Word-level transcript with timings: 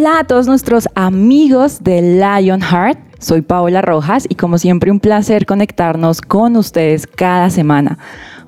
Hola 0.00 0.20
a 0.20 0.24
todos 0.24 0.46
nuestros 0.46 0.88
amigos 0.94 1.82
de 1.82 2.00
Lionheart. 2.00 3.00
Soy 3.18 3.42
Paola 3.42 3.82
Rojas 3.82 4.26
y 4.28 4.36
como 4.36 4.56
siempre 4.56 4.92
un 4.92 5.00
placer 5.00 5.44
conectarnos 5.44 6.20
con 6.20 6.54
ustedes 6.54 7.08
cada 7.08 7.50
semana. 7.50 7.98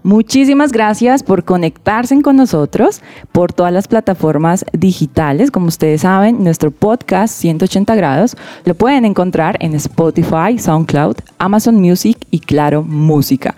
Muchísimas 0.02 0.72
gracias 0.72 1.22
por 1.22 1.44
conectarse 1.44 2.10
con 2.22 2.36
nosotros 2.36 3.02
por 3.32 3.52
todas 3.52 3.72
las 3.72 3.86
plataformas 3.86 4.64
digitales. 4.72 5.50
Como 5.50 5.66
ustedes 5.66 6.00
saben, 6.00 6.42
nuestro 6.42 6.70
podcast 6.70 7.34
180 7.34 7.94
grados 7.94 8.36
lo 8.64 8.74
pueden 8.74 9.04
encontrar 9.04 9.56
en 9.60 9.74
Spotify, 9.74 10.58
SoundCloud, 10.58 11.16
Amazon 11.38 11.76
Music 11.76 12.16
y 12.30 12.40
Claro 12.40 12.82
Música. 12.82 13.54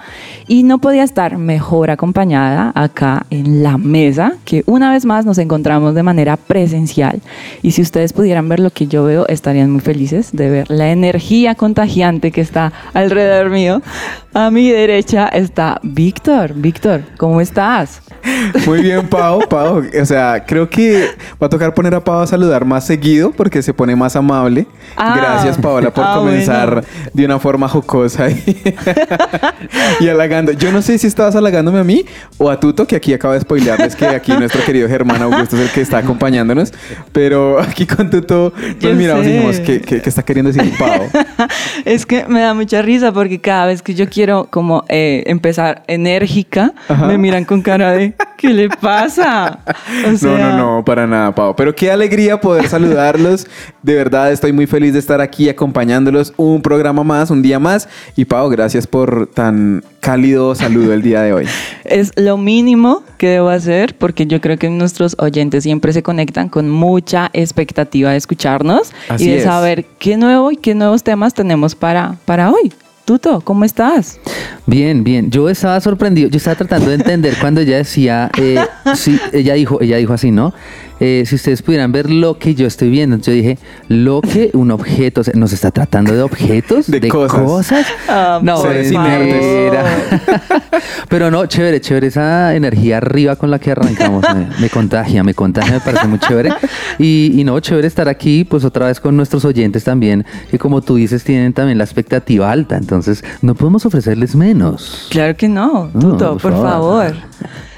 Y 0.48 0.64
no 0.64 0.78
podía 0.78 1.04
estar 1.04 1.38
mejor 1.38 1.90
acompañada 1.90 2.72
acá 2.74 3.24
en 3.30 3.62
la 3.62 3.78
mesa, 3.78 4.34
que 4.44 4.64
una 4.66 4.90
vez 4.90 5.04
más 5.04 5.24
nos 5.24 5.38
encontramos 5.38 5.94
de 5.94 6.02
manera 6.02 6.36
presencial. 6.36 7.20
Y 7.62 7.70
si 7.70 7.82
ustedes 7.82 8.12
pudieran 8.12 8.48
ver 8.48 8.58
lo 8.58 8.70
que 8.70 8.88
yo 8.88 9.04
veo, 9.04 9.26
estarían 9.28 9.70
muy 9.70 9.80
felices 9.80 10.30
de 10.32 10.50
ver 10.50 10.70
la 10.70 10.90
energía 10.90 11.54
contagiante 11.54 12.32
que 12.32 12.40
está 12.40 12.72
alrededor 12.94 13.50
mío. 13.50 13.80
A 14.34 14.50
mi 14.50 14.70
derecha 14.70 15.28
está 15.28 15.78
Víctor. 15.82 16.31
Víctor, 16.54 17.02
¿cómo 17.18 17.40
estás? 17.42 18.00
Muy 18.66 18.80
bien, 18.80 19.06
Pau, 19.08 19.40
Pau. 19.48 19.82
O 20.00 20.04
sea, 20.06 20.44
creo 20.46 20.68
que 20.70 21.08
va 21.42 21.46
a 21.46 21.50
tocar 21.50 21.74
poner 21.74 21.94
a 21.94 22.02
Pau 22.02 22.20
a 22.20 22.26
saludar 22.26 22.64
más 22.64 22.86
seguido 22.86 23.32
porque 23.32 23.60
se 23.62 23.74
pone 23.74 23.94
más 23.96 24.16
amable. 24.16 24.66
Ah. 24.96 25.14
Gracias, 25.16 25.58
Paola, 25.58 25.92
por 25.92 26.04
Ah, 26.06 26.14
comenzar 26.16 26.70
bueno. 26.72 26.86
de 27.12 27.24
una 27.26 27.38
forma 27.38 27.68
jocosa 27.68 28.30
y, 28.30 28.62
y 30.00 30.08
halagando. 30.08 30.52
Yo 30.52 30.72
no 30.72 30.80
sé 30.82 30.96
si 30.98 31.06
estabas 31.06 31.34
halagándome 31.36 31.80
a 31.80 31.84
mí 31.84 32.04
o 32.38 32.50
a 32.50 32.58
Tuto, 32.58 32.86
que 32.86 32.96
aquí 32.96 33.12
acaba 33.12 33.34
de 33.34 33.40
spoilearles 33.40 33.94
que 33.94 34.06
aquí 34.06 34.32
nuestro 34.32 34.64
querido 34.64 34.88
Germán 34.88 35.20
Augusto 35.22 35.56
es 35.56 35.62
el 35.62 35.70
que 35.70 35.80
está 35.82 35.98
acompañándonos. 35.98 36.72
Pero 37.12 37.60
aquí 37.60 37.86
con 37.86 38.08
Tuto 38.08 38.52
Yo 38.80 38.88
nos 38.90 38.98
miramos 38.98 39.24
y 39.26 39.28
sé. 39.28 39.32
dijimos, 39.34 39.60
¿qué, 39.60 39.80
qué, 39.82 40.00
qué 40.00 40.08
está 40.08 40.22
queriendo 40.22 40.50
decir 40.52 40.72
Pau? 40.78 41.08
Es 41.84 42.06
que 42.06 42.24
me 42.26 42.40
da 42.40 42.54
mucha 42.54 42.80
risa 42.82 43.12
porque 43.12 43.40
cada 43.40 43.66
vez 43.66 43.82
que 43.82 43.94
yo 43.94 44.08
quiero 44.08 44.46
como 44.50 44.84
eh, 44.88 45.24
empezar 45.26 45.82
Ajá. 46.88 47.06
me 47.06 47.18
miran 47.18 47.44
con 47.44 47.62
cara 47.62 47.92
de 47.92 48.14
¿qué 48.36 48.48
le 48.48 48.68
pasa? 48.68 49.60
O 50.06 50.26
No, 50.26 50.38
no, 50.38 50.56
no, 50.56 50.84
para 50.84 51.06
nada, 51.06 51.34
Pau. 51.34 51.54
Pero 51.56 51.74
qué 51.74 51.90
alegría 51.90 52.40
poder 52.40 52.68
saludarlos. 52.68 53.46
De 53.82 53.94
verdad, 53.94 54.32
estoy 54.32 54.52
muy 54.52 54.66
feliz 54.66 54.92
de 54.92 54.98
estar 54.98 55.20
aquí 55.20 55.48
acompañándolos 55.48 56.32
un 56.36 56.60
programa 56.62 57.04
más, 57.04 57.30
un 57.30 57.42
día 57.42 57.58
más. 57.58 57.88
Y 58.16 58.24
Pau, 58.24 58.48
gracias 58.50 58.86
por 58.86 59.26
tan 59.28 59.84
cálido 60.00 60.54
saludo 60.54 60.92
el 60.92 61.02
día 61.02 61.22
de 61.22 61.32
hoy. 61.32 61.46
Es 61.84 62.12
lo 62.16 62.36
mínimo 62.36 63.02
que 63.18 63.28
debo 63.28 63.48
hacer 63.48 63.96
porque 63.96 64.26
yo 64.26 64.40
creo 64.40 64.58
que 64.58 64.68
nuestros 64.68 65.14
oyentes 65.18 65.62
siempre 65.62 65.92
se 65.92 66.02
conectan 66.02 66.48
con 66.48 66.68
mucha 66.68 67.30
expectativa 67.32 68.10
de 68.10 68.16
escucharnos 68.16 68.92
Así 69.08 69.28
y 69.28 69.30
de 69.30 69.38
es. 69.38 69.44
saber 69.44 69.84
qué 69.98 70.16
nuevo 70.16 70.50
y 70.50 70.56
qué 70.56 70.74
nuevos 70.74 71.04
temas 71.04 71.34
tenemos 71.34 71.74
para, 71.76 72.16
para 72.24 72.50
hoy. 72.50 72.72
¿Cómo 73.44 73.64
estás? 73.64 74.18
Bien, 74.66 75.04
bien. 75.04 75.30
Yo 75.30 75.48
estaba 75.48 75.80
sorprendido. 75.80 76.28
Yo 76.30 76.36
estaba 76.38 76.56
tratando 76.56 76.88
de 76.88 76.96
entender 76.96 77.34
cuando 77.40 77.60
ella 77.60 77.76
decía, 77.76 78.30
eh, 78.38 78.64
sí, 78.94 79.18
ella 79.32 79.54
dijo, 79.54 79.80
ella 79.80 79.96
dijo 79.98 80.12
así, 80.12 80.30
¿no? 80.30 80.54
Eh, 81.04 81.24
si 81.26 81.34
ustedes 81.34 81.62
pudieran 81.62 81.90
ver 81.90 82.08
lo 82.08 82.38
que 82.38 82.54
yo 82.54 82.64
estoy 82.68 82.88
viendo, 82.88 83.16
Entonces 83.16 83.34
yo 83.34 83.42
dije, 83.42 83.58
lo 83.88 84.20
que 84.20 84.50
un 84.52 84.70
objeto, 84.70 85.22
o 85.22 85.24
sea, 85.24 85.34
nos 85.36 85.52
está 85.52 85.72
tratando 85.72 86.14
de 86.14 86.22
objetos, 86.22 86.86
De 86.90 87.08
cosas. 87.08 87.84
Ah, 88.08 88.38
No, 88.40 88.58
Seres 88.58 88.92
mentira. 88.92 89.84
Pero 91.08 91.30
no, 91.30 91.46
chévere, 91.46 91.80
chévere 91.80 92.06
esa 92.06 92.54
energía 92.54 92.98
arriba 92.98 93.34
con 93.34 93.50
la 93.50 93.58
que 93.58 93.72
arrancamos. 93.72 94.24
Me, 94.34 94.46
me 94.60 94.70
contagia, 94.70 95.24
me 95.24 95.34
contagia, 95.34 95.72
me 95.72 95.80
parece 95.80 96.06
muy 96.06 96.20
chévere. 96.20 96.50
Y, 97.00 97.32
y 97.34 97.42
no, 97.42 97.58
chévere 97.58 97.88
estar 97.88 98.08
aquí, 98.08 98.44
pues 98.44 98.64
otra 98.64 98.86
vez 98.86 99.00
con 99.00 99.16
nuestros 99.16 99.44
oyentes 99.44 99.82
también, 99.82 100.24
que 100.52 100.58
como 100.58 100.82
tú 100.82 100.94
dices, 100.94 101.24
tienen 101.24 101.52
también 101.52 101.78
la 101.78 101.84
expectativa 101.84 102.50
alta. 102.50 102.76
Entonces, 102.76 103.24
no 103.42 103.54
podemos 103.56 103.84
ofrecerles 103.86 104.36
menos. 104.36 105.08
Claro 105.10 105.36
que 105.36 105.48
no, 105.48 105.90
No, 105.94 106.00
Tuto, 106.00 106.32
por 106.38 106.42
por 106.42 106.52
favor. 106.52 107.06
favor. 107.12 107.16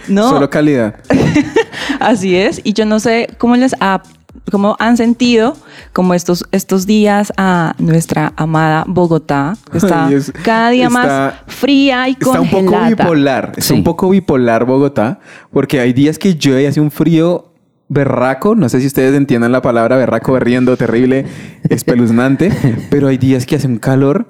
No, 0.09 0.29
Solo 0.31 0.51
calidad. 0.51 0.97
Así 2.01 2.37
es, 2.37 2.61
y 2.65 2.73
yo 2.73 2.85
no 2.87 3.01
sé 3.01 3.29
cómo 3.39 3.57
les 3.57 3.75
ha, 3.81 4.03
cómo 4.51 4.77
han 4.79 4.97
sentido 4.97 5.57
como 5.93 6.15
estos, 6.15 6.45
estos 6.53 6.87
días 6.87 7.33
a 7.37 7.75
nuestra 7.79 8.33
amada 8.37 8.85
Bogotá, 8.87 9.57
que 9.71 9.79
está 9.79 10.11
es- 10.13 10.33
cada 10.43 10.71
día 10.71 10.87
está- 10.89 10.99
más 10.99 11.35
fría 11.47 12.09
y 12.09 12.13
Está 12.13 12.41
un 12.41 12.51
poco 12.51 12.65
congelada. 12.67 12.89
bipolar. 12.91 13.45
Está 13.57 13.63
Sí. 13.63 13.75
un 13.75 13.85
poco 13.85 14.11
bipolar 14.11 14.65
Bogotá. 14.67 15.21
Porque 15.53 15.81
hay 15.81 15.93
días 15.93 16.19
que 16.19 16.35
llueve 16.35 16.63
y 16.65 16.67
hace 16.67 16.81
un 16.81 16.91
frío 16.91 17.53
berraco. 17.89 18.55
No 18.55 18.69
sé 18.69 18.81
si 18.81 18.87
ustedes 18.87 19.15
entiendan 19.15 19.53
la 19.53 19.63
palabra 19.63 19.97
berraco, 19.97 20.33
berriendo, 20.33 20.77
terrible, 20.77 21.27
espeluznante. 21.69 22.51
pero 22.91 23.09
hay 23.09 23.19
días 23.19 23.47
que 23.47 23.57
hace 23.57 23.67
un 23.67 23.79
calor. 23.79 24.27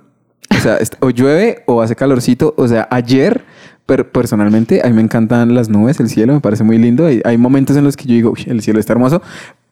O 0.50 0.60
sea, 0.60 0.78
o 1.00 1.10
llueve 1.10 1.62
o 1.66 1.80
hace 1.82 1.96
calorcito. 1.96 2.54
O 2.56 2.68
sea, 2.68 2.86
ayer, 2.90 3.44
per- 3.86 4.10
personalmente, 4.10 4.80
a 4.84 4.88
mí 4.88 4.92
me 4.94 5.02
encantan 5.02 5.54
las 5.54 5.68
nubes, 5.68 6.00
el 6.00 6.08
cielo, 6.08 6.32
me 6.34 6.40
parece 6.40 6.64
muy 6.64 6.78
lindo. 6.78 7.06
Hay, 7.06 7.20
hay 7.24 7.36
momentos 7.38 7.76
en 7.76 7.84
los 7.84 7.96
que 7.96 8.04
yo 8.06 8.14
digo, 8.14 8.30
"Uy, 8.32 8.44
el 8.46 8.62
cielo 8.62 8.80
está 8.80 8.92
hermoso. 8.92 9.22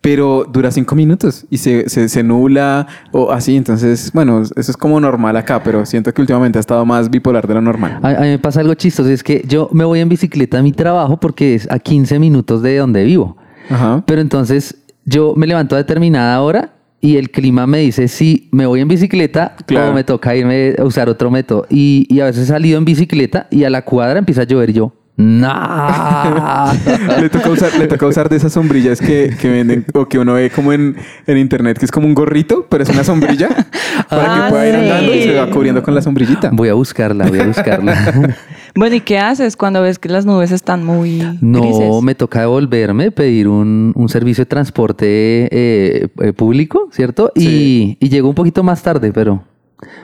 Pero 0.00 0.44
dura 0.52 0.72
cinco 0.72 0.96
minutos 0.96 1.46
y 1.48 1.58
se, 1.58 1.88
se, 1.88 2.08
se 2.08 2.24
nubla 2.24 2.88
o 3.12 3.30
así. 3.30 3.56
Entonces, 3.56 4.10
bueno, 4.12 4.42
eso 4.42 4.52
es 4.72 4.76
como 4.76 4.98
normal 4.98 5.36
acá, 5.36 5.62
pero 5.62 5.86
siento 5.86 6.12
que 6.12 6.20
últimamente 6.20 6.58
ha 6.58 6.60
estado 6.60 6.84
más 6.84 7.08
bipolar 7.08 7.46
de 7.46 7.54
lo 7.54 7.60
normal. 7.60 8.00
A, 8.02 8.08
a 8.08 8.20
mí 8.22 8.26
me 8.30 8.38
pasa 8.40 8.58
algo 8.60 8.74
chistoso, 8.74 9.08
es 9.10 9.22
que 9.22 9.44
yo 9.46 9.68
me 9.72 9.84
voy 9.84 10.00
en 10.00 10.08
bicicleta 10.08 10.58
a 10.58 10.62
mi 10.62 10.72
trabajo 10.72 11.18
porque 11.20 11.54
es 11.54 11.70
a 11.70 11.78
15 11.78 12.18
minutos 12.18 12.62
de 12.62 12.78
donde 12.78 13.04
vivo. 13.04 13.36
Ajá. 13.70 14.02
Pero 14.04 14.20
entonces 14.20 14.74
yo 15.04 15.34
me 15.36 15.46
levanto 15.46 15.76
a 15.76 15.78
determinada 15.78 16.40
hora 16.40 16.72
y 17.02 17.16
el 17.18 17.30
clima 17.30 17.66
me 17.66 17.78
dice 17.80 18.08
si 18.08 18.48
me 18.52 18.64
voy 18.64 18.80
en 18.80 18.88
bicicleta 18.88 19.56
Claro. 19.66 19.90
o 19.90 19.92
me 19.92 20.04
toca 20.04 20.34
irme 20.34 20.74
a 20.78 20.84
usar 20.84 21.08
otro 21.10 21.30
método. 21.30 21.66
Y, 21.68 22.06
y 22.08 22.20
a 22.20 22.24
veces 22.26 22.44
he 22.44 22.46
salido 22.46 22.78
en 22.78 22.84
bicicleta 22.86 23.48
y 23.50 23.64
a 23.64 23.70
la 23.70 23.82
cuadra 23.82 24.18
empieza 24.20 24.42
a 24.42 24.44
llover 24.44 24.72
yo. 24.72 24.94
¡No! 25.16 25.52
le, 27.20 27.28
toca 27.28 27.50
usar, 27.50 27.78
le 27.78 27.86
toca 27.86 28.06
usar 28.06 28.28
de 28.30 28.36
esas 28.36 28.52
sombrillas 28.52 28.98
que, 29.00 29.34
que 29.38 29.50
venden 29.50 29.84
o 29.92 30.06
que 30.08 30.18
uno 30.18 30.34
ve 30.34 30.48
como 30.50 30.72
en, 30.72 30.96
en 31.26 31.38
internet, 31.38 31.78
que 31.78 31.84
es 31.84 31.90
como 31.90 32.06
un 32.06 32.14
gorrito, 32.14 32.66
pero 32.70 32.82
es 32.84 32.88
una 32.90 33.04
sombrilla 33.04 33.48
para 34.08 34.22
Ah, 34.22 34.46
que 34.46 34.50
pueda 34.50 34.68
ir 34.68 34.74
sí. 34.74 34.80
andando 34.80 35.14
y 35.14 35.22
se 35.22 35.34
va 35.34 35.50
cubriendo 35.50 35.82
con 35.82 35.94
la 35.94 36.02
sombrillita. 36.02 36.50
Voy 36.52 36.68
a 36.70 36.74
buscarla, 36.74 37.26
voy 37.26 37.40
a 37.40 37.46
buscarla. 37.46 38.36
Bueno, 38.74 38.96
¿y 38.96 39.00
qué 39.00 39.18
haces 39.18 39.56
cuando 39.56 39.82
ves 39.82 39.98
que 39.98 40.08
las 40.08 40.24
nubes 40.24 40.50
están 40.50 40.84
muy 40.84 41.22
No, 41.40 41.60
grises? 41.60 42.02
me 42.02 42.14
toca 42.14 42.40
devolverme, 42.40 43.10
pedir 43.10 43.48
un, 43.48 43.92
un 43.94 44.08
servicio 44.08 44.42
de 44.42 44.46
transporte 44.46 45.06
eh, 45.50 46.08
eh, 46.20 46.32
público, 46.32 46.88
¿cierto? 46.90 47.32
Sí. 47.36 47.96
Y, 48.00 48.06
y 48.06 48.08
llegó 48.08 48.28
un 48.28 48.34
poquito 48.34 48.62
más 48.62 48.82
tarde, 48.82 49.12
pero... 49.12 49.42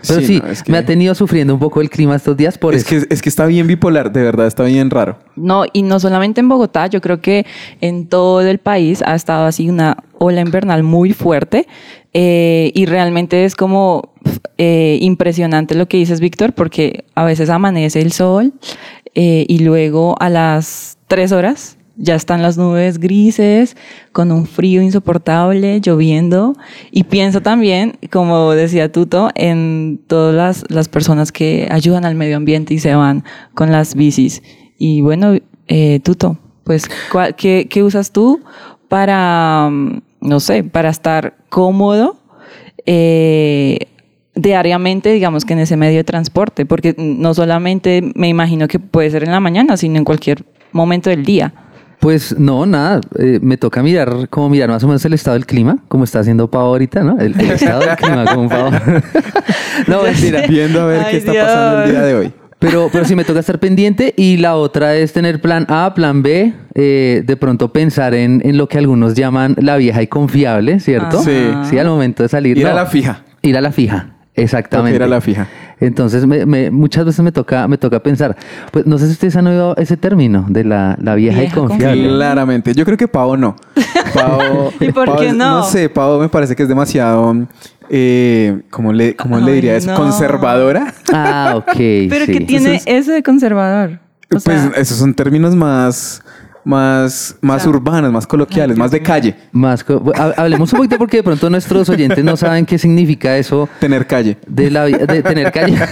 Pero 0.08 0.20
Sí, 0.20 0.26
sí, 0.26 0.40
no, 0.42 0.48
es 0.50 0.64
que- 0.64 0.72
me 0.72 0.78
ha 0.78 0.84
tenido 0.84 1.14
sufriendo 1.14 1.54
un 1.54 1.60
poco 1.60 1.80
el 1.80 1.88
clima 1.88 2.16
estos 2.16 2.36
días 2.36 2.58
por 2.58 2.74
Es 2.74 2.80
eso. 2.90 3.06
que, 3.06 3.14
es 3.14 3.22
que 3.22 3.28
está 3.28 3.46
bien 3.46 3.68
bipolar, 3.68 4.10
de 4.12 4.22
verdad, 4.24 4.48
está 4.48 4.64
bien 4.64 4.90
raro. 4.90 5.18
No, 5.36 5.64
y 5.72 5.82
no 5.82 6.00
solamente 6.00 6.40
en 6.40 6.48
Bogotá, 6.48 6.88
yo 6.88 7.00
creo 7.00 7.20
que 7.20 7.46
en 7.80 8.08
todo 8.08 8.40
el 8.40 8.58
país 8.58 9.02
ha 9.06 9.14
estado 9.14 9.46
así 9.46 9.70
una 9.70 9.98
ola 10.18 10.40
invernal 10.40 10.82
muy 10.82 11.12
fuerte 11.12 11.68
eh, 12.12 12.72
y 12.74 12.86
realmente 12.86 13.44
es 13.44 13.54
como 13.54 14.14
eh, 14.58 14.98
impresionante 15.00 15.74
lo 15.74 15.86
que 15.88 15.96
dices, 15.98 16.20
Víctor, 16.20 16.52
porque 16.52 17.04
a 17.14 17.24
veces 17.24 17.50
amanece 17.50 18.00
el 18.00 18.12
sol 18.12 18.52
eh, 19.14 19.44
y 19.48 19.60
luego 19.60 20.14
a 20.20 20.28
las 20.28 20.98
tres 21.06 21.32
horas 21.32 21.76
ya 22.00 22.14
están 22.14 22.42
las 22.42 22.56
nubes 22.56 22.98
grises, 22.98 23.76
con 24.12 24.30
un 24.30 24.46
frío 24.46 24.80
insoportable, 24.82 25.80
lloviendo. 25.80 26.54
Y 26.92 27.04
pienso 27.04 27.40
también, 27.42 27.98
como 28.12 28.52
decía 28.52 28.92
Tuto, 28.92 29.30
en 29.34 30.00
todas 30.06 30.64
las, 30.68 30.88
personas 30.88 31.32
que 31.32 31.66
ayudan 31.72 32.04
al 32.04 32.14
medio 32.14 32.36
ambiente 32.36 32.72
y 32.72 32.78
se 32.78 32.94
van 32.94 33.24
con 33.54 33.72
las 33.72 33.96
bicis. 33.96 34.42
Y 34.78 35.00
bueno, 35.00 35.34
eh, 35.66 35.98
Tuto, 36.04 36.38
pues, 36.62 36.88
¿cuál- 37.10 37.34
qué, 37.34 37.66
qué 37.68 37.82
usas 37.82 38.12
tú 38.12 38.40
para, 38.86 39.68
mm, 39.68 40.00
no 40.20 40.38
sé, 40.38 40.62
para 40.62 40.90
estar 40.90 41.36
cómodo? 41.48 42.16
eh, 42.90 43.88
diariamente, 44.38 45.12
digamos 45.12 45.44
que 45.44 45.52
en 45.52 45.58
ese 45.58 45.76
medio 45.76 45.98
de 45.98 46.04
transporte, 46.04 46.64
porque 46.64 46.94
no 46.96 47.34
solamente 47.34 48.12
me 48.14 48.28
imagino 48.28 48.68
que 48.68 48.78
puede 48.78 49.10
ser 49.10 49.24
en 49.24 49.32
la 49.32 49.40
mañana, 49.40 49.76
sino 49.76 49.96
en 49.98 50.04
cualquier 50.04 50.44
momento 50.72 51.10
del 51.10 51.24
día. 51.24 51.52
Pues 51.98 52.38
no, 52.38 52.64
nada. 52.64 53.00
eh, 53.18 53.40
me 53.42 53.56
toca 53.56 53.82
mirar, 53.82 54.28
como 54.30 54.48
mirar 54.48 54.68
más 54.68 54.84
o 54.84 54.86
menos 54.86 55.04
el 55.04 55.14
estado 55.14 55.34
del 55.34 55.46
clima, 55.46 55.78
como 55.88 56.04
está 56.04 56.20
haciendo 56.20 56.48
Pau 56.48 56.66
ahorita, 56.66 57.02
¿no? 57.02 57.18
El, 57.18 57.38
el 57.40 57.50
estado 57.50 57.80
del 57.80 57.96
clima, 57.96 58.24
como 58.32 58.48
Pau. 58.48 58.70
no, 59.88 60.02
mentira. 60.04 60.42
Viendo 60.48 60.80
a 60.82 60.86
ver 60.86 61.00
Ay, 61.00 61.10
qué 61.10 61.16
está 61.16 61.32
pasando 61.32 61.82
el 61.82 61.90
día 61.90 62.02
de 62.02 62.14
hoy. 62.14 62.32
Pero, 62.60 62.88
pero 62.92 63.04
sí 63.04 63.14
me 63.16 63.24
toca 63.24 63.40
estar 63.40 63.58
pendiente 63.58 64.14
y 64.16 64.36
la 64.36 64.54
otra 64.56 64.94
es 64.96 65.12
tener 65.12 65.40
plan 65.40 65.64
A, 65.68 65.92
plan 65.94 66.22
B, 66.22 66.52
eh, 66.74 67.22
de 67.24 67.36
pronto 67.36 67.72
pensar 67.72 68.14
en, 68.14 68.42
en 68.44 68.56
lo 68.56 68.68
que 68.68 68.78
algunos 68.78 69.14
llaman 69.14 69.54
la 69.58 69.76
vieja 69.76 70.02
y 70.02 70.06
confiable, 70.08 70.78
¿cierto? 70.80 71.18
Ajá. 71.18 71.24
Sí. 71.64 71.70
Sí, 71.70 71.78
al 71.78 71.86
momento 71.88 72.22
de 72.22 72.28
salir. 72.28 72.58
Ir 72.58 72.66
a 72.68 72.74
la 72.74 72.86
fija. 72.86 73.24
Ir 73.42 73.56
a 73.56 73.60
la 73.60 73.70
fija, 73.70 74.14
exactamente. 74.42 74.92
Toca 74.98 75.04
ir 75.04 75.10
a 75.10 75.14
la 75.14 75.20
fija. 75.20 75.46
Entonces, 75.80 76.26
me- 76.26 76.44
me- 76.44 76.70
muchas 76.72 77.04
veces 77.04 77.20
me 77.24 77.30
toca, 77.30 77.68
me 77.68 77.78
toca 77.78 78.00
pensar, 78.00 78.36
pues 78.72 78.84
no 78.86 78.98
sé 78.98 79.06
si 79.06 79.12
ustedes 79.12 79.36
han 79.36 79.46
oído 79.46 79.76
ese 79.76 79.96
término 79.96 80.44
de 80.48 80.64
la, 80.64 80.96
la 81.00 81.14
vieja, 81.14 81.38
Vieja 81.40 81.52
y 81.52 81.54
confiable. 81.56 81.86
confiable. 81.96 82.16
Claramente. 82.16 82.74
Yo 82.74 82.84
creo 82.84 82.96
que 82.96 83.06
Pavo 83.08 83.36
no. 83.36 83.54
Pavo, 84.14 84.72
¿Y 84.80 84.90
por 84.92 85.06
Pavo 85.06 85.18
qué 85.20 85.28
es- 85.28 85.34
no? 85.34 85.58
No 85.58 85.62
sé, 85.64 85.88
Pavo 85.88 86.18
me 86.18 86.28
parece 86.28 86.56
que 86.56 86.64
es 86.64 86.68
demasiado, 86.68 87.36
eh, 87.90 88.60
¿cómo 88.70 88.92
le, 88.92 89.14
cómo 89.16 89.38
le 89.38 89.46
Ay, 89.46 89.54
diría? 89.54 89.76
¿Es 89.76 89.86
no. 89.86 89.94
conservadora? 89.94 90.92
Ah, 91.12 91.54
ok. 91.56 91.72
Pero 91.76 92.26
sí. 92.26 92.32
que 92.32 92.40
tiene 92.40 92.80
eso 92.86 93.12
de 93.12 93.22
conservador. 93.22 94.00
O 94.34 94.40
sea, 94.40 94.68
pues 94.68 94.78
esos 94.78 94.98
son 94.98 95.14
términos 95.14 95.54
más, 95.54 96.22
más, 96.64 97.36
más 97.40 97.62
sea, 97.62 97.70
urbanos, 97.70 98.12
más 98.12 98.26
coloquiales, 98.26 98.76
más 98.76 98.90
de 98.90 99.00
calle. 99.02 99.34
Más 99.52 99.84
hablemos 100.36 100.72
un 100.72 100.78
poquito 100.78 100.98
porque 100.98 101.18
de 101.18 101.22
pronto 101.22 101.48
nuestros 101.50 101.88
oyentes 101.88 102.22
no 102.24 102.36
saben 102.36 102.66
qué 102.66 102.78
significa 102.78 103.36
eso 103.36 103.68
Tener 103.80 104.06
calle. 104.06 104.36
de, 104.46 104.70
la, 104.70 104.84
de 104.86 105.22
tener 105.22 105.50
calle. 105.52 105.78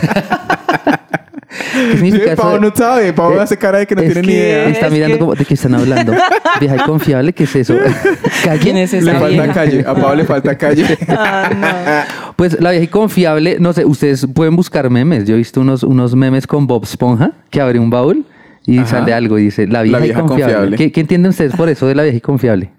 ¿Qué 1.73 1.93
significa 1.93 2.37
Sí, 2.37 2.43
de- 2.53 2.61
no 2.61 2.73
sabe, 2.75 3.13
Pavo 3.13 3.35
Eh, 3.35 3.41
hace 3.41 3.57
cara 3.57 3.79
de 3.79 3.87
que 3.87 3.95
no 3.95 4.03
tiene 4.03 4.23
ni 4.23 4.33
idea. 4.33 4.67
Está 4.69 4.87
Es 4.87 4.93
mirando 4.93 5.15
que- 5.17 5.21
como 5.21 5.35
de 5.35 5.45
qué 5.45 5.55
están 5.55 5.75
hablando. 5.75 6.13
Vieja 6.61 6.77
y 6.77 6.79
confiable, 6.81 7.33
¿qué 7.33 7.45
es 7.45 7.57
eso? 7.57 7.75
¿Calle? 8.45 8.61
¿Quién 8.61 8.77
es 8.77 8.93
Le 8.93 8.99
esa 8.99 9.13
falta 9.13 9.29
vieja? 9.29 9.53
calle, 9.55 9.81
a 9.87 9.95
Pavo 9.95 10.15
le 10.15 10.25
falta 10.25 10.57
calle. 10.59 10.99
Ah, 11.09 11.51
no. 11.55 12.33
Pues 12.37 12.61
la 12.61 12.71
vieja 12.71 12.85
y 12.85 12.89
confiable, 12.89 13.57
no 13.61 13.73
sé, 13.73 13.85
ustedes 13.85 14.27
pueden 14.35 14.57
buscar 14.57 14.91
memes. 14.91 15.25
Yo 15.27 15.35
he 15.35 15.39
visto 15.39 15.61
unos, 15.61 15.83
unos 15.83 16.15
memes 16.15 16.47
con 16.47 16.67
Bob 16.67 16.85
Esponja 16.85 17.31
que 17.49 17.61
abre 17.61 17.79
un 17.79 17.89
baúl 17.91 18.25
y 18.67 18.79
Ajá. 18.79 18.87
sale 18.99 19.15
algo 19.15 19.39
y 19.39 19.45
dice 19.45 19.67
la 19.67 19.83
vieja, 19.83 19.99
vieja 19.99 20.19
y 20.19 20.23
confiable. 20.23 20.55
confiable. 20.55 20.77
¿Qué, 20.77 20.93
qué 20.93 21.01
entienden 21.01 21.31
ustedes 21.31 21.55
por 21.55 21.69
eso 21.69 21.87
de 21.87 21.95
la 21.95 22.03
vieja 22.03 22.19
y 22.19 22.21
confiable? 22.21 22.71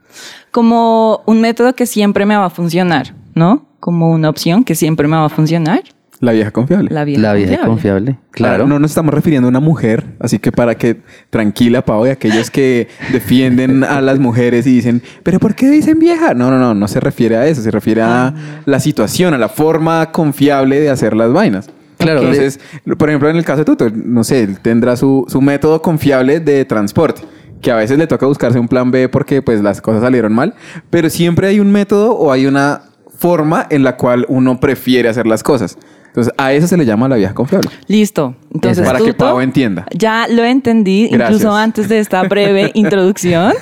Como 0.52 1.22
un 1.26 1.42
método 1.42 1.74
que 1.74 1.86
siempre 1.86 2.26
me 2.26 2.36
va 2.36 2.46
a 2.46 2.50
funcionar, 2.50 3.14
¿no? 3.36 3.66
Como 3.80 4.12
una 4.12 4.30
opción 4.30 4.64
que 4.64 4.76
siempre 4.76 5.08
me 5.08 5.16
va 5.16 5.26
a 5.26 5.30
funcionar. 5.30 5.82
La 6.20 6.32
vieja 6.32 6.50
confiable. 6.50 6.90
La 6.92 7.04
vieja 7.04 7.22
la 7.22 7.34
vieja 7.34 7.58
confiable. 7.64 8.14
confiable. 8.14 8.20
Claro. 8.32 8.54
Ahora, 8.64 8.66
no 8.66 8.80
nos 8.80 8.90
estamos 8.90 9.14
refiriendo 9.14 9.48
a 9.48 9.50
una 9.50 9.60
mujer, 9.60 10.04
así 10.20 10.40
que 10.40 10.52
para 10.52 10.74
que 10.74 11.02
tranquila, 11.30 11.84
Pavo, 11.86 12.08
y 12.08 12.10
aquellos 12.10 12.50
que 12.50 12.88
defienden 13.12 13.84
a 13.84 14.02
las 14.02 14.18
mujeres 14.18 14.66
y 14.66 14.72
dicen, 14.72 15.04
¿pero 15.22 15.40
por 15.40 15.54
qué 15.54 15.70
dicen 15.70 16.00
vieja? 16.00 16.34
No, 16.34 16.50
no, 16.50 16.58
no, 16.58 16.74
no 16.74 16.88
se 16.88 17.00
refiere 17.00 17.36
a 17.38 17.46
eso, 17.46 17.62
se 17.62 17.70
refiere 17.70 18.02
a 18.02 18.34
la 18.66 18.80
situación, 18.80 19.36
a 19.36 19.38
la 19.38 19.50
forma 19.50 20.12
confiable 20.12 20.80
de 20.80 20.90
hacer 20.90 21.16
las 21.16 21.32
vainas. 21.32 21.70
Claro, 21.98 22.20
Entonces, 22.22 22.60
por 22.98 23.10
ejemplo, 23.10 23.30
en 23.30 23.38
el 23.38 23.44
caso 23.46 23.60
de 23.60 23.66
Tuto, 23.66 23.90
no 23.92 24.24
sé, 24.24 24.44
él 24.44 24.60
tendrá 24.60 24.96
su, 24.96 25.26
su 25.28 25.42
método 25.42 25.82
confiable 25.82 26.40
de 26.40 26.64
transporte, 26.66 27.22
que 27.62 27.72
a 27.72 27.76
veces 27.76 27.98
le 27.98 28.06
toca 28.08 28.26
buscarse 28.28 28.60
un 28.60 28.68
plan 28.68 28.92
B 28.92 29.10
porque 29.10 29.42
pues 29.42 29.62
las 29.62 29.82
cosas 29.82 30.02
salieron 30.02 30.34
mal, 30.34 30.54
pero 30.90 31.10
siempre 31.10 31.48
hay 31.48 31.60
un 31.60 31.72
método 31.72 32.14
o 32.14 32.32
hay 32.32 32.46
una 32.46 32.84
forma 33.18 33.66
en 33.70 33.84
la 33.84 33.98
cual 33.98 34.26
uno 34.30 34.60
prefiere 34.60 35.10
hacer 35.10 35.26
las 35.26 35.42
cosas. 35.42 35.78
Entonces, 36.08 36.34
a 36.38 36.54
eso 36.54 36.66
se 36.68 36.78
le 36.78 36.86
llama 36.86 37.08
la 37.08 37.16
vieja 37.16 37.34
confiable. 37.36 37.70
Listo. 37.88 38.36
Entonces, 38.52 38.84
Para 38.86 38.98
que 39.00 39.14
Tuto, 39.14 39.26
Pau 39.26 39.40
entienda. 39.40 39.86
Ya 39.96 40.28
lo 40.28 40.44
entendí, 40.44 41.10
Gracias. 41.12 41.30
incluso 41.30 41.56
antes 41.56 41.90
de 41.90 42.00
esta 42.00 42.24
breve 42.24 42.72
introducción. 42.76 43.54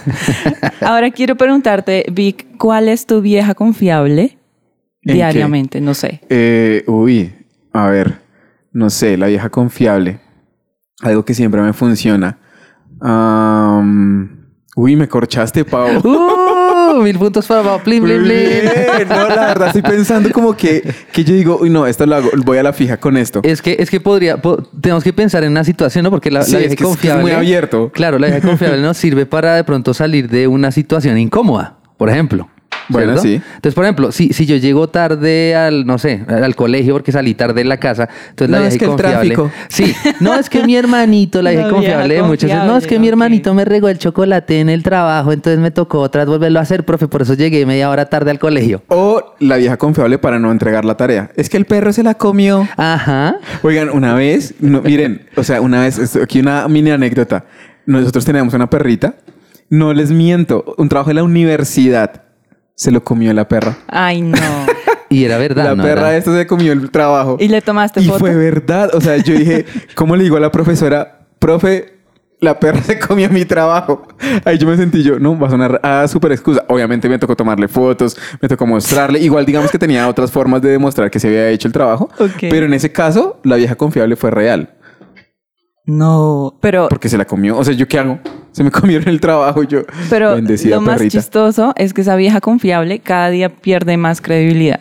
Ahora 0.81 1.11
quiero 1.11 1.35
preguntarte, 1.35 2.05
Vic, 2.11 2.45
¿cuál 2.57 2.87
es 2.87 3.05
tu 3.05 3.21
vieja 3.21 3.55
confiable 3.55 4.37
qué? 5.01 5.13
diariamente? 5.13 5.81
No 5.81 5.93
sé. 5.93 6.21
Eh, 6.29 6.83
uy, 6.87 7.33
a 7.73 7.87
ver, 7.87 8.19
no 8.75 8.89
sé, 8.89 9.17
la 9.17 9.27
vieja 9.27 9.49
confiable. 9.49 10.19
Algo 11.01 11.23
que 11.25 11.33
siempre 11.33 11.61
me 11.61 11.71
funciona. 11.73 12.37
Am, 13.01 14.45
uy, 14.75 14.95
me 14.95 15.07
corchaste, 15.07 15.63
Pau. 15.65 15.87
¡Uh! 16.03 17.01
Mil 17.01 17.17
puntos 17.17 17.47
para 17.47 17.63
Pau. 17.63 17.79
Plin, 17.83 18.03
plin, 18.03 18.21
plin. 18.23 18.37
Bien, 18.37 19.07
No, 19.09 19.27
la 19.29 19.47
verdad 19.47 19.67
estoy 19.67 19.81
pensando 19.81 20.29
como 20.31 20.55
que, 20.55 20.83
que 21.11 21.23
yo 21.23 21.33
digo, 21.33 21.57
uy, 21.61 21.69
no, 21.69 21.87
esto 21.87 22.05
lo 22.05 22.15
hago, 22.15 22.29
voy 22.45 22.57
a 22.57 22.63
la 22.63 22.73
fija 22.73 22.97
con 22.97 23.17
esto. 23.17 23.39
Es 23.43 23.61
que, 23.61 23.75
es 23.79 23.89
que 23.89 23.99
podría, 23.99 24.41
po- 24.41 24.61
tenemos 24.81 25.03
que 25.03 25.11
pensar 25.13 25.43
en 25.43 25.51
una 25.51 25.63
situación, 25.63 26.03
¿no? 26.03 26.11
Porque 26.11 26.29
la, 26.31 26.43
Sí, 26.43 26.51
la 26.53 26.59
es 26.59 26.63
vieja 26.67 26.75
que 26.77 26.83
confiable. 26.83 27.19
es 27.21 27.23
muy 27.23 27.31
abierto. 27.31 27.91
Claro, 27.93 28.19
la 28.19 28.27
vieja 28.27 28.47
confiable 28.47 28.81
nos 28.81 28.97
sirve 28.97 29.25
para 29.25 29.55
de 29.55 29.63
pronto 29.63 29.93
salir 29.93 30.29
de 30.29 30.47
una 30.47 30.71
situación 30.71 31.17
incómoda, 31.17 31.77
por 31.97 32.09
ejemplo. 32.09 32.49
Bueno, 32.89 33.17
¿cierto? 33.17 33.21
sí. 33.23 33.35
Entonces, 33.55 33.73
por 33.73 33.83
ejemplo, 33.85 34.11
si, 34.11 34.33
si 34.33 34.45
yo 34.45 34.55
llego 34.57 34.89
tarde 34.89 35.55
al, 35.55 35.85
no 35.85 35.97
sé, 35.97 36.23
al 36.27 36.55
colegio 36.55 36.93
porque 36.93 37.11
salí 37.11 37.33
tarde 37.33 37.55
de 37.55 37.65
la 37.65 37.77
casa, 37.77 38.07
entonces 38.29 38.49
la 38.51 38.57
No, 38.57 38.61
vieja 38.63 38.73
es 38.73 38.77
que 38.79 38.85
el 38.85 38.91
confiable. 38.91 39.35
tráfico. 39.35 39.51
Sí, 39.69 39.95
no 40.19 40.33
es 40.35 40.49
que 40.49 40.63
mi 40.63 40.75
hermanito, 40.75 41.41
la 41.41 41.49
vieja 41.51 41.69
confiable 41.69 42.21
muchas 42.23 42.49
veces, 42.51 42.65
no 42.65 42.77
es 42.77 42.87
que 42.87 42.99
mi 42.99 43.07
hermanito 43.07 43.53
me 43.53 43.65
regó 43.65 43.89
el 43.89 43.97
chocolate 43.97 44.59
en 44.59 44.69
el 44.69 44.83
trabajo, 44.83 45.31
entonces 45.31 45.59
me 45.59 45.71
tocó 45.71 45.99
otra 46.01 46.21
vez 46.21 46.29
volverlo 46.29 46.59
a 46.59 46.61
hacer, 46.61 46.85
profe, 46.85 47.07
por 47.07 47.21
eso 47.23 47.33
llegué 47.33 47.65
media 47.65 47.89
hora 47.89 48.05
tarde 48.05 48.31
al 48.31 48.39
colegio. 48.39 48.83
O 48.89 49.35
la 49.39 49.57
vieja 49.57 49.77
confiable 49.77 50.17
para 50.17 50.39
no 50.39 50.51
entregar 50.51 50.85
la 50.85 50.95
tarea. 50.95 51.31
Es 51.35 51.49
que 51.49 51.57
el 51.57 51.65
perro 51.65 51.91
se 51.93 52.03
la 52.03 52.13
comió. 52.15 52.67
Ajá. 52.77 53.37
Oigan, 53.63 53.89
una 53.89 54.13
vez, 54.13 54.53
no, 54.59 54.81
miren, 54.81 55.25
o 55.35 55.43
sea, 55.43 55.61
una 55.61 55.81
vez, 55.81 56.15
aquí 56.15 56.39
una 56.39 56.67
mini 56.67 56.91
anécdota. 56.91 57.45
Nosotros 57.85 58.25
teníamos 58.25 58.53
una 58.53 58.69
perrita. 58.69 59.15
No 59.69 59.93
les 59.93 60.11
miento, 60.11 60.75
un 60.77 60.89
trabajo 60.89 61.09
de 61.09 61.15
la 61.15 61.23
universidad. 61.23 62.23
Se 62.75 62.91
lo 62.91 63.03
comió 63.03 63.33
la 63.33 63.47
perra. 63.47 63.77
Ay, 63.87 64.21
no. 64.21 64.37
Y 65.07 65.23
era 65.23 65.37
verdad. 65.37 65.63
la 65.63 65.75
¿no? 65.75 65.83
perra 65.83 66.09
Era- 66.09 66.17
esta 66.17 66.35
se 66.35 66.47
comió 66.47 66.73
el 66.73 66.89
trabajo. 66.89 67.37
¿Y 67.39 67.47
le 67.47 67.61
tomaste 67.61 68.01
Y 68.01 68.05
foto? 68.05 68.19
fue 68.19 68.35
verdad. 68.35 68.89
O 68.95 68.99
sea, 68.99 69.15
yo 69.17 69.35
dije, 69.35 69.65
¿cómo 69.93 70.15
le 70.15 70.23
digo 70.23 70.35
a 70.35 70.39
la 70.39 70.51
profesora, 70.51 71.19
profe, 71.39 71.99
la 72.41 72.59
perra 72.59 72.81
se 72.81 72.97
comió 72.99 73.29
mi 73.29 73.45
trabajo? 73.45 74.05
Ahí 74.43 74.57
yo 74.57 74.67
me 74.67 74.75
sentí 74.75 75.03
yo, 75.03 75.19
no, 75.19 75.37
va 75.39 75.47
a 75.47 75.51
sonar 75.51 75.79
a 75.83 76.07
súper 76.07 76.31
excusa. 76.33 76.65
Obviamente 76.67 77.07
me 77.07 77.19
tocó 77.19 77.35
tomarle 77.35 77.67
fotos, 77.67 78.17
me 78.41 78.49
tocó 78.49 78.65
mostrarle. 78.65 79.19
Igual 79.19 79.45
digamos 79.45 79.69
que 79.71 79.77
tenía 79.79 80.07
otras 80.09 80.31
formas 80.31 80.61
de 80.63 80.71
demostrar 80.71 81.09
que 81.11 81.19
se 81.19 81.27
había 81.27 81.49
hecho 81.49 81.67
el 81.67 81.73
trabajo. 81.73 82.09
Ok. 82.19 82.47
Pero 82.49 82.65
en 82.65 82.73
ese 82.73 82.91
caso, 82.91 83.39
la 83.43 83.55
vieja 83.57 83.75
confiable 83.75 84.15
fue 84.15 84.31
real. 84.31 84.71
No, 85.85 86.55
pero, 86.61 86.87
Porque 86.89 87.09
se 87.09 87.17
la 87.17 87.25
comió. 87.25 87.57
O 87.57 87.63
sea, 87.63 87.73
¿yo 87.73 87.87
qué 87.87 87.99
hago? 87.99 88.19
Se 88.51 88.63
me 88.63 88.71
comieron 88.71 89.07
el 89.07 89.19
trabajo 89.19 89.63
yo. 89.63 89.81
pero 90.09 90.35
lo 90.39 90.81
más 90.81 90.97
perrita. 90.97 91.19
chistoso 91.19 91.73
es 91.75 91.93
que 91.93 92.01
esa 92.01 92.15
vieja 92.15 92.41
confiable 92.41 92.99
cada 92.99 93.29
día 93.29 93.49
pierde 93.49 93.97
más 93.97 94.21
credibilidad. 94.21 94.79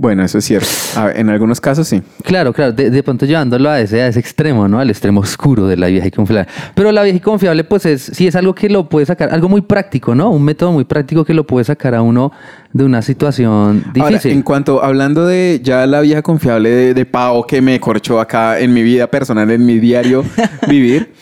Bueno, 0.00 0.22
eso 0.24 0.38
es 0.38 0.44
cierto. 0.44 0.68
A 0.94 1.06
ver, 1.06 1.18
en 1.18 1.28
algunos 1.28 1.60
casos 1.60 1.88
sí. 1.88 2.00
Claro, 2.22 2.52
claro, 2.52 2.70
de, 2.70 2.88
de 2.88 3.02
pronto 3.02 3.26
llevándolo 3.26 3.68
a 3.68 3.80
ese, 3.80 4.00
a 4.00 4.06
ese 4.06 4.20
extremo, 4.20 4.68
¿no? 4.68 4.78
Al 4.78 4.88
extremo 4.90 5.18
oscuro 5.18 5.66
de 5.66 5.76
la 5.76 5.88
vieja 5.88 6.06
y 6.06 6.12
confiable. 6.12 6.46
Pero 6.76 6.92
la 6.92 7.02
vieja 7.02 7.16
y 7.16 7.20
confiable, 7.20 7.64
pues 7.64 7.84
es, 7.84 8.02
sí 8.02 8.28
es 8.28 8.36
algo 8.36 8.54
que 8.54 8.68
lo 8.68 8.88
puede 8.88 9.06
sacar, 9.06 9.34
algo 9.34 9.48
muy 9.48 9.60
práctico, 9.60 10.14
¿no? 10.14 10.30
Un 10.30 10.44
método 10.44 10.70
muy 10.70 10.84
práctico 10.84 11.24
que 11.24 11.34
lo 11.34 11.44
puede 11.48 11.64
sacar 11.64 11.96
a 11.96 12.02
uno 12.02 12.30
de 12.72 12.84
una 12.84 13.02
situación 13.02 13.82
Ahora, 13.88 14.08
difícil. 14.10 14.30
en 14.30 14.42
cuanto, 14.42 14.84
hablando 14.84 15.26
de 15.26 15.60
ya 15.64 15.84
la 15.88 16.00
vieja 16.00 16.22
confiable 16.22 16.70
de, 16.70 16.94
de 16.94 17.04
Pau 17.04 17.44
que 17.44 17.60
me 17.60 17.80
corchó 17.80 18.20
acá 18.20 18.60
en 18.60 18.72
mi 18.72 18.84
vida 18.84 19.08
personal, 19.10 19.50
en 19.50 19.66
mi 19.66 19.80
diario 19.80 20.22
vivir, 20.68 21.12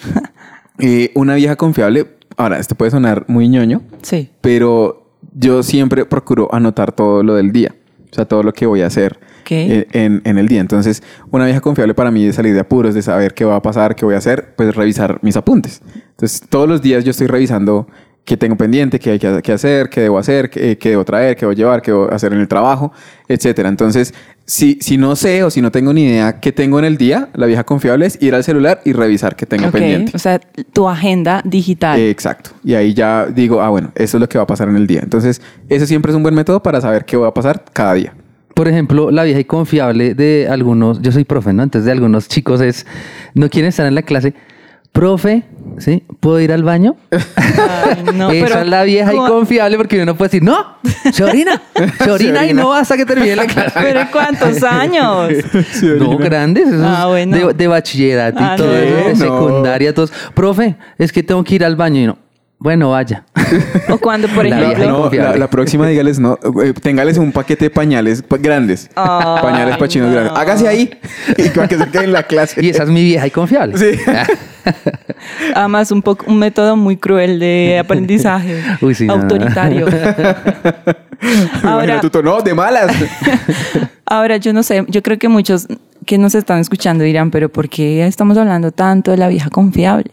eh, 0.80 1.12
una 1.14 1.34
vieja 1.36 1.56
confiable, 1.56 2.08
ahora, 2.36 2.58
esto 2.58 2.74
puede 2.74 2.90
sonar 2.90 3.24
muy 3.28 3.48
ñoño, 3.48 3.80
Sí. 4.02 4.28
pero 4.42 5.08
yo 5.34 5.62
siempre 5.62 6.04
procuro 6.04 6.54
anotar 6.54 6.92
todo 6.92 7.22
lo 7.22 7.34
del 7.36 7.52
día, 7.52 7.74
sea, 8.16 8.24
todo 8.24 8.42
lo 8.42 8.52
que 8.52 8.66
voy 8.66 8.82
a 8.82 8.86
hacer 8.86 9.18
Ok. 9.42 9.50
eh, 9.52 9.86
en, 9.92 10.22
en 10.24 10.38
el 10.38 10.48
día. 10.48 10.60
Entonces, 10.60 11.02
una 11.30 11.44
vieja 11.44 11.60
confiable 11.60 11.94
para 11.94 12.10
mí 12.10 12.24
de 12.26 12.32
salir 12.32 12.54
de 12.54 12.60
apuros, 12.60 12.94
de 12.94 13.02
saber 13.02 13.34
qué 13.34 13.44
va 13.44 13.56
a 13.56 13.62
pasar, 13.62 13.94
qué 13.94 14.04
voy 14.04 14.14
a 14.14 14.18
hacer, 14.18 14.54
pues 14.56 14.74
revisar 14.74 15.18
mis 15.22 15.36
apuntes. 15.36 15.80
Entonces, 16.10 16.42
todos 16.48 16.68
los 16.68 16.82
días 16.82 17.04
yo 17.04 17.10
estoy 17.12 17.26
revisando 17.28 17.86
qué 18.24 18.36
tengo 18.36 18.56
pendiente, 18.56 18.98
qué 18.98 19.10
hay 19.12 19.18
que, 19.18 19.52
hacer, 19.52 19.88
qué 19.88 20.00
debo 20.00 20.18
hacer, 20.18 20.50
qué, 20.50 20.76
qué 20.76 20.90
debo 20.90 21.04
traer, 21.04 21.36
qué 21.36 21.42
debo 21.42 21.52
llevar, 21.52 21.80
qué 21.80 21.92
debo 21.92 22.12
hacer 22.12 22.32
en 22.32 22.40
el 22.40 22.48
trabajo, 22.48 22.92
etcétera. 23.28 23.68
Entonces, 23.68 24.12
si, 24.46 24.78
si 24.80 24.96
no 24.96 25.16
sé 25.16 25.42
o 25.42 25.50
si 25.50 25.60
no 25.60 25.72
tengo 25.72 25.92
ni 25.92 26.04
idea 26.04 26.38
qué 26.38 26.52
tengo 26.52 26.78
en 26.78 26.84
el 26.84 26.96
día, 26.96 27.28
la 27.34 27.46
vieja 27.46 27.64
confiable 27.64 28.06
es 28.06 28.16
ir 28.22 28.34
al 28.34 28.44
celular 28.44 28.80
y 28.84 28.92
revisar 28.92 29.34
qué 29.34 29.44
tengo 29.44 29.70
pendiente. 29.72 30.12
O 30.14 30.18
sea, 30.18 30.40
tu 30.72 30.88
agenda 30.88 31.42
digital. 31.44 31.98
Eh, 31.98 32.10
Exacto. 32.10 32.50
Y 32.62 32.74
ahí 32.74 32.94
ya 32.94 33.26
digo, 33.26 33.60
ah, 33.60 33.68
bueno, 33.70 33.90
eso 33.96 34.16
es 34.16 34.20
lo 34.20 34.28
que 34.28 34.38
va 34.38 34.44
a 34.44 34.46
pasar 34.46 34.68
en 34.68 34.76
el 34.76 34.86
día. 34.86 35.00
Entonces, 35.02 35.42
ese 35.68 35.86
siempre 35.86 36.12
es 36.12 36.16
un 36.16 36.22
buen 36.22 36.34
método 36.34 36.62
para 36.62 36.80
saber 36.80 37.04
qué 37.04 37.16
va 37.16 37.28
a 37.28 37.34
pasar 37.34 37.64
cada 37.72 37.94
día. 37.94 38.14
Por 38.54 38.68
ejemplo, 38.68 39.10
la 39.10 39.24
vieja 39.24 39.40
y 39.40 39.44
confiable 39.44 40.14
de 40.14 40.46
algunos, 40.48 41.02
yo 41.02 41.10
soy 41.10 41.24
profe, 41.24 41.52
¿no? 41.52 41.64
Entonces 41.64 41.84
de 41.84 41.92
algunos 41.92 42.28
chicos 42.28 42.60
es, 42.60 42.86
no 43.34 43.50
quieren 43.50 43.68
estar 43.68 43.84
en 43.84 43.94
la 43.96 44.02
clase. 44.02 44.32
Profe, 44.96 45.42
¿sí? 45.78 46.02
¿Puedo 46.20 46.40
ir 46.40 46.52
al 46.52 46.62
baño? 46.62 46.96
Ay, 47.10 48.02
no, 48.14 48.30
Esa 48.32 48.46
pero 48.46 48.60
es 48.62 48.66
la 48.68 48.82
vieja 48.84 49.12
y 49.12 49.16
¿cómo- 49.16 49.28
confiable 49.28 49.76
porque 49.76 50.02
uno 50.02 50.16
puede 50.16 50.28
decir, 50.30 50.42
no, 50.42 50.78
se 51.12 51.22
orina, 51.22 51.60
se 52.02 52.10
orina 52.10 52.46
y 52.46 52.54
no 52.54 52.72
hasta 52.72 52.96
que 52.96 53.04
termine 53.04 53.36
la 53.36 53.44
clase. 53.46 53.72
¿Pero 53.80 54.00
cuántos 54.10 54.62
años? 54.62 55.30
No, 55.98 56.16
grandes, 56.16 56.68
esos 56.68 56.82
Ah, 56.82 57.06
bueno. 57.08 57.36
de, 57.48 57.54
de 57.54 57.66
bachillerato 57.68 58.40
y 58.40 58.44
Ah, 58.44 58.54
todo 58.56 58.68
no. 58.68 58.74
eso, 58.74 59.08
de 59.08 59.14
No. 59.14 59.16
secundaria, 59.16 59.94
todos. 59.94 60.12
Profe, 60.34 60.76
es 60.98 61.12
que 61.12 61.22
tengo 61.22 61.44
que 61.44 61.54
ir 61.56 61.64
al 61.64 61.76
baño 61.76 62.00
y 62.00 62.06
no. 62.06 62.18
bueno, 62.58 62.90
vaya. 62.90 63.24
O 63.90 63.98
cuando, 63.98 64.28
por 64.28 64.46
La 64.46 64.58
ejemplo, 64.60 64.88
no, 64.88 65.02
confiable. 65.02 65.32
la, 65.32 65.36
la 65.36 65.50
próxima 65.50 65.86
dígales 65.86 66.18
no. 66.18 66.38
eh, 66.64 66.72
téngales 66.80 67.18
un 67.18 67.32
paquete 67.32 67.66
de 67.66 67.70
pañales 67.70 68.22
pa- 68.22 68.38
grandes. 68.38 68.88
Ay, 68.96 69.42
pañales 69.42 69.76
para 69.76 69.88
chinos 69.88 70.08
no. 70.08 70.14
grandes. 70.14 70.36
Hágase 70.38 70.66
ahí. 70.66 70.90
Y 71.36 71.48
para 71.50 71.68
que 71.68 71.76
se 71.78 71.86
quede 71.90 72.04
en 72.04 72.12
la 72.12 72.22
clase. 72.22 72.64
Y 72.64 72.70
esa 72.70 72.84
es 72.84 72.88
mi 72.88 73.04
vieja 73.04 73.26
y 73.26 73.30
confiable. 73.30 73.76
Sí. 73.78 74.00
además 75.54 75.90
un 75.90 76.02
poco 76.02 76.26
un 76.28 76.38
método 76.38 76.76
muy 76.76 76.96
cruel 76.96 77.38
de 77.38 77.78
aprendizaje, 77.84 78.62
Uy, 78.80 78.94
sí, 78.94 79.06
no, 79.06 79.16
no. 79.16 79.22
autoritario. 79.22 79.86
Ahora, 81.62 82.00
tú, 82.00 82.22
no, 82.22 82.40
de 82.42 82.54
malas. 82.54 82.94
Ahora, 84.04 84.36
yo 84.36 84.52
no 84.52 84.62
sé, 84.62 84.84
yo 84.88 85.02
creo 85.02 85.18
que 85.18 85.28
muchos 85.28 85.66
que 86.04 86.18
nos 86.18 86.34
están 86.34 86.60
escuchando 86.60 87.04
dirán, 87.04 87.30
pero 87.30 87.48
¿por 87.48 87.68
qué 87.68 88.06
estamos 88.06 88.36
hablando 88.36 88.70
tanto 88.70 89.10
de 89.10 89.16
la 89.16 89.28
vieja 89.28 89.50
confiable? 89.50 90.10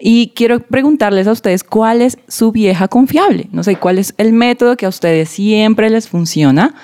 Y 0.00 0.32
quiero 0.34 0.60
preguntarles 0.60 1.26
a 1.26 1.32
ustedes 1.32 1.64
cuál 1.64 2.02
es 2.02 2.18
su 2.28 2.52
vieja 2.52 2.86
confiable. 2.88 3.48
No 3.52 3.64
sé, 3.64 3.76
cuál 3.76 3.98
es 3.98 4.14
el 4.16 4.32
método 4.32 4.76
que 4.76 4.86
a 4.86 4.88
ustedes 4.88 5.28
siempre 5.28 5.90
les 5.90 6.08
funciona, 6.08 6.74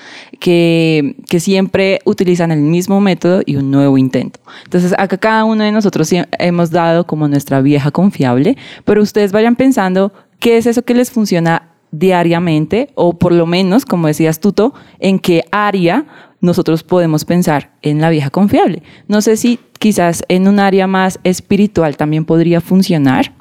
que, 0.41 1.17
que 1.29 1.39
siempre 1.39 2.01
utilizan 2.05 2.51
el 2.51 2.61
mismo 2.61 3.01
método 3.01 3.43
y 3.47 3.57
un 3.57 3.71
nuevo 3.71 3.99
intento. 3.99 4.41
Entonces, 4.65 4.95
acá 4.99 5.17
cada 5.19 5.45
uno 5.45 5.63
de 5.63 5.73
nosotros 5.73 6.11
hemos 6.39 6.71
dado 6.71 7.07
como 7.07 7.29
nuestra 7.29 7.61
vieja 7.61 7.91
confiable, 7.91 8.57
pero 8.85 9.03
ustedes 9.03 9.31
vayan 9.31 9.55
pensando 9.55 10.13
qué 10.41 10.57
es 10.57 10.67
eso 10.67 10.83
que 10.83 10.95
les 10.95 11.11
funciona 11.11 11.74
diariamente 11.99 12.91
o 12.95 13.19
por 13.19 13.33
lo 13.33 13.47
menos, 13.47 13.85
como 13.85 14.09
decías 14.09 14.41
Tuto, 14.41 14.75
en 14.99 15.19
qué 15.19 15.45
área 15.51 16.07
nosotros 16.41 16.83
podemos 16.83 17.25
pensar 17.25 17.73
en 17.83 18.01
la 18.01 18.11
vieja 18.11 18.31
confiable. 18.31 18.83
No 19.09 19.21
sé 19.21 19.37
si 19.37 19.59
quizás 19.79 20.25
en 20.29 20.49
un 20.49 20.61
área 20.61 20.87
más 20.87 21.19
espiritual 21.25 21.97
también 21.97 22.25
podría 22.25 22.61
funcionar. 22.61 23.33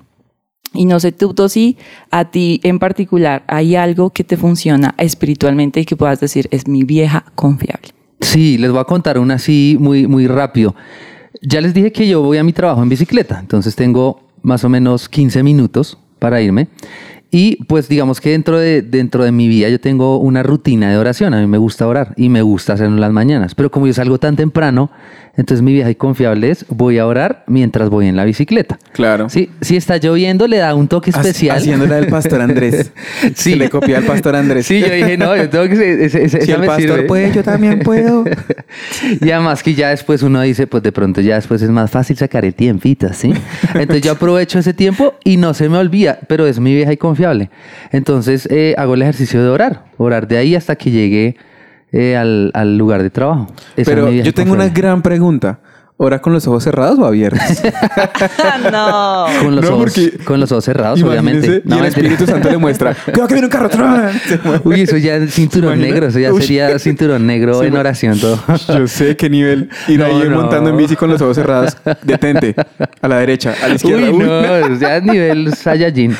Y 0.74 0.86
no 0.86 1.00
sé, 1.00 1.12
Tuto, 1.12 1.50
si 1.50 1.78
a 2.12 2.32
ti 2.32 2.60
en 2.64 2.80
particular 2.80 3.44
hay 3.48 3.76
algo 3.76 4.12
que 4.12 4.24
te 4.24 4.38
funciona 4.38 4.96
espiritualmente 4.98 5.80
y 5.80 5.86
que 5.86 5.96
puedas 5.96 6.20
decir 6.20 6.48
es 6.52 6.68
mi 6.68 6.84
vieja 6.84 7.26
confiable. 7.36 7.90
Sí, 8.22 8.58
les 8.58 8.72
voy 8.72 8.80
a 8.80 8.86
contar 8.86 9.20
una 9.20 9.36
así 9.36 9.78
muy, 9.80 10.08
muy 10.08 10.28
rápido. 10.28 10.76
Ya 11.42 11.60
les 11.60 11.74
dije 11.74 11.92
que 11.92 12.08
yo 12.08 12.22
voy 12.22 12.38
a 12.38 12.44
mi 12.44 12.54
trabajo 12.54 12.82
en 12.82 12.90
bicicleta, 12.90 13.40
entonces 13.40 13.76
tengo 13.76 14.22
más 14.42 14.64
o 14.64 14.70
menos 14.70 15.10
15 15.10 15.44
minutos 15.44 15.98
para 16.20 16.42
irme. 16.42 16.70
Y 17.36 17.56
pues 17.64 17.90
digamos 17.90 18.22
que 18.22 18.30
dentro 18.30 18.60
de, 18.60 18.84
dentro 18.84 19.24
de 19.24 19.32
mi 19.32 19.48
vida 19.48 19.68
yo 19.68 19.82
tengo 19.82 20.20
una 20.20 20.44
rutina 20.44 20.92
de 20.92 20.98
oración. 20.98 21.34
A 21.34 21.42
mí 21.42 21.48
me 21.48 21.58
gusta 21.58 21.88
orar 21.88 22.14
y 22.16 22.30
me 22.30 22.44
gusta 22.44 22.74
hacerlo 22.74 22.94
en 22.94 23.02
las 23.02 23.12
mañanas. 23.12 23.56
Pero 23.56 23.72
como 23.72 23.88
yo 23.88 23.94
salgo 23.94 24.20
tan 24.20 24.36
temprano, 24.36 24.92
entonces 25.36 25.62
mi 25.64 25.74
vieja 25.74 25.90
y 25.90 25.96
confiable 25.96 26.52
es 26.52 26.66
voy 26.70 27.00
a 27.00 27.08
orar 27.08 27.44
mientras 27.48 27.90
voy 27.90 28.08
en 28.08 28.16
la 28.16 28.24
bicicleta. 28.26 28.78
Claro. 28.92 29.30
Sí, 29.30 29.50
si 29.62 29.76
está 29.76 29.98
lloviendo 29.98 30.48
le 30.48 30.58
da 30.58 30.76
un 30.76 30.88
toque 30.88 31.10
especial. 31.10 31.58
Haciendo 31.58 31.86
la 31.88 31.96
del 31.96 32.08
pastor 32.08 32.42
Andrés. 32.42 32.92
Sí. 33.36 33.52
Se 33.52 33.56
le 33.56 33.70
copia 33.70 33.98
al 33.98 34.04
pastor 34.04 34.36
Andrés. 34.36 34.66
Sí, 34.66 34.80
yo 34.82 34.92
dije, 34.94 35.18
no, 35.18 35.36
yo 35.36 35.50
tengo 35.50 35.66
que... 35.68 35.74
ese- 36.06 36.26
ese- 36.26 36.30
Si 36.30 36.38
esa 36.38 36.54
el 36.56 36.60
me 36.62 36.68
pastor 36.68 36.90
sirve. 36.96 37.04
puede, 37.04 37.32
yo 37.34 37.44
también 37.44 37.80
puedo. 37.80 38.24
Y 39.22 39.30
además 39.32 39.62
que 39.64 39.74
ya 39.76 39.90
después 39.90 40.24
uno 40.24 40.42
dice, 40.42 40.66
pues 40.68 40.82
de 40.84 40.92
pronto 40.92 41.22
ya 41.22 41.36
después 41.36 41.62
es 41.62 41.70
más 41.70 41.92
fácil 41.92 42.18
sacar 42.18 42.44
el 42.46 42.54
tiempito, 42.56 43.12
¿sí? 43.14 43.34
Entonces 43.74 44.02
yo 44.02 44.12
aprovecho 44.14 44.60
ese 44.60 44.74
tiempo 44.74 45.14
y 45.24 45.38
no 45.38 45.54
se 45.54 45.70
me 45.70 45.78
olvida, 45.78 46.20
pero 46.28 46.48
es 46.48 46.60
mi 46.60 46.74
vieja 46.74 46.92
y 46.94 46.98
confiable. 46.98 47.50
Entonces 47.92 48.48
eh, 48.52 48.74
hago 48.78 48.96
el 48.96 49.02
ejercicio 49.04 49.42
de 49.44 49.50
orar, 49.50 49.86
orar 49.98 50.28
de 50.28 50.38
ahí 50.38 50.56
hasta 50.56 50.76
que 50.76 50.92
llegue 50.92 51.36
eh, 51.94 52.18
al, 52.18 52.52
al 52.54 52.78
lugar 52.78 53.02
de 53.04 53.10
trabajo. 53.10 53.48
Esa 53.78 53.92
Pero 53.92 54.12
yo 54.12 54.34
tengo 54.34 54.52
una 54.54 54.68
gran 54.70 55.02
pregunta. 55.02 55.60
¿Ora 56.06 56.20
con 56.20 56.34
los 56.34 56.46
ojos 56.48 56.66
cerrados 56.66 57.00
o 57.00 57.06
abiertos? 57.06 57.40
no. 58.74 59.26
Con 59.42 59.56
los, 59.56 59.64
No, 59.64 59.76
ojos, 59.78 59.94
con 60.26 60.38
los 60.42 60.52
ojos 60.52 60.66
cerrados, 60.66 61.02
obviamente. 61.02 61.62
Y 61.66 61.74
el. 61.74 61.86
Espíritu 61.86 62.26
Santo 62.26 62.50
le 62.50 62.58
muestra. 62.58 62.94
Cuidado 63.06 63.26
que 63.30 63.36
viene 63.36 63.48
un 63.48 63.52
carro. 63.52 63.70
Uy, 64.66 64.82
eso 64.82 64.98
ya 64.98 65.16
es 65.16 65.34
cinturón 65.34 65.80
negro, 65.80 66.08
eso 66.08 66.20
ya 66.20 66.34
Uy. 66.34 66.42
sería 66.42 66.78
cinturón 66.78 67.26
negro 67.26 67.62
Sí, 67.62 67.68
en 67.68 67.78
oración 67.78 68.20
todo. 68.20 68.38
Yo 68.68 68.86
sé 68.88 69.16
qué 69.16 69.30
nivel. 69.30 69.70
Ir 69.88 70.00
No, 70.00 70.06
ahí 70.06 70.28
no. 70.30 70.42
montando 70.42 70.72
en 70.72 70.76
bici 70.78 70.98
con 70.98 71.10
los 71.10 71.22
ojos 71.22 71.38
cerrados. 71.38 71.78
Detente. 72.02 72.54
A 73.02 73.08
la 73.08 73.20
derecha, 73.20 73.54
a 73.64 73.70
la 73.70 73.76
izquierda. 73.76 74.12
Uy, 74.12 74.18
Uy, 74.18 74.26
no, 74.26 74.78
ya 74.80 74.98
es 74.98 75.04
nivel 75.04 75.54
Saiyajin. 75.56 76.18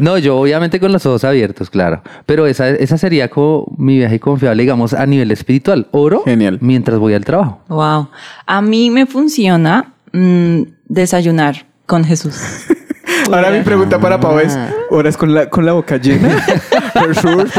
no, 0.00 0.18
yo 0.18 0.36
obviamente 0.38 0.78
con 0.78 0.92
los 0.92 1.04
ojos 1.04 1.24
abiertos, 1.24 1.68
claro. 1.68 2.00
Pero 2.26 2.46
esa, 2.46 2.68
esa 2.70 2.96
sería 2.96 3.28
como 3.28 3.66
mi 3.76 3.98
viaje 3.98 4.20
confiable, 4.20 4.62
digamos, 4.62 4.94
a 4.94 5.04
nivel 5.06 5.32
espiritual. 5.32 5.88
Oro 5.90 6.22
Genial. 6.24 6.58
mientras 6.60 6.98
voy 7.00 7.14
al 7.14 7.24
trabajo. 7.24 7.39
Wow. 7.68 8.08
A 8.46 8.62
mí 8.62 8.90
me 8.90 9.06
funciona 9.06 9.92
mm, 10.12 10.62
desayunar 10.86 11.66
con 11.86 12.04
Jesús. 12.04 12.66
Ahora 13.32 13.50
mi 13.50 13.60
pregunta 13.60 13.98
para 13.98 14.18
Pau 14.18 14.38
es: 14.38 14.56
¿oras 14.90 15.16
con 15.16 15.34
la, 15.34 15.48
con 15.48 15.64
la 15.64 15.72
boca 15.72 15.96
llena? 15.96 16.40
Jesús, 16.94 17.50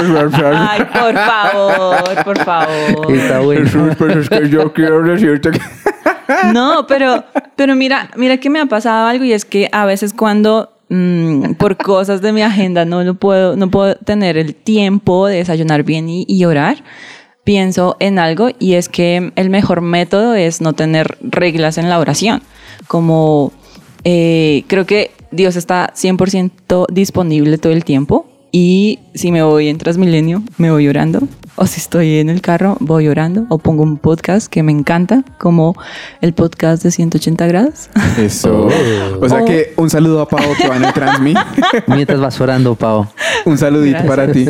Ay, 0.54 0.82
por 0.94 1.14
favor, 1.14 2.24
por 2.24 2.40
favor. 2.40 3.12
Está 3.12 3.40
bueno. 3.40 3.66
Jesús, 3.66 3.96
pues 3.98 4.18
es 4.18 4.30
que 4.30 4.50
yo 4.50 4.74
quiero 4.74 5.02
decirte 5.04 5.52
que. 5.52 5.60
No, 6.54 6.88
pero, 6.88 7.26
pero 7.58 7.76
mira, 7.76 8.10
mira 8.16 8.38
que 8.38 8.50
me 8.50 8.62
ha 8.62 8.66
pasado 8.66 9.06
algo 9.08 9.26
y 9.26 9.34
es 9.34 9.44
que 9.44 9.70
a 9.74 9.86
veces 9.86 10.14
cuando 10.14 10.72
mm, 10.88 11.54
por 11.54 11.76
cosas 11.76 12.22
de 12.22 12.32
mi 12.32 12.42
agenda 12.42 12.86
no 12.86 13.04
lo 13.04 13.16
puedo, 13.16 13.58
no 13.58 13.70
puedo 13.70 13.96
tener 13.96 14.38
el 14.38 14.56
tiempo 14.56 15.28
de 15.28 15.38
desayunar 15.38 15.84
bien 15.84 16.08
y, 16.08 16.26
y 16.28 16.46
orar, 16.46 16.84
pienso 17.44 17.98
en 18.00 18.20
algo 18.20 18.50
y 18.60 18.74
es 18.74 18.90
que 18.90 19.32
el 19.36 19.50
mejor 19.50 19.82
método 19.82 20.36
es 20.36 20.62
no 20.62 20.74
tener 20.74 21.18
reglas 21.22 21.78
en 21.78 21.90
la 21.90 22.00
oración. 22.00 22.42
Como 22.88 23.52
eh, 24.04 24.64
creo 24.68 24.86
que 24.86 25.12
Dios 25.32 25.56
está 25.56 25.94
100% 25.96 26.88
disponible 26.92 27.58
todo 27.58 27.74
el 27.74 27.86
tiempo 27.86 28.31
y 28.52 29.00
si 29.14 29.32
me 29.32 29.44
voy 29.44 29.68
en 29.70 29.78
Transmilenio, 29.78 30.44
me 30.58 30.72
voy 30.72 30.88
orando. 30.88 31.22
O 31.56 31.66
si 31.68 31.80
estoy 31.80 32.18
en 32.18 32.30
el 32.30 32.42
carro, 32.42 32.78
voy 32.80 33.08
orando. 33.08 33.46
O 33.50 33.58
pongo 33.60 33.84
un 33.84 33.98
podcast 33.98 34.48
que 34.48 34.64
me 34.64 34.72
encanta, 34.72 35.24
como 35.38 35.76
el 36.22 36.34
podcast 36.34 36.82
de 36.84 36.92
180 36.92 37.46
grados. 37.48 37.90
Eso. 38.18 38.68
O 39.22 39.30
sea 39.30 39.42
Oh. 39.42 39.46
que 39.46 39.74
un 39.78 39.90
saludo 39.90 40.22
a 40.22 40.28
Pau 40.28 40.40
que 40.60 40.68
va 40.68 40.78
en 40.78 40.86
el 40.86 40.94
Transmi. 40.94 41.34
Mientras 41.88 42.20
vas 42.20 42.40
orando, 42.42 42.76
Pau. 42.76 43.06
Un 43.46 43.58
saludito 43.58 44.00
Gracias. 44.04 44.10
para 44.16 44.32
ti. 44.32 44.46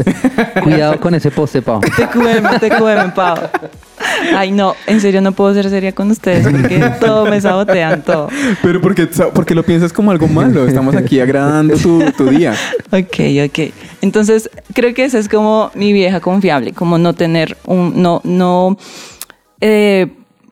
Cuidado 0.63 0.99
con 0.99 1.15
ese 1.15 1.31
poste, 1.31 1.61
Pau. 1.61 1.81
TQM, 1.81 2.59
TQM, 2.59 3.13
Pau. 3.15 3.35
Ay, 4.35 4.51
no, 4.51 4.75
en 4.87 5.01
serio 5.01 5.21
no 5.21 5.31
puedo 5.31 5.53
ser 5.53 5.69
seria 5.69 5.93
con 5.93 6.11
ustedes 6.11 6.47
porque 6.47 6.91
todo 6.99 7.25
me 7.25 7.39
sabotean 7.41 8.03
todo. 8.03 8.29
Pero 8.61 8.81
porque, 8.81 9.07
porque 9.33 9.55
lo 9.55 9.63
piensas 9.63 9.93
como 9.93 10.11
algo 10.11 10.27
malo. 10.27 10.67
Estamos 10.67 10.95
aquí 10.95 11.19
agradando 11.19 11.75
tu, 11.77 12.03
tu 12.11 12.25
día. 12.29 12.53
Ok, 12.91 13.19
ok. 13.45 13.73
Entonces, 14.01 14.49
creo 14.73 14.93
que 14.93 15.05
esa 15.05 15.19
es 15.19 15.29
como 15.29 15.71
mi 15.75 15.93
vieja 15.93 16.19
confiable, 16.19 16.73
como 16.73 16.97
no 16.97 17.13
tener 17.13 17.57
un, 17.65 18.01
no, 18.01 18.21
no 18.23 18.77
eh, 19.59 20.07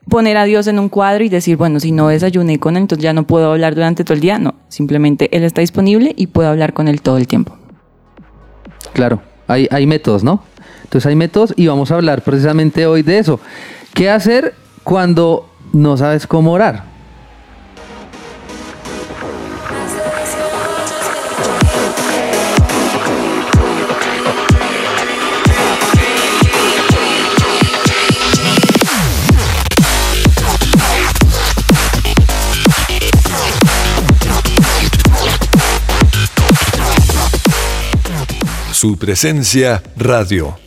poner 0.10 0.38
a 0.38 0.46
Dios 0.46 0.68
en 0.68 0.80
un 0.80 0.90
cuadro 0.90 1.24
y 1.24 1.30
decir, 1.30 1.58
bueno, 1.58 1.80
si 1.80 1.92
no 1.92 2.08
desayuné 2.08 2.60
con 2.60 2.76
él, 2.76 2.84
entonces 2.84 3.04
ya 3.04 3.14
no 3.14 3.24
puedo 3.24 3.52
hablar 3.52 3.76
durante 3.76 4.04
todo 4.04 4.16
el 4.16 4.22
día. 4.22 4.40
No, 4.40 4.56
simplemente 4.68 5.36
él 5.36 5.44
está 5.44 5.62
disponible 5.62 6.14
y 6.16 6.28
puedo 6.28 6.50
hablar 6.50 6.74
con 6.74 6.88
él 6.88 7.02
todo 7.02 7.18
el 7.18 7.28
tiempo. 7.28 7.58
Claro, 8.94 9.22
hay, 9.48 9.68
hay 9.72 9.86
métodos, 9.86 10.24
¿no? 10.24 10.44
Entonces 10.90 11.06
hay 11.06 11.16
métodos 11.16 11.54
y 11.56 11.68
vamos 11.68 11.92
a 11.92 11.96
hablar 11.96 12.24
precisamente 12.24 12.88
hoy 12.88 13.04
de 13.04 13.20
eso. 13.20 13.40
¿Qué 13.94 14.10
hacer 14.10 14.56
cuando 14.84 15.48
no 15.72 15.96
sabes 15.98 16.26
cómo 16.26 16.52
orar? 16.52 16.84
Su 38.72 38.98
presencia 38.98 39.84
radio. 39.96 40.58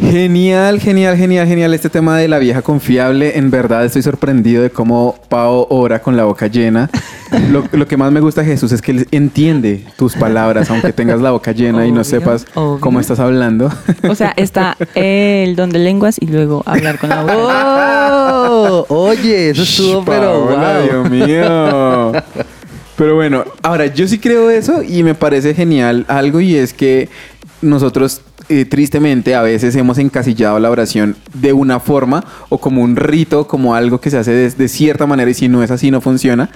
Genial, 0.00 0.80
genial, 0.80 1.16
genial, 1.16 1.46
genial 1.46 1.74
este 1.74 1.90
tema 1.90 2.16
de 2.18 2.28
la 2.28 2.38
vieja 2.38 2.62
confiable. 2.62 3.36
En 3.36 3.50
verdad 3.50 3.84
estoy 3.84 4.02
sorprendido 4.02 4.62
de 4.62 4.70
cómo 4.70 5.16
Pau 5.28 5.66
ora 5.70 6.00
con 6.00 6.16
la 6.16 6.24
boca 6.24 6.46
llena. 6.46 6.88
Lo, 7.50 7.64
lo 7.72 7.86
que 7.86 7.96
más 7.96 8.12
me 8.12 8.20
gusta 8.20 8.42
de 8.42 8.46
Jesús 8.46 8.72
es 8.72 8.80
que 8.80 8.92
él 8.92 9.08
entiende 9.10 9.84
tus 9.96 10.14
palabras, 10.14 10.70
aunque 10.70 10.92
tengas 10.92 11.20
la 11.20 11.32
boca 11.32 11.52
llena 11.52 11.86
y 11.86 11.92
no 11.92 12.04
sepas 12.04 12.46
obvio. 12.54 12.80
cómo 12.80 13.00
estás 13.00 13.18
hablando. 13.18 13.70
O 14.08 14.14
sea, 14.14 14.32
está 14.36 14.76
el 14.94 15.56
don 15.56 15.70
de 15.70 15.80
lenguas 15.80 16.16
y 16.20 16.26
luego 16.26 16.62
hablar 16.64 16.98
con 16.98 17.10
la 17.10 17.22
boca. 17.22 18.08
¡Oh! 18.50 18.86
Oye, 18.88 19.50
eso 19.50 19.62
estuvo, 19.62 20.04
pero 20.04 20.46
Paola, 20.46 20.78
wow. 20.78 20.88
Dios 20.88 21.10
mío. 21.10 22.12
Pero 22.96 23.14
bueno, 23.14 23.44
ahora 23.62 23.86
yo 23.86 24.08
sí 24.08 24.18
creo 24.18 24.48
eso 24.48 24.82
y 24.82 25.02
me 25.02 25.14
parece 25.14 25.54
genial 25.54 26.04
algo 26.08 26.40
y 26.40 26.56
es 26.56 26.72
que 26.72 27.08
nosotros 27.60 28.22
eh, 28.48 28.64
tristemente 28.64 29.34
a 29.34 29.42
veces 29.42 29.74
hemos 29.76 29.98
encasillado 29.98 30.58
la 30.58 30.70
oración 30.70 31.16
de 31.34 31.52
una 31.52 31.80
forma 31.80 32.24
o 32.48 32.58
como 32.58 32.82
un 32.82 32.96
rito, 32.96 33.46
como 33.46 33.74
algo 33.74 34.00
que 34.00 34.10
se 34.10 34.18
hace 34.18 34.32
de, 34.50 34.68
cierta 34.68 35.06
manera 35.06 35.30
y 35.30 35.34
si 35.34 35.48
no 35.48 35.62
es 35.62 35.70
así 35.70 35.90
no 35.90 36.00
funciona. 36.00 36.50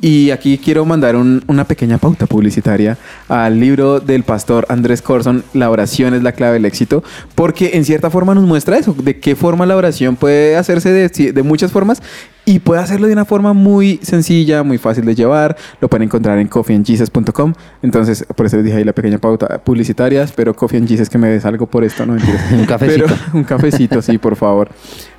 Y 0.00 0.30
aquí 0.30 0.58
quiero 0.58 0.84
mandar 0.84 1.14
un- 1.16 1.42
una 1.46 1.64
pequeña 1.64 1.98
pauta 1.98 2.26
publicitaria 2.26 2.98
al 3.28 3.60
libro 3.60 4.00
del 4.00 4.22
pastor 4.24 4.66
Andrés 4.68 5.00
Corson, 5.02 5.44
La 5.54 5.70
oración 5.70 6.14
es 6.14 6.22
la 6.22 6.32
clave 6.32 6.54
del 6.54 6.64
éxito, 6.64 7.04
porque 7.34 7.70
en 7.74 7.84
cierta 7.84 8.10
forma 8.10 8.34
nos 8.34 8.44
muestra 8.44 8.76
eso, 8.76 8.94
de 8.98 9.20
qué 9.20 9.36
forma 9.36 9.66
la 9.66 9.76
oración 9.76 10.16
puede 10.16 10.56
hacerse 10.56 10.90
de 10.92 11.42
muchas 11.42 11.70
formas 11.72 12.02
y 12.46 12.58
puede 12.58 12.80
hacerlo 12.82 13.06
de 13.06 13.12
una 13.12 13.24
forma 13.24 13.52
muy 13.52 13.98
sencilla, 14.02 14.62
muy 14.62 14.78
fácil 14.78 15.04
de 15.04 15.14
llevar. 15.14 15.56
Lo 15.80 15.88
pueden 15.88 16.04
encontrar 16.04 16.38
en 16.38 16.48
coffeeandjesus.com. 16.48 17.54
Entonces, 17.82 18.24
por 18.36 18.46
eso 18.46 18.56
les 18.56 18.64
dije 18.66 18.76
ahí 18.78 18.84
la 18.84 18.92
pequeña 18.92 19.18
pauta 19.18 19.58
publicitaria. 19.64 20.22
Espero 20.22 20.54
Coffee 20.54 20.78
and 20.78 20.88
Jesus 20.88 21.08
que 21.08 21.18
me 21.18 21.28
des 21.28 21.44
algo 21.44 21.66
por 21.66 21.84
esto, 21.84 22.04
no 22.04 22.14
mentiras. 22.14 22.42
Un 22.52 22.66
cafecito. 22.66 23.06
Pero- 23.06 23.16
un 23.34 23.44
cafecito, 23.44 24.02
sí, 24.02 24.18
por 24.18 24.36
favor. 24.36 24.68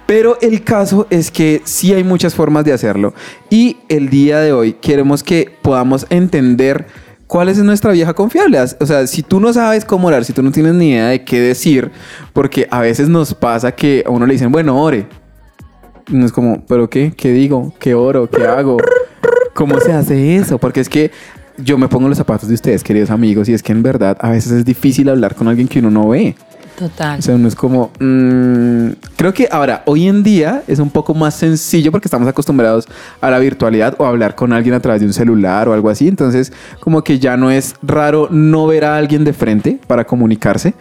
Pero 0.05 0.37
el 0.41 0.63
caso 0.63 1.07
es 1.09 1.31
que 1.31 1.61
sí 1.63 1.93
hay 1.93 2.03
muchas 2.03 2.35
formas 2.35 2.63
de 2.63 2.73
hacerlo. 2.73 3.13
Y 3.49 3.77
el 3.89 4.09
día 4.09 4.39
de 4.39 4.53
hoy 4.53 4.73
queremos 4.73 5.23
que 5.23 5.51
podamos 5.63 6.05
entender 6.11 6.85
cuál 7.25 7.49
es 7.49 7.57
nuestra 7.57 7.91
vieja 7.91 8.13
confiable. 8.13 8.59
O 8.79 8.85
sea, 8.85 9.07
si 9.07 9.23
tú 9.23 9.39
no 9.39 9.51
sabes 9.51 9.83
cómo 9.83 10.07
orar, 10.09 10.23
si 10.23 10.31
tú 10.31 10.43
no 10.43 10.51
tienes 10.51 10.75
ni 10.75 10.91
idea 10.91 11.07
de 11.07 11.23
qué 11.23 11.39
decir, 11.41 11.89
porque 12.33 12.67
a 12.69 12.81
veces 12.81 13.09
nos 13.09 13.33
pasa 13.33 13.71
que 13.71 14.03
a 14.05 14.11
uno 14.11 14.27
le 14.27 14.33
dicen, 14.33 14.51
bueno, 14.51 14.79
ore. 14.79 15.07
Y 16.07 16.15
uno 16.15 16.25
es 16.25 16.31
como, 16.31 16.63
¿pero 16.65 16.89
qué? 16.89 17.13
¿Qué 17.15 17.31
digo? 17.31 17.73
¿Qué 17.79 17.95
oro? 17.95 18.29
¿Qué 18.29 18.45
hago? 18.45 18.77
¿Cómo 19.53 19.79
se 19.79 19.91
hace 19.91 20.35
eso? 20.35 20.57
Porque 20.57 20.81
es 20.81 20.89
que 20.89 21.11
yo 21.57 21.77
me 21.77 21.87
pongo 21.87 22.07
los 22.07 22.17
zapatos 22.17 22.49
de 22.49 22.55
ustedes, 22.55 22.83
queridos 22.83 23.09
amigos, 23.09 23.49
y 23.49 23.53
es 23.53 23.63
que 23.63 23.71
en 23.71 23.81
verdad 23.81 24.17
a 24.19 24.29
veces 24.29 24.51
es 24.51 24.65
difícil 24.65 25.09
hablar 25.09 25.35
con 25.35 25.47
alguien 25.47 25.67
que 25.67 25.79
uno 25.79 25.89
no 25.89 26.09
ve. 26.09 26.35
Total. 26.77 27.19
O 27.19 27.21
sea, 27.21 27.35
uno 27.35 27.47
es 27.47 27.55
como... 27.55 27.89
mm, 27.99 28.89
creo 29.15 29.33
que 29.33 29.47
ahora, 29.49 29.81
hoy 29.85 30.07
en 30.07 30.23
día 30.23 30.63
es 30.67 30.79
un 30.79 30.89
poco 30.89 31.13
más 31.13 31.33
sencillo 31.33 31.89
porque 31.89 32.07
estamos 32.07 32.27
acostumbrados 32.27 32.85
a 33.21 33.29
la 33.29 33.39
virtualidad 33.39 33.95
o 33.97 34.05
a 34.05 34.09
hablar 34.09 34.35
con 34.35 34.51
alguien 34.51 34.75
a 34.75 34.81
través 34.81 34.99
de 34.99 35.07
un 35.07 35.13
celular 35.13 35.69
o 35.69 35.73
algo 35.73 35.89
así. 35.89 36.07
Entonces, 36.07 36.51
como 36.81 37.01
que 37.01 37.17
ya 37.17 37.37
no 37.37 37.49
es 37.49 37.75
raro 37.81 38.27
no 38.29 38.67
ver 38.67 38.83
a 38.83 38.97
alguien 38.97 39.23
de 39.23 39.31
frente 39.31 39.79
para 39.87 40.05
comunicarse, 40.05 40.73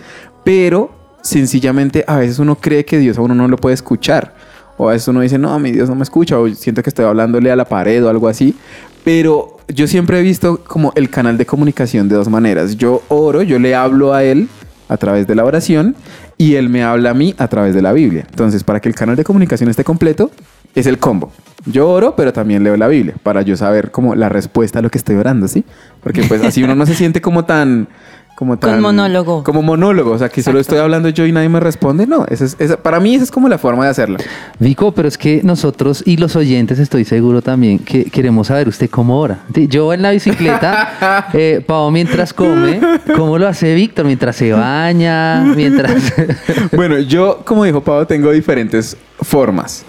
pero 0.43 0.91
sencillamente 1.23 2.05
a 2.09 2.19
veces 2.19 2.41
uno 2.41 2.57
cree 2.57 2.85
que 2.85 2.99
Dios 2.99 3.17
a 3.17 3.23
uno 3.23 3.35
no 3.37 3.47
lo 3.47 3.57
puede 3.57 3.75
escuchar. 3.75 4.35
O 4.77 4.89
a 4.89 4.93
veces 4.93 5.09
uno 5.09 5.21
dice, 5.21 5.39
no, 5.39 5.59
mi 5.59 5.73
Dios 5.73 5.89
no 5.89 5.95
me 5.95 6.03
escucha, 6.03 6.39
o 6.39 6.49
siento 6.49 6.83
que 6.83 6.91
estoy 6.91 7.05
hablándole 7.05 7.51
a 7.51 7.57
la 7.57 7.65
pared 7.65 8.05
o 8.05 8.09
algo 8.09 8.29
así. 8.29 8.57
Pero 9.05 9.59
yo 9.69 9.87
siempre 9.87 10.19
he 10.19 10.23
visto 10.23 10.63
como 10.65 10.93
el 10.95 11.11
canal 11.11 11.39
de 11.39 11.47
comunicación 11.47 12.09
de 12.09 12.17
dos 12.17 12.29
maneras. 12.29 12.77
Yo 12.77 13.03
oro, 13.09 13.43
yo 13.43 13.59
le 13.59 13.75
hablo 13.75 14.15
a 14.15 14.25
Él 14.25 14.49
a 14.89 14.97
través 14.97 15.27
de 15.27 15.35
la 15.35 15.45
oración 15.45 15.97
y 16.37 16.55
Él 16.55 16.69
me 16.69 16.83
habla 16.83 17.11
a 17.11 17.15
mí 17.15 17.35
a 17.39 17.49
través 17.49 17.75
de 17.75 17.83
la 17.83 17.93
Biblia. 17.93 18.27
Entonces, 18.29 18.65
para 18.65 18.81
que 18.81 18.89
el 18.89 18.95
canal 18.95 19.17
de 19.17 19.25
comunicación 19.25 19.69
esté 19.71 19.85
completo, 19.85 20.31
es 20.75 20.87
el 20.87 20.99
combo. 20.99 21.33
Yo 21.67 21.89
oro, 21.89 22.15
pero 22.17 22.33
también 22.33 22.65
leo 22.65 22.77
la 22.77 22.89
Biblia 22.89 23.15
para 23.23 23.43
yo 23.43 23.57
saber 23.57 23.91
como 23.91 24.15
la 24.15 24.29
respuesta 24.29 24.81
a 24.81 24.83
lo 24.83 24.91
que 24.91 24.99
estoy 24.99 25.17
orando, 25.17 25.49
¿sí? 25.49 25.65
Porque 26.03 26.23
pues 26.25 26.43
así 26.43 26.63
uno 26.63 26.75
no 26.75 26.87
se 26.87 26.95
siente 26.95 27.21
como 27.21 27.45
tan... 27.45 27.89
Como 28.35 28.57
tan, 28.59 28.81
monólogo. 28.81 29.45
Como 29.45 29.63
monólogo, 29.63 30.11
o 30.13 30.19
sea, 30.19 30.29
que 30.29 30.43
solo 30.43 30.59
estoy 30.59 30.79
hablando 30.79 31.09
yo 31.09 31.25
y 31.25 31.31
nadie 31.33 31.49
me 31.49 31.61
responde. 31.61 32.07
No, 32.07 32.27
esa 32.29 32.45
es, 32.45 32.57
esa- 32.59 32.77
para 32.77 32.99
mí 32.99 33.15
esa 33.15 33.25
es 33.25 33.31
como 33.31 33.49
la 33.49 33.59
forma 33.59 33.85
de 33.85 33.91
hacerla. 33.91 34.19
Vico, 34.59 34.93
pero 34.93 35.07
es 35.07 35.17
que 35.17 35.41
nosotros 35.45 36.03
y 36.05 36.17
los 36.17 36.35
oyentes 36.35 36.79
estoy 36.81 37.05
seguro 37.05 37.43
también 37.43 37.79
que 37.79 38.07
queremos 38.07 38.49
saber 38.49 38.67
usted 38.69 38.91
cómo 38.91 39.21
ora. 39.21 39.39
Yo 39.55 39.93
en 39.93 40.03
la 40.03 40.11
bicicleta, 40.11 41.29
eh, 41.33 41.63
Pau 41.65 41.91
mientras 41.93 42.33
come, 42.33 42.81
¿cómo 43.17 43.39
lo 43.39 43.47
hace 43.47 43.73
Víctor? 43.75 44.07
Mientras 44.07 44.35
se 44.37 44.53
baña, 44.53 45.41
mientras... 45.55 45.95
Bueno, 46.73 46.99
yo, 46.99 47.43
como 47.45 47.65
dijo 47.65 47.83
Pablo, 47.83 48.07
tengo 48.07 48.31
diferentes 48.33 48.97
formas. 49.21 49.85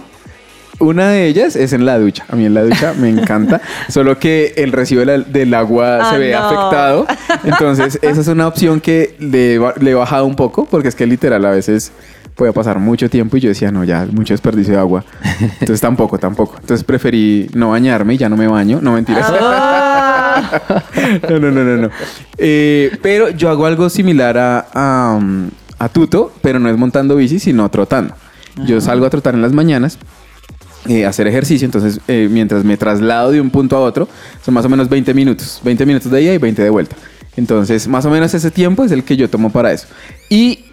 Una 0.80 1.10
de 1.10 1.28
ellas 1.28 1.56
es 1.56 1.74
en 1.74 1.86
la 1.86 1.98
ducha. 2.00 2.26
A 2.30 2.36
mí 2.36 2.46
en 2.46 2.54
la 2.54 2.64
ducha 2.64 2.94
me 3.00 3.10
encanta. 3.10 3.62
Solo 3.90 4.20
que 4.20 4.54
el 4.58 4.72
recibo 4.72 5.00
de 5.02 5.06
la- 5.06 5.18
del 5.24 5.54
agua 5.54 6.00
Ah, 6.02 6.12
se 6.12 6.18
ve 6.18 6.32
no. 6.34 6.40
afectado. 6.40 7.08
Entonces, 7.44 7.98
esa 8.02 8.22
es 8.22 8.28
una 8.28 8.48
opción 8.48 8.82
que 8.82 9.16
le, 9.20 9.56
he 9.56 9.94
bajado 9.94 10.26
un 10.26 10.36
poco. 10.36 10.66
Porque 10.66 10.90
es 10.90 10.96
que 10.96 11.06
literal 11.06 11.46
a 11.46 11.52
veces 11.52 11.92
puede 12.36 12.52
pasar 12.52 12.80
mucho 12.80 13.10
tiempo 13.10 13.38
y 13.38 13.40
yo 13.40 13.48
decía, 13.50 13.72
no, 13.72 13.84
ya, 13.86 14.06
mucho 14.12 14.34
desperdicio 14.34 14.74
de 14.74 14.80
agua. 14.80 15.06
Entonces 15.42 15.80
tampoco, 15.80 16.18
tampoco. 16.20 16.56
Entonces 16.60 16.84
preferí 16.84 17.50
no 17.54 17.70
bañarme 17.70 18.16
y 18.16 18.18
ya 18.18 18.28
no 18.28 18.36
me 18.36 18.48
baño. 18.48 18.80
No 18.82 18.92
mentiras. 18.92 19.32
no, 21.30 21.40
no, 21.40 21.52
no, 21.52 21.64
no. 21.64 21.78
no. 21.84 21.90
Eh, 22.38 22.92
pero 23.02 23.30
yo 23.30 23.50
hago 23.50 23.66
algo 23.66 23.90
similar 23.90 24.38
a, 24.38 24.66
a, 24.74 25.16
um, 25.18 25.50
a 25.80 25.90
Tuto, 25.90 26.34
pero 26.42 26.60
no 26.60 26.70
es 26.70 26.78
montando 26.78 27.16
bici, 27.16 27.40
sino 27.40 27.70
trotando. 27.70 28.14
Yo 28.66 28.80
salgo 28.80 29.06
a 29.06 29.10
trotar 29.10 29.34
en 29.34 29.42
las 29.42 29.52
mañanas, 29.52 29.98
eh, 30.88 31.06
hacer 31.06 31.28
ejercicio, 31.28 31.66
entonces 31.66 32.00
eh, 32.08 32.28
mientras 32.32 32.64
me 32.64 32.78
traslado 32.78 33.32
de 33.32 33.42
un 33.42 33.50
punto 33.50 33.76
a 33.76 33.82
otro, 33.82 34.08
son 34.44 34.54
más 34.54 34.66
o 34.66 34.70
menos 34.70 34.90
20 34.90 35.14
minutos. 35.14 35.62
20 35.64 35.86
minutos 35.86 36.12
de 36.12 36.22
ida 36.22 36.34
y 36.34 36.38
20 36.38 36.62
de 36.62 36.70
vuelta. 36.70 36.96
Entonces, 37.38 37.88
más 37.88 38.06
o 38.06 38.10
menos 38.10 38.34
ese 38.34 38.52
tiempo 38.52 38.84
es 38.84 38.92
el 38.92 39.04
que 39.04 39.18
yo 39.18 39.30
tomo 39.30 39.52
para 39.52 39.74
eso. 39.74 39.88
Y 40.30 40.66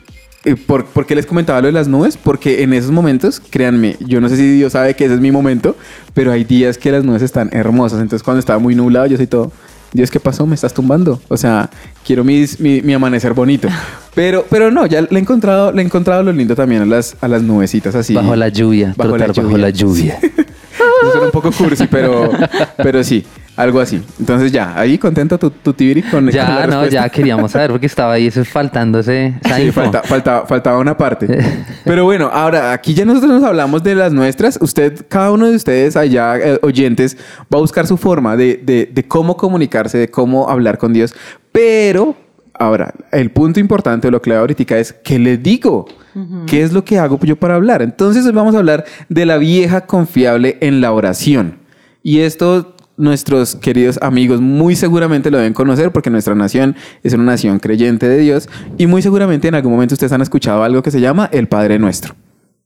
eh, 0.44 0.56
¿Por, 0.56 0.86
por 0.86 1.06
qué 1.06 1.14
les 1.14 1.26
comentaba 1.26 1.60
lo 1.60 1.66
de 1.66 1.72
las 1.72 1.88
nubes? 1.88 2.16
Porque 2.16 2.62
en 2.62 2.72
esos 2.72 2.90
momentos, 2.90 3.40
créanme, 3.40 3.96
yo 4.00 4.20
no 4.20 4.28
sé 4.28 4.36
si 4.36 4.56
Dios 4.56 4.72
sabe 4.72 4.94
que 4.94 5.04
ese 5.04 5.14
es 5.14 5.20
mi 5.20 5.30
momento, 5.30 5.76
pero 6.14 6.32
hay 6.32 6.44
días 6.44 6.78
que 6.78 6.90
las 6.90 7.04
nubes 7.04 7.22
están 7.22 7.48
hermosas. 7.52 8.00
Entonces, 8.00 8.24
cuando 8.24 8.40
estaba 8.40 8.58
muy 8.58 8.74
nublado, 8.74 9.06
yo 9.06 9.16
soy 9.16 9.28
todo, 9.28 9.52
Dios, 9.92 10.10
¿qué 10.10 10.20
pasó? 10.20 10.46
Me 10.46 10.54
estás 10.54 10.72
tumbando. 10.72 11.20
O 11.28 11.36
sea, 11.36 11.68
quiero 12.06 12.24
mis- 12.24 12.58
mi, 12.60 12.80
mi 12.82 12.94
amanecer 12.94 13.34
bonito. 13.34 13.68
Pero, 14.14 14.44
pero 14.50 14.70
no, 14.70 14.84
ya 14.84 15.00
le 15.00 15.08
he 15.10 15.18
encontrado, 15.18 15.72
le 15.72 15.80
he 15.80 15.84
encontrado 15.86 16.22
lo 16.22 16.32
lindo 16.34 16.54
también 16.54 16.82
a 16.82 16.84
las, 16.84 17.16
a 17.22 17.28
las 17.28 17.42
nubecitas 17.42 17.94
así. 17.94 18.12
bajo 18.12 18.36
la 18.36 18.50
lluvia, 18.50 18.92
Bajo 18.94 19.16
la 19.16 19.24
trotar 19.24 19.44
bajo 19.46 19.56
la 19.56 19.70
lluvia. 19.70 20.18
Eso 20.20 20.32
suena 21.12 21.26
un 21.28 21.30
poco 21.32 21.50
cursi, 21.50 21.86
pero, 21.86 22.30
pero 22.76 23.02
sí, 23.04 23.24
algo 23.62 23.80
así. 23.80 24.02
Entonces 24.20 24.52
ya, 24.52 24.78
ahí 24.78 24.98
contento 24.98 25.38
tu, 25.38 25.50
tu 25.50 25.72
tibiri 25.72 26.02
con 26.02 26.24
con 26.24 26.30
Ya, 26.30 26.44
la 26.48 26.54
no, 26.66 26.80
respuesta. 26.82 26.88
ya 27.04 27.08
queríamos 27.08 27.52
saber 27.52 27.70
porque 27.70 27.86
estaba 27.86 28.12
ahí 28.14 28.26
eso 28.26 28.44
faltando 28.44 28.98
ese, 29.00 29.34
esa 29.44 29.56
Sí, 29.56 29.62
info. 29.62 29.80
falta, 29.82 30.02
falta- 30.02 30.46
faltaba 30.46 30.78
una 30.78 30.96
parte. 30.96 31.26
Pero 31.84 32.04
bueno, 32.04 32.28
ahora 32.32 32.72
aquí 32.72 32.94
ya 32.94 33.04
nosotros 33.04 33.30
nos 33.32 33.44
hablamos 33.44 33.82
de 33.82 33.94
las 33.94 34.12
nuestras. 34.12 34.58
Usted, 34.60 35.06
cada 35.08 35.30
uno 35.32 35.48
de 35.48 35.56
ustedes 35.56 35.96
allá, 35.96 36.36
eh, 36.38 36.58
oyentes, 36.62 37.16
va 37.52 37.58
a 37.58 37.60
buscar 37.60 37.86
su 37.86 37.96
forma 37.96 38.36
de, 38.36 38.60
de- 38.62 38.90
de 38.92 39.04
cómo 39.08 39.36
comunicarse, 39.36 39.98
de 39.98 40.08
cómo 40.08 40.48
hablar 40.50 40.78
con 40.78 40.92
Dios. 40.92 41.14
Pero 41.50 42.14
ahora, 42.54 42.92
el 43.10 43.30
punto 43.30 43.60
importante 43.60 44.06
de 44.08 44.12
lo 44.12 44.22
que 44.22 44.30
le 44.30 44.36
hago 44.36 44.42
ahorita 44.42 44.78
es, 44.78 44.92
¿qué 44.92 45.18
le 45.18 45.36
digo? 45.36 45.86
¿Qué 46.46 46.62
es 46.62 46.72
lo 46.72 46.84
que 46.84 46.98
hago 46.98 47.18
yo 47.22 47.36
para 47.36 47.54
hablar? 47.54 47.80
Entonces 47.82 48.26
hoy 48.26 48.32
vamos 48.32 48.54
a 48.54 48.58
hablar 48.58 48.84
de 49.08 49.24
la 49.24 49.38
vieja 49.38 49.86
confiable 49.86 50.58
en 50.60 50.80
la 50.82 50.92
oración. 50.92 51.58
Y 52.02 52.20
esto 52.20 52.74
nuestros 53.02 53.56
queridos 53.56 53.98
amigos 54.00 54.40
muy 54.40 54.76
seguramente 54.76 55.30
lo 55.30 55.38
deben 55.38 55.52
conocer 55.52 55.92
porque 55.92 56.08
nuestra 56.08 56.34
nación 56.34 56.76
es 57.02 57.12
una 57.12 57.24
nación 57.24 57.58
creyente 57.58 58.08
de 58.08 58.18
Dios 58.18 58.48
y 58.78 58.86
muy 58.86 59.02
seguramente 59.02 59.48
en 59.48 59.54
algún 59.54 59.72
momento 59.72 59.94
ustedes 59.94 60.12
han 60.12 60.22
escuchado 60.22 60.62
algo 60.62 60.82
que 60.82 60.90
se 60.90 61.00
llama 61.00 61.28
el 61.32 61.48
Padre 61.48 61.78
Nuestro. 61.78 62.14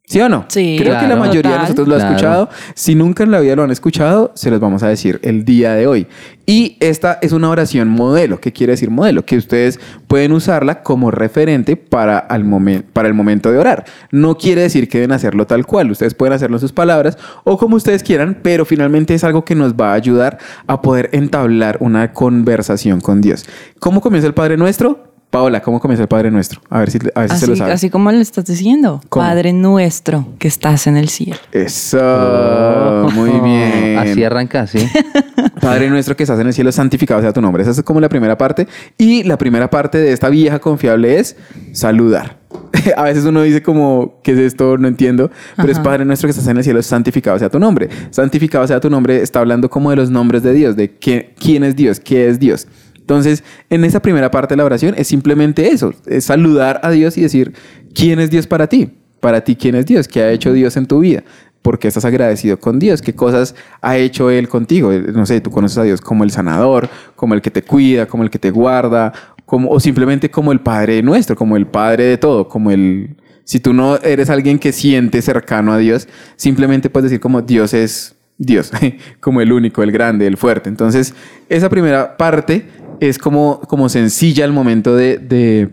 ¿Sí 0.08 0.20
o 0.20 0.28
no? 0.28 0.44
Sí, 0.48 0.76
Creo 0.78 1.00
que 1.00 1.08
la 1.08 1.16
mayoría 1.16 1.54
de 1.54 1.58
nosotros 1.58 1.88
lo 1.88 1.94
ha 1.94 1.98
Claro. 1.98 2.14
escuchado. 2.14 2.48
Si 2.76 2.94
nunca 2.94 3.24
en 3.24 3.32
la 3.32 3.40
vida 3.40 3.56
lo 3.56 3.64
han 3.64 3.72
escuchado, 3.72 4.30
se 4.36 4.52
los 4.52 4.60
vamos 4.60 4.84
a 4.84 4.88
decir 4.88 5.18
el 5.24 5.44
día 5.44 5.72
de 5.74 5.88
hoy. 5.88 6.06
Y 6.46 6.76
esta 6.78 7.18
es 7.22 7.32
una 7.32 7.50
oración 7.50 7.88
modelo. 7.88 8.40
¿Qué 8.40 8.52
quiere 8.52 8.74
decir 8.74 8.88
modelo? 8.88 9.24
Que 9.26 9.36
ustedes 9.36 9.80
pueden 10.06 10.30
usarla 10.30 10.84
como 10.84 11.10
referente 11.10 11.74
para, 11.74 12.18
al 12.18 12.44
momen- 12.44 12.84
para 12.92 13.08
el 13.08 13.14
momento 13.14 13.50
de 13.50 13.58
orar. 13.58 13.84
No 14.12 14.36
quiere 14.38 14.62
decir 14.62 14.88
que 14.88 14.98
deben 14.98 15.10
hacerlo 15.10 15.44
tal 15.48 15.66
cual. 15.66 15.90
Ustedes 15.90 16.14
pueden 16.14 16.34
hacerlo 16.34 16.56
en 16.58 16.60
sus 16.60 16.72
palabras 16.72 17.18
o 17.42 17.58
como 17.58 17.74
ustedes 17.74 18.04
quieran, 18.04 18.38
pero 18.44 18.64
finalmente 18.64 19.12
es 19.12 19.24
algo 19.24 19.44
que 19.44 19.56
nos 19.56 19.74
va 19.74 19.90
a 19.90 19.94
ayudar 19.94 20.38
a 20.68 20.82
poder 20.82 21.10
entablar 21.14 21.78
una 21.80 22.12
conversación 22.12 23.00
con 23.00 23.20
Dios. 23.20 23.44
¿Cómo 23.80 24.00
comienza 24.00 24.28
el 24.28 24.34
Padre 24.34 24.56
Nuestro? 24.56 25.05
Paola, 25.30 25.60
¿cómo 25.60 25.80
comienza 25.80 26.02
el 26.02 26.08
Padre 26.08 26.30
Nuestro? 26.30 26.60
A 26.70 26.78
ver 26.78 26.90
si, 26.90 26.98
a 27.14 27.20
ver 27.20 27.30
si 27.30 27.36
se 27.38 27.46
lo 27.48 27.56
sabe. 27.56 27.72
así 27.72 27.90
como 27.90 28.10
le 28.10 28.20
estás 28.20 28.46
diciendo. 28.46 29.02
¿Cómo? 29.08 29.26
Padre 29.26 29.52
nuestro 29.52 30.26
que 30.38 30.48
estás 30.48 30.86
en 30.86 30.96
el 30.96 31.08
cielo. 31.08 31.36
Eso, 31.52 33.10
muy 33.14 33.30
bien. 33.40 33.98
Así 33.98 34.22
arranca, 34.24 34.66
sí. 34.66 34.78
Padre 35.60 35.90
nuestro 35.90 36.16
que 36.16 36.22
estás 36.22 36.38
en 36.40 36.46
el 36.46 36.52
cielo, 36.54 36.70
santificado 36.72 37.20
sea 37.20 37.32
tu 37.32 37.40
nombre. 37.40 37.62
Esa 37.62 37.72
es 37.72 37.82
como 37.82 38.00
la 38.00 38.08
primera 38.08 38.38
parte. 38.38 38.66
Y 38.96 39.24
la 39.24 39.36
primera 39.36 39.68
parte 39.68 39.98
de 39.98 40.12
esta 40.12 40.28
vieja 40.28 40.58
confiable 40.58 41.18
es 41.18 41.36
saludar. 41.72 42.38
A 42.96 43.02
veces 43.02 43.24
uno 43.24 43.42
dice 43.42 43.62
como, 43.62 44.20
¿qué 44.22 44.32
es 44.32 44.38
esto? 44.38 44.78
No 44.78 44.88
entiendo. 44.88 45.30
Pero 45.56 45.70
es 45.70 45.78
Ajá. 45.78 45.84
Padre 45.84 46.04
nuestro 46.04 46.28
que 46.28 46.30
estás 46.30 46.46
en 46.48 46.56
el 46.56 46.64
cielo, 46.64 46.82
santificado 46.82 47.38
sea 47.38 47.50
tu 47.50 47.58
nombre. 47.58 47.88
Santificado 48.10 48.66
sea 48.66 48.80
tu 48.80 48.88
nombre 48.88 49.20
está 49.22 49.40
hablando 49.40 49.68
como 49.68 49.90
de 49.90 49.96
los 49.96 50.08
nombres 50.10 50.42
de 50.42 50.52
Dios, 50.54 50.76
de 50.76 50.92
qué- 50.96 51.34
quién 51.38 51.64
es 51.64 51.74
Dios, 51.76 52.00
qué 52.00 52.28
es 52.28 52.38
Dios. 52.38 52.66
Entonces, 53.06 53.44
en 53.70 53.84
esa 53.84 54.02
primera 54.02 54.32
parte 54.32 54.54
de 54.54 54.56
la 54.56 54.64
oración 54.64 54.96
es 54.98 55.06
simplemente 55.06 55.68
eso, 55.68 55.94
es 56.06 56.24
saludar 56.24 56.80
a 56.82 56.90
Dios 56.90 57.16
y 57.16 57.22
decir, 57.22 57.52
¿quién 57.94 58.18
es 58.18 58.30
Dios 58.30 58.48
para 58.48 58.66
ti? 58.66 58.90
Para 59.20 59.42
ti, 59.42 59.54
¿quién 59.54 59.76
es 59.76 59.86
Dios? 59.86 60.08
¿Qué 60.08 60.22
ha 60.22 60.32
hecho 60.32 60.52
Dios 60.52 60.76
en 60.76 60.86
tu 60.86 60.98
vida? 60.98 61.22
¿Por 61.62 61.78
qué 61.78 61.86
estás 61.86 62.04
agradecido 62.04 62.58
con 62.58 62.80
Dios? 62.80 63.02
¿Qué 63.02 63.14
cosas 63.14 63.54
ha 63.80 63.96
hecho 63.96 64.28
Él 64.28 64.48
contigo? 64.48 64.90
Eh, 64.90 65.04
No 65.14 65.24
sé, 65.24 65.40
tú 65.40 65.52
conoces 65.52 65.78
a 65.78 65.84
Dios 65.84 66.00
como 66.00 66.24
el 66.24 66.32
sanador, 66.32 66.88
como 67.14 67.34
el 67.34 67.42
que 67.42 67.52
te 67.52 67.62
cuida, 67.62 68.06
como 68.06 68.24
el 68.24 68.30
que 68.30 68.40
te 68.40 68.50
guarda, 68.50 69.12
como, 69.44 69.70
o 69.70 69.78
simplemente 69.78 70.28
como 70.28 70.50
el 70.50 70.58
Padre 70.58 71.00
nuestro, 71.04 71.36
como 71.36 71.56
el 71.56 71.68
Padre 71.68 72.06
de 72.06 72.18
todo, 72.18 72.48
como 72.48 72.72
el... 72.72 73.14
Si 73.44 73.60
tú 73.60 73.72
no 73.72 73.98
eres 73.98 74.30
alguien 74.30 74.58
que 74.58 74.72
siente 74.72 75.22
cercano 75.22 75.72
a 75.72 75.78
Dios, 75.78 76.08
simplemente 76.34 76.90
puedes 76.90 77.08
decir 77.08 77.20
como 77.20 77.40
Dios 77.40 77.72
es 77.72 78.16
Dios, 78.36 78.72
como 79.20 79.40
el 79.40 79.52
único, 79.52 79.84
el 79.84 79.92
grande, 79.92 80.26
el 80.26 80.36
fuerte. 80.36 80.68
Entonces, 80.68 81.14
esa 81.48 81.70
primera 81.70 82.16
parte 82.16 82.66
es 83.00 83.18
como, 83.18 83.60
como 83.60 83.88
sencilla 83.88 84.44
al 84.44 84.52
momento 84.52 84.94
de, 84.96 85.18
de, 85.18 85.70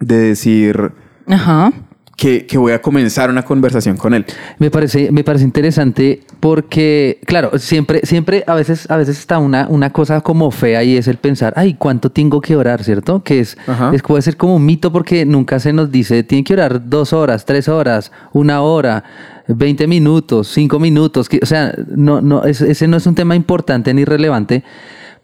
de 0.00 0.16
decir 0.18 0.92
Ajá. 1.26 1.72
que, 2.16 2.46
que 2.46 2.58
voy 2.58 2.72
a 2.72 2.80
comenzar 2.82 3.30
una 3.30 3.42
conversación 3.44 3.96
con 3.96 4.14
él. 4.14 4.24
Me 4.58 4.70
parece, 4.70 5.10
me 5.10 5.24
parece 5.24 5.44
interesante 5.44 6.22
porque, 6.40 7.20
claro, 7.26 7.58
siempre, 7.58 8.00
siempre, 8.04 8.44
a 8.46 8.54
veces, 8.54 8.90
a 8.90 8.96
veces 8.96 9.18
está 9.18 9.38
una, 9.38 9.66
una 9.68 9.90
cosa 9.92 10.20
como 10.20 10.50
fea 10.50 10.82
y 10.84 10.96
es 10.96 11.08
el 11.08 11.16
pensar, 11.16 11.52
ay, 11.56 11.74
¿cuánto 11.74 12.10
tengo 12.10 12.40
que 12.40 12.56
orar, 12.56 12.82
cierto? 12.84 13.22
Que 13.22 13.40
es, 13.40 13.56
Ajá. 13.66 13.90
es 13.94 14.02
puede 14.02 14.22
ser 14.22 14.36
como 14.36 14.56
un 14.56 14.64
mito 14.66 14.92
porque 14.92 15.24
nunca 15.24 15.58
se 15.60 15.72
nos 15.72 15.90
dice, 15.90 16.22
tiene 16.22 16.44
que 16.44 16.52
orar 16.54 16.88
dos 16.88 17.12
horas, 17.12 17.44
tres 17.44 17.68
horas, 17.68 18.12
una 18.32 18.60
hora, 18.62 19.04
20 19.48 19.86
minutos, 19.88 20.48
cinco 20.48 20.78
minutos. 20.78 21.28
que- 21.28 21.40
o 21.42 21.46
sea, 21.46 21.74
no, 21.96 22.20
no, 22.20 22.44
es- 22.44 22.60
ese 22.60 22.86
no 22.88 22.96
es 22.96 23.06
un 23.06 23.14
tema 23.14 23.34
importante 23.34 23.92
ni 23.94 24.04
relevante. 24.04 24.62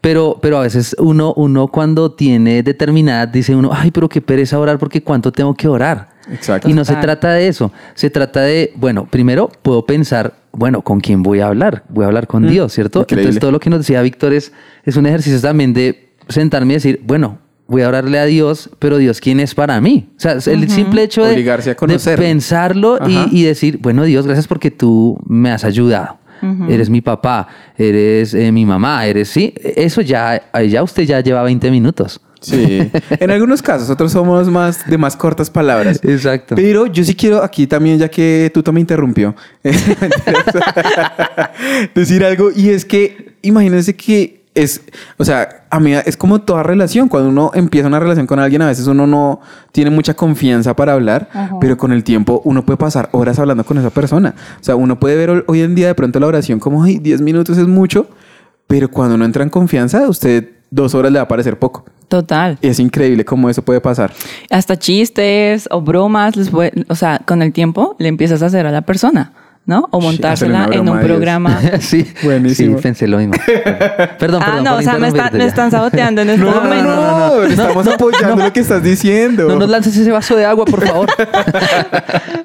Pero, 0.01 0.39
pero 0.41 0.59
a 0.59 0.61
veces 0.61 0.95
uno, 0.97 1.33
uno 1.35 1.67
cuando 1.67 2.11
tiene 2.11 2.63
determinada, 2.63 3.25
dice 3.25 3.53
uno, 3.55 3.71
ay, 3.73 3.91
pero 3.91 4.07
qué 4.07 4.21
pereza 4.21 4.57
orar 4.57 4.79
porque 4.79 5.03
cuánto 5.03 5.31
tengo 5.31 5.53
que 5.53 5.67
orar. 5.67 6.09
Exacto. 6.31 6.69
Y 6.69 6.73
no 6.73 6.85
se 6.85 6.95
trata 6.95 7.33
de 7.33 7.47
eso. 7.47 7.71
Se 7.95 8.09
trata 8.09 8.41
de, 8.41 8.71
bueno, 8.75 9.07
primero 9.09 9.49
puedo 9.61 9.85
pensar, 9.85 10.35
bueno, 10.51 10.81
¿con 10.81 11.01
quién 11.01 11.21
voy 11.21 11.41
a 11.41 11.47
hablar? 11.47 11.83
Voy 11.89 12.05
a 12.05 12.07
hablar 12.07 12.27
con 12.27 12.47
Dios, 12.47 12.73
¿cierto? 12.73 13.01
increíble. 13.01 13.23
Entonces 13.23 13.41
todo 13.41 13.51
lo 13.51 13.59
que 13.59 13.69
nos 13.69 13.79
decía 13.79 14.01
Víctor 14.01 14.33
es, 14.33 14.53
es 14.85 14.95
un 14.95 15.05
ejercicio 15.05 15.41
también 15.41 15.73
de 15.73 16.13
sentarme 16.29 16.73
y 16.73 16.75
decir, 16.75 17.01
bueno, 17.03 17.39
voy 17.67 17.81
a 17.81 17.87
orarle 17.87 18.19
a 18.19 18.25
Dios, 18.25 18.69
pero 18.79 18.97
Dios, 18.97 19.19
¿quién 19.19 19.39
es 19.39 19.53
para 19.53 19.79
mí? 19.81 20.09
O 20.17 20.19
sea, 20.19 20.33
el 20.33 20.69
simple 20.69 21.03
hecho 21.03 21.25
de, 21.25 21.33
Obligarse 21.33 21.71
a 21.71 21.73
de 21.73 21.77
conocerlo. 21.77 22.25
pensarlo 22.25 22.99
y, 23.07 23.39
y 23.39 23.43
decir, 23.43 23.79
bueno, 23.81 24.03
Dios, 24.03 24.25
gracias 24.25 24.47
porque 24.47 24.71
tú 24.71 25.19
me 25.25 25.51
has 25.51 25.63
ayudado. 25.63 26.18
Eres 26.69 26.89
mi 26.89 27.01
papá, 27.01 27.47
eres 27.77 28.33
eh, 28.33 28.51
mi 28.51 28.65
mamá, 28.65 29.05
eres, 29.05 29.29
sí, 29.29 29.53
eso 29.63 30.01
ya, 30.01 30.49
ahí 30.51 30.69
ya 30.69 30.83
usted 30.83 31.03
ya 31.03 31.21
lleva 31.21 31.43
20 31.43 31.71
minutos. 31.71 32.21
Sí. 32.41 32.91
en 33.19 33.31
algunos 33.31 33.61
casos, 33.61 33.89
otros 33.89 34.11
somos 34.11 34.49
más 34.49 34.89
de 34.89 34.97
más 34.97 35.15
cortas 35.15 35.49
palabras. 35.49 35.99
Exacto. 36.03 36.55
Pero 36.55 36.87
yo 36.87 37.03
sí 37.03 37.15
quiero 37.15 37.43
aquí 37.43 37.67
también, 37.67 37.99
ya 37.99 38.09
que 38.09 38.51
Tuto 38.53 38.71
me 38.71 38.79
interrumpió, 38.79 39.35
decir 41.95 42.23
algo. 42.23 42.49
Y 42.55 42.69
es 42.69 42.85
que, 42.85 43.35
imagínense 43.41 43.95
que 43.95 44.38
es, 44.55 44.81
o 45.17 45.23
sea, 45.25 45.63
a 45.69 45.79
mí 45.79 45.93
es 45.93 46.17
como 46.17 46.41
toda 46.41 46.63
relación. 46.63 47.07
Cuando 47.07 47.29
uno 47.29 47.51
empieza 47.53 47.87
una 47.87 47.99
relación 47.99 48.27
con 48.27 48.39
alguien, 48.39 48.61
a 48.61 48.67
veces 48.67 48.87
uno 48.87 49.05
no 49.07 49.39
tiene 49.71 49.91
mucha 49.91 50.13
confianza 50.15 50.75
para 50.75 50.93
hablar, 50.93 51.29
pero 51.61 51.77
con 51.77 51.91
el 51.91 52.03
tiempo 52.03 52.41
uno 52.45 52.65
puede 52.65 52.77
pasar 52.77 53.09
horas 53.11 53.39
hablando 53.39 53.63
con 53.63 53.77
esa 53.77 53.89
persona. 53.89 54.33
O 54.59 54.63
sea, 54.63 54.75
uno 54.75 54.99
puede 54.99 55.15
ver 55.15 55.45
hoy 55.47 55.61
en 55.61 55.75
día 55.75 55.87
de 55.87 55.95
pronto 55.95 56.19
la 56.19 56.27
oración 56.27 56.59
como, 56.59 56.83
ay, 56.83 56.97
10 56.99 57.21
minutos 57.21 57.57
es 57.57 57.67
mucho, 57.67 58.07
pero 58.67 58.89
cuando 58.89 59.15
uno 59.15 59.25
entra 59.25 59.43
en 59.43 59.49
confianza, 59.49 60.07
usted 60.09 60.49
dos 60.71 60.93
horas 60.93 61.11
le 61.11 61.19
va 61.19 61.23
a 61.23 61.27
parecer 61.27 61.57
poco. 61.57 61.85
Total. 62.07 62.57
Es 62.61 62.79
increíble 62.79 63.23
cómo 63.23 63.49
eso 63.51 63.61
puede 63.61 63.81
pasar. 63.81 64.11
Hasta 64.49 64.77
chistes 64.77 65.67
o 65.71 65.81
bromas, 65.81 66.35
les 66.35 66.49
puede- 66.49 66.85
o 66.89 66.95
sea, 66.95 67.19
con 67.25 67.41
el 67.43 67.53
tiempo 67.53 67.95
le 67.99 68.07
empiezas 68.07 68.41
a 68.41 68.47
hacer 68.47 68.65
a 68.65 68.71
la 68.71 68.81
persona, 68.81 69.31
¿no? 69.69 69.87
O 69.91 70.01
Sí, 70.01 70.07
montársela 70.07 70.67
en 70.71 70.89
un 70.89 70.99
programa. 70.99 71.59
sí, 71.79 72.11
Buenísimo. 72.23 72.77
Sí, 72.77 72.81
pensé 72.83 73.07
lo 73.07 73.19
mismo. 73.19 73.33
Perdón, 74.17 74.41
ah, 74.43 74.45
perdón. 74.47 74.63
no, 74.63 74.75
o 74.77 74.81
sea, 74.81 74.97
me, 74.97 75.07
está- 75.09 75.29
me 75.31 75.45
están 75.45 75.69
saboteando 75.71 76.21
en 76.23 76.31
este 76.31 76.43
No, 76.43 76.51
no, 76.55 76.61
momento. 76.61 76.83
no, 76.83 76.95
no, 76.95 77.19
no, 77.19 77.35
no. 77.37 77.43
estamos 77.43 77.85
No, 77.85 77.91
apoyando 77.93 78.35
no. 78.35 78.43
lo 78.45 78.51
que 78.51 78.59
estás 78.61 78.81
diciendo. 78.83 79.47
No 79.47 79.55
nos 79.57 79.69
lances 79.69 79.95
ese 79.95 80.11
vaso 80.11 80.35
de 80.35 80.45
agua, 80.45 80.65
por 80.65 80.85
favor. 80.85 81.07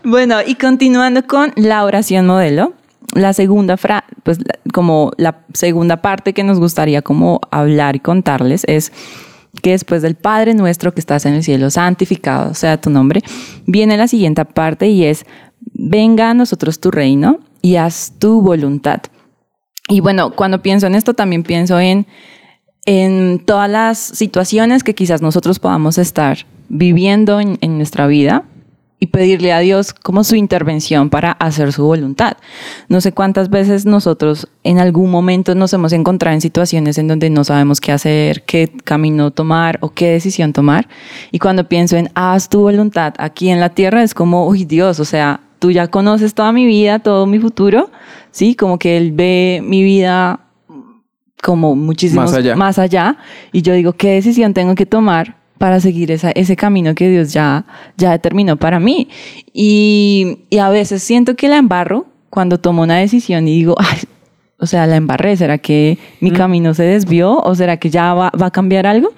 Bueno, 0.05 0.37
y 0.47 0.55
continuando 0.57 1.27
con 1.27 1.53
la 1.57 1.85
oración 1.85 2.27
modelo, 2.27 2.75
la 3.15 3.33
segunda 3.33 3.77
fra 3.77 4.05
pues 4.23 4.39
la- 4.39 4.59
como 4.73 5.13
la 5.17 5.37
segunda 5.55 5.99
parte 6.03 6.33
que 6.33 6.45
nos 6.45 6.59
gustaría 6.59 7.03
como 7.03 7.41
hablar 7.51 7.97
y 7.97 8.01
contarles 8.01 8.65
es 8.67 8.93
que 9.63 9.71
después 9.71 10.03
del 10.03 10.15
Padre 10.17 10.53
nuestro 10.55 10.93
que 10.93 11.01
estás 11.01 11.25
en 11.27 11.35
el 11.35 11.43
cielo, 11.45 11.71
santificado 11.71 12.55
sea 12.55 12.79
tu 12.81 12.91
nombre, 12.91 13.23
viene 13.67 13.97
la 13.97 14.09
siguiente 14.09 14.45
parte 14.45 14.89
y 14.89 15.05
es, 15.05 15.25
venga 15.75 16.31
a 16.31 16.35
nosotros 16.35 16.81
tu 16.81 16.91
reino 16.91 17.41
y 17.61 17.77
haz 17.77 18.15
tu 18.19 18.41
voluntad. 18.41 19.03
Y 19.89 20.01
bueno, 20.01 20.31
cuando 20.35 20.63
pienso 20.63 20.87
en 20.87 20.95
esto 20.95 21.15
también 21.15 21.43
pienso 21.43 21.79
en, 21.79 22.07
en 22.87 23.43
todas 23.45 23.69
las 23.69 23.99
situaciones 23.99 24.83
que 24.83 24.95
quizás 24.95 25.21
nosotros 25.21 25.59
podamos 25.59 25.99
estar 25.99 26.39
viviendo 26.69 27.41
en, 27.41 27.59
en 27.61 27.77
nuestra 27.77 28.07
vida 28.07 28.45
y 29.05 29.09
pedirle 29.09 29.53
a 29.53 29.59
Dios 29.59 29.93
como 29.93 30.25
su 30.25 30.35
intervención 30.35 31.11
para 31.11 31.33
hacer 31.33 31.75
su 31.75 31.85
voluntad. 31.85 32.39
No 32.89 33.03
sé 33.03 33.13
cuántas 33.13 33.51
veces 33.51 33.85
nosotros 33.85 34.49
en 34.63 34.79
algún 34.79 35.11
momento 35.11 35.55
nos 35.55 35.75
hemos 35.75 35.93
encontrado 35.93 36.35
en 36.35 36.41
situaciones 36.41 36.97
en 36.97 37.09
donde 37.09 37.29
no 37.29 37.45
sabemos 37.45 37.83
qué 37.83 37.93
hacer, 37.93 38.45
qué 38.45 38.73
camino 38.85 39.31
tomar 39.31 39.79
o 39.83 39.91
qué 39.91 40.09
decisión 40.09 40.55
tomar. 40.55 40.89
Y 41.33 41.39
cuando 41.39 41.69
pienso 41.69 41.99
en 41.99 42.11
haz 42.15 42.49
tu 42.49 42.61
voluntad 42.61 43.13
aquí 43.19 43.51
en 43.51 43.61
la 43.61 43.71
tierra 43.71 44.03
es 44.03 44.15
como, 44.15 44.49
uy 44.49 44.65
Dios, 44.65 44.99
o 45.01 45.05
sea, 45.05 45.41
tú 45.65 45.71
ya 45.71 45.89
conoces 45.89 46.35
toda 46.35 46.53
mi 46.53 46.67
vida, 46.67 46.99
todo 46.99 47.25
mi 47.25 47.39
futuro, 47.39 47.91
¿sí? 48.31 48.55
Como 48.55 48.79
que 48.79 48.99
Él 48.99 49.13
ve 49.13 49.63
mi 49.65 49.83
vida 49.83 50.41
como 51.43 51.75
muchísimo 51.75 52.21
Más 52.21 52.35
allá. 52.35 52.55
más 52.55 52.79
allá. 52.79 53.17
Y 53.51 53.63
yo 53.63 53.73
digo, 53.73 53.95
¿qué 53.95 54.11
decisión 54.11 54.53
tengo 54.53 54.75
que 54.75 54.85
tomar 54.85 55.39
para 55.57 55.81
seguir 55.81 56.11
esa- 56.11 56.33
ese 56.33 56.55
camino 56.55 56.95
que 56.95 57.09
Dios 57.09 57.33
ya, 57.33 57.65
ya 57.97 58.11
determinó 58.11 58.59
para 58.59 58.79
mí? 58.79 59.09
Y, 59.55 60.41
y 60.51 60.59
a 60.59 60.69
veces 60.69 61.03
siento 61.03 61.35
que 61.35 61.49
la 61.49 61.57
embarro 61.57 62.05
cuando 62.29 62.59
tomo 62.61 62.83
una 62.83 62.97
decisión 62.99 63.49
y 63.49 63.53
digo, 63.55 63.75
ay, 63.79 64.01
o 64.59 64.67
sea, 64.67 64.87
la 64.87 64.97
embarré, 64.97 65.37
¿será 65.37 65.59
que 65.59 65.99
mi 66.21 66.31
camino 66.31 66.75
se 66.75 66.85
desvió 66.85 67.39
o 67.41 67.55
será 67.55 67.77
que 67.77 67.91
ya 67.91 68.15
va, 68.15 68.31
va 68.41 68.47
a 68.47 68.51
cambiar 68.51 68.87
algo? 68.87 69.13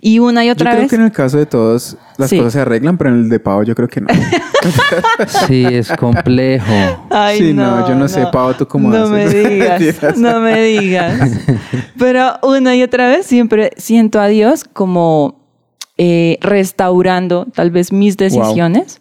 Y 0.00 0.18
una 0.18 0.44
y 0.44 0.48
Yo 0.48 0.54
otra 0.54 0.70
creo 0.70 0.82
vez... 0.82 0.90
que 0.90 0.96
en 0.96 1.02
el 1.02 1.12
caso 1.12 1.36
de 1.38 1.46
todos 1.46 1.96
las 2.16 2.30
Sí. 2.30 2.38
cosas 2.38 2.54
se 2.54 2.60
arreglan, 2.60 2.96
pero 2.98 3.10
en 3.10 3.16
el 3.24 3.28
de 3.28 3.38
Pau 3.38 3.62
yo 3.64 3.74
creo 3.74 3.86
que 3.88 4.00
no. 4.00 4.08
Sí, 5.46 5.64
es 5.64 5.88
complejo. 5.92 6.66
Ay, 7.10 7.38
Sí, 7.38 7.52
no, 7.52 7.86
yo 7.88 7.94
no 7.94 8.08
sé, 8.08 8.24
Pau, 8.32 8.54
¿tú 8.54 8.66
cómo 8.66 8.88
No 8.88 9.04
haces? 9.04 9.34
me 9.34 9.48
digas, 9.54 10.16
no 10.18 10.40
me 10.40 10.60
digas. 10.62 11.30
Pero 11.98 12.32
una 12.42 12.74
y 12.74 12.82
otra 12.82 13.08
vez 13.08 13.26
siempre 13.26 13.70
siento 13.76 14.20
a 14.20 14.26
Dios 14.26 14.64
como 14.64 15.38
eh, 15.96 16.38
restaurando 16.40 17.46
tal 17.54 17.70
vez 17.70 17.92
mis 17.92 18.16
decisiones 18.16 19.00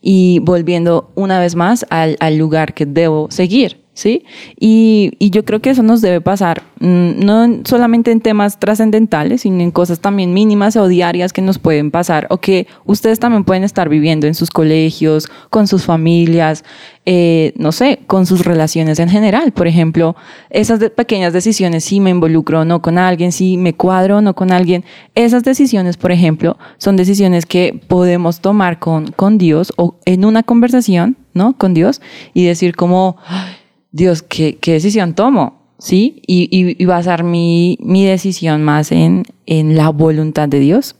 y 0.00 0.38
volviendo 0.40 1.12
una 1.14 1.38
vez 1.38 1.54
más 1.54 1.86
al, 1.90 2.16
al 2.20 2.36
lugar 2.36 2.74
que 2.74 2.84
debo 2.86 3.30
seguir. 3.30 3.79
¿Sí? 3.92 4.24
Y, 4.58 5.12
y 5.18 5.30
yo 5.30 5.44
creo 5.44 5.60
que 5.60 5.70
eso 5.70 5.82
nos 5.82 6.00
debe 6.00 6.20
pasar, 6.22 6.62
mm, 6.78 7.22
no 7.24 7.44
en- 7.44 7.66
solamente 7.66 8.12
en 8.12 8.20
temas 8.20 8.58
trascendentales, 8.58 9.42
sino 9.42 9.60
en 9.62 9.72
cosas 9.72 10.00
también 10.00 10.32
mínimas 10.32 10.76
o 10.76 10.86
diarias 10.88 11.32
que 11.32 11.42
nos 11.42 11.58
pueden 11.58 11.90
pasar 11.90 12.26
o 12.30 12.38
que 12.38 12.66
ustedes 12.86 13.18
también 13.18 13.44
pueden 13.44 13.64
estar 13.64 13.88
viviendo 13.88 14.26
en 14.26 14.34
sus 14.34 14.50
colegios, 14.50 15.28
con 15.50 15.66
sus 15.66 15.84
familias, 15.84 16.64
eh, 17.04 17.52
no 17.56 17.72
sé, 17.72 17.98
con 18.06 18.24
sus 18.26 18.44
relaciones 18.44 19.00
en 19.00 19.08
general. 19.10 19.52
Por 19.52 19.66
ejemplo, 19.66 20.14
esas 20.50 20.78
pequeñas 20.90 21.32
decisiones, 21.32 21.84
si 21.84 21.98
me 22.00 22.10
involucro 22.10 22.60
o 22.60 22.64
no 22.64 22.80
con 22.80 22.96
alguien, 22.96 23.32
si 23.32 23.56
me 23.56 23.74
cuadro 23.74 24.18
o 24.18 24.20
no 24.22 24.34
con 24.34 24.52
alguien, 24.52 24.84
esas 25.14 25.42
decisiones, 25.42 25.96
por 25.96 26.12
ejemplo, 26.12 26.56
son 26.78 26.96
decisiones 26.96 27.44
que 27.44 27.78
podemos 27.88 28.40
tomar 28.40 28.78
con, 28.78 29.08
con 29.10 29.36
Dios 29.36 29.72
o 29.76 29.96
en 30.06 30.24
una 30.24 30.42
conversación, 30.44 31.16
¿no? 31.34 31.54
Con 31.58 31.74
Dios 31.74 32.00
y 32.34 32.44
decir 32.44 32.76
como, 32.76 33.16
"Ay, 33.26 33.54
Dios, 33.92 34.22
¿qué, 34.22 34.56
qué 34.58 34.72
decisión 34.72 35.14
tomo? 35.14 35.74
¿Sí? 35.78 36.22
Y, 36.26 36.48
y, 36.50 36.82
y 36.82 36.86
basar 36.86 37.24
mi, 37.24 37.78
mi 37.80 38.04
decisión 38.04 38.62
más 38.62 38.92
en, 38.92 39.24
en 39.46 39.76
la 39.76 39.88
voluntad 39.88 40.48
de 40.48 40.60
Dios 40.60 40.96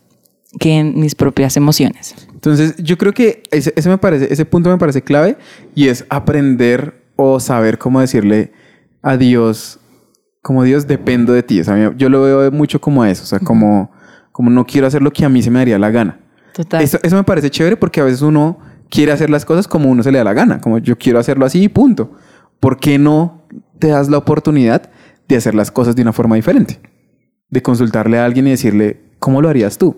que 0.58 0.78
en 0.78 0.98
mis 0.98 1.14
propias 1.14 1.56
emociones. 1.56 2.14
Entonces, 2.32 2.74
yo 2.78 2.96
creo 2.98 3.12
que 3.12 3.42
ese, 3.50 3.72
ese 3.76 3.88
me 3.88 3.98
parece, 3.98 4.32
ese 4.32 4.44
punto 4.44 4.70
me 4.70 4.78
parece 4.78 5.02
clave 5.02 5.36
y 5.74 5.88
es 5.88 6.04
aprender 6.08 7.04
o 7.16 7.38
saber 7.38 7.78
cómo 7.78 8.00
decirle 8.00 8.52
a 9.02 9.16
Dios, 9.16 9.78
como 10.42 10.64
Dios 10.64 10.86
dependo 10.86 11.34
de 11.34 11.42
ti. 11.42 11.60
O 11.60 11.64
sea, 11.64 11.94
yo 11.96 12.08
lo 12.08 12.22
veo 12.22 12.50
mucho 12.50 12.80
como 12.80 13.04
eso, 13.04 13.22
o 13.22 13.26
sea, 13.26 13.38
como, 13.38 13.92
como 14.32 14.50
no 14.50 14.66
quiero 14.66 14.86
hacer 14.86 15.02
lo 15.02 15.12
que 15.12 15.24
a 15.24 15.28
mí 15.28 15.42
se 15.42 15.50
me 15.50 15.58
daría 15.58 15.78
la 15.78 15.90
gana. 15.90 16.18
Total. 16.54 16.82
Eso, 16.82 16.98
eso 17.02 17.14
me 17.14 17.24
parece 17.24 17.50
chévere 17.50 17.76
porque 17.76 18.00
a 18.00 18.04
veces 18.04 18.22
uno 18.22 18.58
quiere 18.88 19.12
hacer 19.12 19.30
las 19.30 19.44
cosas 19.44 19.68
como 19.68 19.90
uno 19.90 20.02
se 20.02 20.10
le 20.10 20.18
da 20.18 20.24
la 20.24 20.32
gana, 20.32 20.60
como 20.60 20.78
yo 20.78 20.98
quiero 20.98 21.18
hacerlo 21.18 21.44
así 21.44 21.62
y 21.62 21.68
punto. 21.68 22.12
¿Por 22.60 22.78
qué 22.78 22.98
no 22.98 23.42
te 23.78 23.88
das 23.88 24.08
la 24.08 24.18
oportunidad 24.18 24.90
de 25.28 25.36
hacer 25.36 25.54
las 25.54 25.70
cosas 25.70 25.96
de 25.96 26.02
una 26.02 26.12
forma 26.12 26.36
diferente? 26.36 26.78
De 27.48 27.62
consultarle 27.62 28.18
a 28.18 28.24
alguien 28.24 28.46
y 28.46 28.50
decirle, 28.50 29.00
¿cómo 29.18 29.40
lo 29.42 29.48
harías 29.48 29.78
tú? 29.78 29.96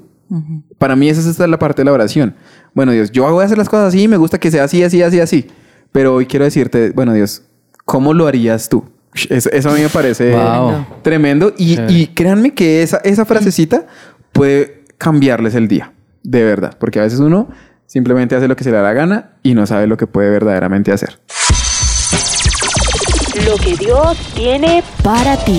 Para 0.78 0.96
mí 0.96 1.08
esa 1.10 1.28
es 1.28 1.38
la 1.38 1.58
parte 1.58 1.82
de 1.82 1.84
la 1.86 1.92
oración. 1.92 2.34
Bueno, 2.74 2.92
Dios, 2.92 3.10
yo 3.12 3.30
voy 3.30 3.42
a 3.42 3.46
hacer 3.46 3.58
las 3.58 3.68
cosas 3.68 3.88
así, 3.88 4.08
me 4.08 4.16
gusta 4.16 4.38
que 4.38 4.50
sea 4.50 4.64
así, 4.64 4.82
así, 4.82 5.02
así, 5.02 5.20
así. 5.20 5.48
Pero 5.90 6.14
hoy 6.14 6.24
quiero 6.24 6.46
decirte, 6.46 6.90
bueno, 6.92 7.12
Dios, 7.12 7.42
¿cómo 7.84 8.14
lo 8.14 8.26
harías 8.26 8.70
tú? 8.70 8.84
Eso, 9.28 9.50
eso 9.50 9.68
a 9.70 9.74
mí 9.74 9.82
me 9.82 9.90
parece 9.90 10.32
Wow. 10.34 10.86
tremendo. 11.02 11.52
Y, 11.58 11.78
y 11.92 12.06
créanme 12.06 12.54
que 12.54 12.82
esa, 12.82 12.96
esa 13.04 13.26
frasecita 13.26 13.86
puede 14.32 14.84
cambiarles 14.96 15.54
el 15.54 15.68
día, 15.68 15.92
de 16.22 16.44
verdad. 16.44 16.78
Porque 16.80 16.98
a 16.98 17.02
veces 17.02 17.20
uno 17.20 17.50
simplemente 17.86 18.34
hace 18.34 18.48
lo 18.48 18.56
que 18.56 18.64
se 18.64 18.70
le 18.70 18.76
da 18.78 18.82
la 18.82 18.94
gana 18.94 19.32
y 19.42 19.52
no 19.52 19.66
sabe 19.66 19.86
lo 19.86 19.98
que 19.98 20.06
puede 20.06 20.30
verdaderamente 20.30 20.92
hacer. 20.92 21.18
Lo 23.34 23.56
que 23.56 23.74
Dios 23.76 24.18
tiene 24.34 24.84
para 25.02 25.42
ti. 25.42 25.58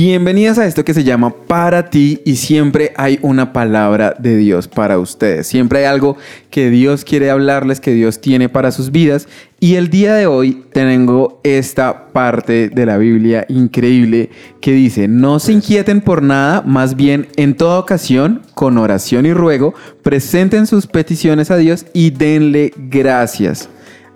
Bienvenidas 0.00 0.60
a 0.60 0.66
esto 0.66 0.84
que 0.84 0.94
se 0.94 1.02
llama 1.02 1.34
Para 1.48 1.90
ti 1.90 2.20
y 2.24 2.36
siempre 2.36 2.92
hay 2.96 3.18
una 3.20 3.52
palabra 3.52 4.14
de 4.16 4.36
Dios 4.36 4.68
para 4.68 4.96
ustedes. 4.96 5.48
Siempre 5.48 5.80
hay 5.80 5.84
algo 5.86 6.16
que 6.50 6.70
Dios 6.70 7.04
quiere 7.04 7.32
hablarles, 7.32 7.80
que 7.80 7.92
Dios 7.92 8.20
tiene 8.20 8.48
para 8.48 8.70
sus 8.70 8.92
vidas. 8.92 9.26
Y 9.58 9.74
el 9.74 9.90
día 9.90 10.14
de 10.14 10.28
hoy 10.28 10.62
tengo 10.72 11.40
esta 11.42 12.12
parte 12.12 12.68
de 12.68 12.86
la 12.86 12.96
Biblia 12.96 13.44
increíble 13.48 14.30
que 14.60 14.70
dice, 14.70 15.08
no 15.08 15.40
se 15.40 15.50
inquieten 15.50 16.00
por 16.00 16.22
nada, 16.22 16.62
más 16.62 16.94
bien 16.94 17.26
en 17.34 17.56
toda 17.56 17.80
ocasión, 17.80 18.42
con 18.54 18.78
oración 18.78 19.26
y 19.26 19.32
ruego, 19.32 19.74
presenten 20.04 20.68
sus 20.68 20.86
peticiones 20.86 21.50
a 21.50 21.56
Dios 21.56 21.86
y 21.92 22.10
denle 22.10 22.72
gracias. 22.76 23.68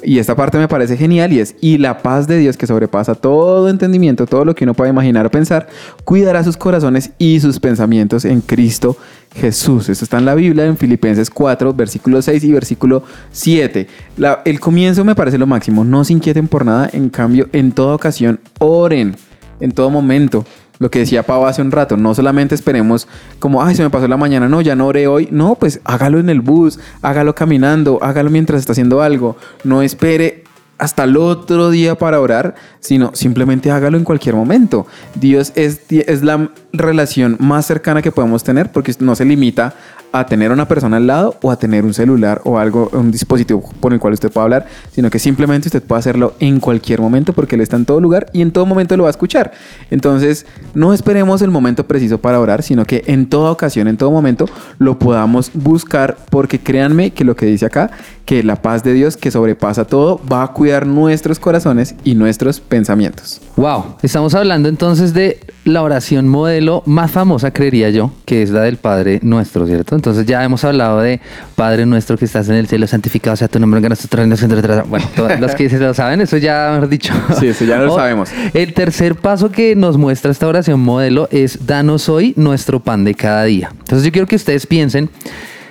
Y 0.05 0.19
esta 0.19 0.35
parte 0.35 0.59
me 0.59 0.67
parece 0.69 0.97
genial 0.97 1.33
y 1.33 1.38
es, 1.41 1.55
y 1.61 1.79
la 1.79 1.99
paz 1.99 2.27
de 2.27 2.38
Dios 2.38 2.57
que 2.57 2.67
sobrepasa 2.67 3.15
todo 3.15 3.69
entendimiento, 3.69 4.27
todo 4.27 4.45
lo 4.45 4.55
que 4.55 4.65
uno 4.65 4.75
puede 4.75 4.91
imaginar 4.91 5.25
o 5.27 5.31
pensar, 5.31 5.69
cuidará 6.05 6.43
sus 6.43 6.57
corazones 6.57 7.11
y 7.19 7.38
sus 7.41 7.61
pensamientos 7.61 8.25
en 8.25 8.41
Cristo 8.41 8.97
Jesús. 9.35 9.88
Esto 9.88 10.05
está 10.05 10.19
en 10.19 10.25
la 10.25 10.35
Biblia, 10.35 10.67
en 10.67 10.77
Filipenses 10.77 11.31
4, 11.31 11.73
versículo 11.73 12.21
6 12.21 12.43
y 12.45 12.53
versículo 12.53 13.05
7. 13.31 13.87
La- 14.17 14.43
el 14.45 14.59
comienzo 14.61 15.05
me 15.05 15.15
parece 15.15 15.38
lo 15.38 15.47
máximo, 15.47 15.85
no 15.85 16.05
se 16.05 16.12
inquieten 16.15 16.49
por 16.49 16.67
nada, 16.67 16.91
en 16.93 17.09
cambio, 17.09 17.49
en 17.53 17.71
toda 17.73 17.95
ocasión, 17.95 18.41
oren, 18.59 19.15
en 19.61 19.71
todo 19.73 19.88
momento. 19.91 20.45
Lo 20.83 20.90
que 20.90 20.99
decía 20.99 21.23
Pau 21.23 21.47
hace 21.47 21.62
un 21.62 21.71
rato, 21.71 21.97
no 21.97 22.12
solamente 22.12 22.57
esperemos 22.57 23.07
como, 23.38 23.62
ay, 23.62 23.77
se 23.77 23.85
me 23.85 23.90
pasó 23.90 24.09
la 24.09 24.16
mañana, 24.16 24.49
no, 24.49 24.61
ya 24.61 24.75
no 24.75 24.88
oré 24.88 25.07
hoy. 25.07 25.29
No, 25.31 25.55
pues 25.55 25.81
hágalo 25.85 26.18
en 26.18 26.29
el 26.29 26.40
bus, 26.40 26.81
hágalo 27.03 27.37
caminando, 27.37 28.01
hágalo 28.03 28.31
mientras 28.31 28.59
está 28.59 28.73
haciendo 28.73 29.01
algo. 29.01 29.37
No 29.62 29.83
espere 29.83 30.42
hasta 30.79 31.05
el 31.05 31.16
otro 31.16 31.71
día 31.71 31.95
para 31.95 32.21
orar, 32.21 32.57
sino 32.81 33.12
simplemente 33.14 33.71
hágalo 33.71 33.97
en 33.97 34.03
cualquier 34.03 34.35
momento. 34.35 34.85
Dios 35.14 35.53
es, 35.55 35.83
es 35.88 36.25
la 36.25 36.51
relación 36.73 37.37
más 37.39 37.67
cercana 37.67 38.03
que 38.03 38.13
podemos 38.13 38.45
tener 38.45 38.73
porque 38.73 38.95
no 39.01 39.15
se 39.15 39.25
limita 39.25 39.75
a 40.13 40.27
tener 40.27 40.53
una 40.53 40.69
persona 40.69 40.99
al 40.99 41.07
lado 41.07 41.37
o 41.41 41.51
a 41.51 41.57
tener 41.57 41.85
un 41.85 41.95
celular 41.95 42.43
o 42.45 42.59
algo, 42.59 42.91
un 42.93 43.11
dispositivo 43.11 43.63
por 43.81 43.93
el 43.93 43.99
cual 43.99 44.13
usted 44.13 44.31
pueda 44.31 44.45
hablar, 44.45 44.67
sino 44.93 45.11
que 45.11 45.19
simplemente 45.19 45.69
usted 45.69 45.83
puede 45.83 46.01
hacerlo 46.01 46.35
en 46.39 46.61
cualquier 46.61 47.01
momento 47.01 47.33
porque 47.33 47.55
Él 47.55 47.63
está 47.63 47.77
en 47.77 47.87
todo 47.87 48.01
lugar 48.01 48.27
y 48.33 48.43
en 48.43 48.53
todo 48.53 48.67
momento 48.67 48.97
lo 48.97 49.05
va 49.05 49.09
a 49.09 49.11
escuchar. 49.11 49.53
Entonces, 49.91 50.47
no 50.75 50.93
esperemos 50.93 51.41
el 51.41 51.51
momento 51.51 51.87
preciso 51.87 52.19
para 52.19 52.39
orar, 52.39 52.63
sino 52.63 52.85
que 52.85 53.05
en 53.07 53.29
toda 53.29 53.51
ocasión, 53.51 53.89
en 53.89 53.97
todo 53.97 54.11
momento, 54.11 54.47
lo 54.79 54.99
podamos 54.99 55.51
buscar 55.55 56.17
porque 56.29 56.59
créanme 56.59 57.13
que 57.13 57.25
lo 57.25 57.35
que 57.35 57.47
dice 57.47 57.67
acá, 57.67 57.91
que 58.27 58.43
la 58.43 58.57
paz 58.57 58.85
de 58.85 58.93
Dios 58.93 59.17
que 59.17 59.31
sobrepasa 59.31 59.87
todo 59.87 60.21
va 60.31 60.43
a 60.43 60.49
cuidar 60.49 60.87
nuestros 60.87 61.39
corazones 61.39 61.95
y 62.05 62.15
nuestros 62.15 62.61
pensamientos. 62.61 63.41
Wow, 63.57 63.97
estamos 64.03 64.35
hablando 64.35 64.69
entonces 64.69 65.15
de 65.15 65.41
la 65.64 65.83
oración 65.83 66.27
modelo 66.27 66.83
más 66.87 67.11
famosa, 67.12 67.53
creería 67.53 67.88
yo, 67.90 68.11
que 68.25 68.42
es 68.42 68.51
la 68.51 68.62
del 68.62 68.79
Padre 68.79 69.20
Nuestro, 69.22 69.64
¿cierto? 69.66 69.94
Entonces 69.94 70.27
ya 70.27 70.42
hemos 70.42 70.64
hablado 70.64 71.01
de 71.01 71.20
Padre 71.55 71.87
Nuestro 71.87 72.18
que 72.18 72.25
estás 72.25 72.48
en 72.48 72.57
el 72.57 72.66
cielo, 72.66 72.87
santificado 72.88 73.37
sea 73.37 73.46
tu 73.46 73.61
nombre, 73.61 73.81
en 73.81 73.94
trono, 74.09 74.85
bueno, 74.88 75.07
todos 75.14 75.38
los 75.38 75.55
que 75.55 75.68
se 75.70 75.79
lo 75.79 75.94
saben, 75.94 76.20
eso 76.20 76.37
ya 76.37 76.70
mejor 76.72 76.88
dicho. 76.88 77.12
Sí, 77.38 77.46
eso 77.46 77.64
ya 77.64 77.79
lo 77.79 77.92
O- 77.92 77.96
sabemos. 77.96 78.31
El 78.55 78.75
tercer 78.75 79.14
paso 79.14 79.51
que 79.53 79.77
nos 79.77 79.96
muestra 79.96 80.33
esta 80.33 80.48
oración 80.48 80.81
modelo 80.81 81.29
es 81.31 81.64
danos 81.66 82.09
hoy 82.09 82.35
nuestro 82.37 82.81
pan 82.81 83.05
de 83.05 83.14
cada 83.14 83.44
día. 83.44 83.70
Entonces 83.79 84.05
yo 84.05 84.11
quiero 84.12 84.27
que 84.27 84.37
ustedes 84.37 84.66
piensen, 84.66 85.11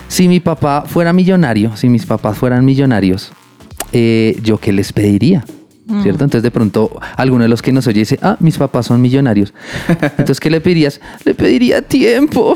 si 0.08 0.28
mi 0.30 0.40
papá 0.40 0.86
fuera 0.88 1.12
millonario, 1.12 1.76
si 1.76 1.90
mis 1.90 2.06
papás 2.06 2.38
fueran 2.38 2.64
millonarios, 2.64 3.32
eh, 3.92 4.38
¿yo 4.42 4.58
qué 4.58 4.72
les 4.72 4.94
pediría? 4.94 5.44
¿Cierto? 6.04 6.24
Entonces 6.24 6.44
de 6.44 6.52
pronto 6.52 7.00
alguno 7.18 7.44
de 7.44 7.50
los 7.50 7.62
que 7.62 7.72
nos 7.72 7.86
oye 7.88 8.00
dice, 8.00 8.18
ah, 8.22 8.38
mis 8.40 8.58
papás 8.58 8.86
son 8.86 9.02
millonarios. 9.02 9.54
Entonces, 9.90 10.40
¿qué 10.40 10.50
le 10.50 10.62
pedirías? 10.62 11.02
Le 11.26 11.34
pediría 11.34 11.82
tiempo. 11.82 12.56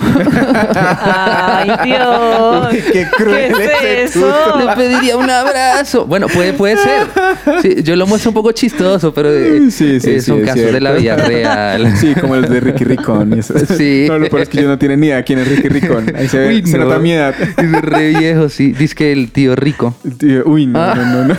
Ay, 0.75 1.69
Dios. 1.83 2.67
Qué 2.93 3.07
cruel 3.17 3.53
¿Qué 3.81 4.03
es 4.03 4.15
eso? 4.15 4.57
Le 4.59 4.75
pediría 4.75 5.17
un 5.17 5.29
abrazo. 5.29 6.05
Bueno, 6.05 6.27
puede, 6.27 6.53
puede 6.53 6.77
ser. 6.77 7.07
Sí, 7.61 7.83
yo 7.83 7.95
lo 7.95 8.07
muestro 8.07 8.29
un 8.31 8.35
poco 8.35 8.51
chistoso, 8.51 9.13
pero 9.13 9.31
eh, 9.33 9.69
Sí, 9.69 9.99
sí, 9.99 10.11
eh, 10.11 10.19
sí, 10.19 10.21
son 10.21 10.39
es 10.41 10.45
casos 10.45 10.71
de 10.71 10.79
la 10.81 10.97
cierto. 10.97 11.27
vida 11.27 11.27
real. 11.27 11.93
Sí, 11.97 12.13
como 12.15 12.35
los 12.35 12.49
de 12.49 12.59
Ricky 12.59 12.83
Ricón. 12.83 13.33
y 13.35 13.39
eso. 13.39 13.53
Sí. 13.77 14.05
No, 14.07 14.17
lo 14.19 14.29
peor 14.29 14.43
es 14.43 14.49
que 14.49 14.61
yo 14.61 14.67
no 14.67 14.77
tiene 14.77 14.97
ni 14.97 15.07
idea 15.07 15.23
quién 15.23 15.39
es 15.39 15.47
Ricky 15.47 15.69
Ricón. 15.69 16.13
Ahí 16.15 16.27
se, 16.27 16.47
Uy, 16.47 16.65
se 16.65 16.77
no. 16.77 16.85
nota 16.85 16.99
mi 16.99 17.11
edad. 17.11 17.33
Es 17.39 17.71
re 17.81 18.09
viejo, 18.17 18.49
sí. 18.49 18.71
Dice 18.73 18.95
que 18.95 19.11
el 19.11 19.31
tío 19.31 19.55
rico. 19.55 19.95
Tío, 20.17 20.43
Uy, 20.45 20.67
no, 20.67 20.79
Ah. 20.81 20.93
no, 20.95 21.05
no, 21.05 21.23
no. 21.29 21.35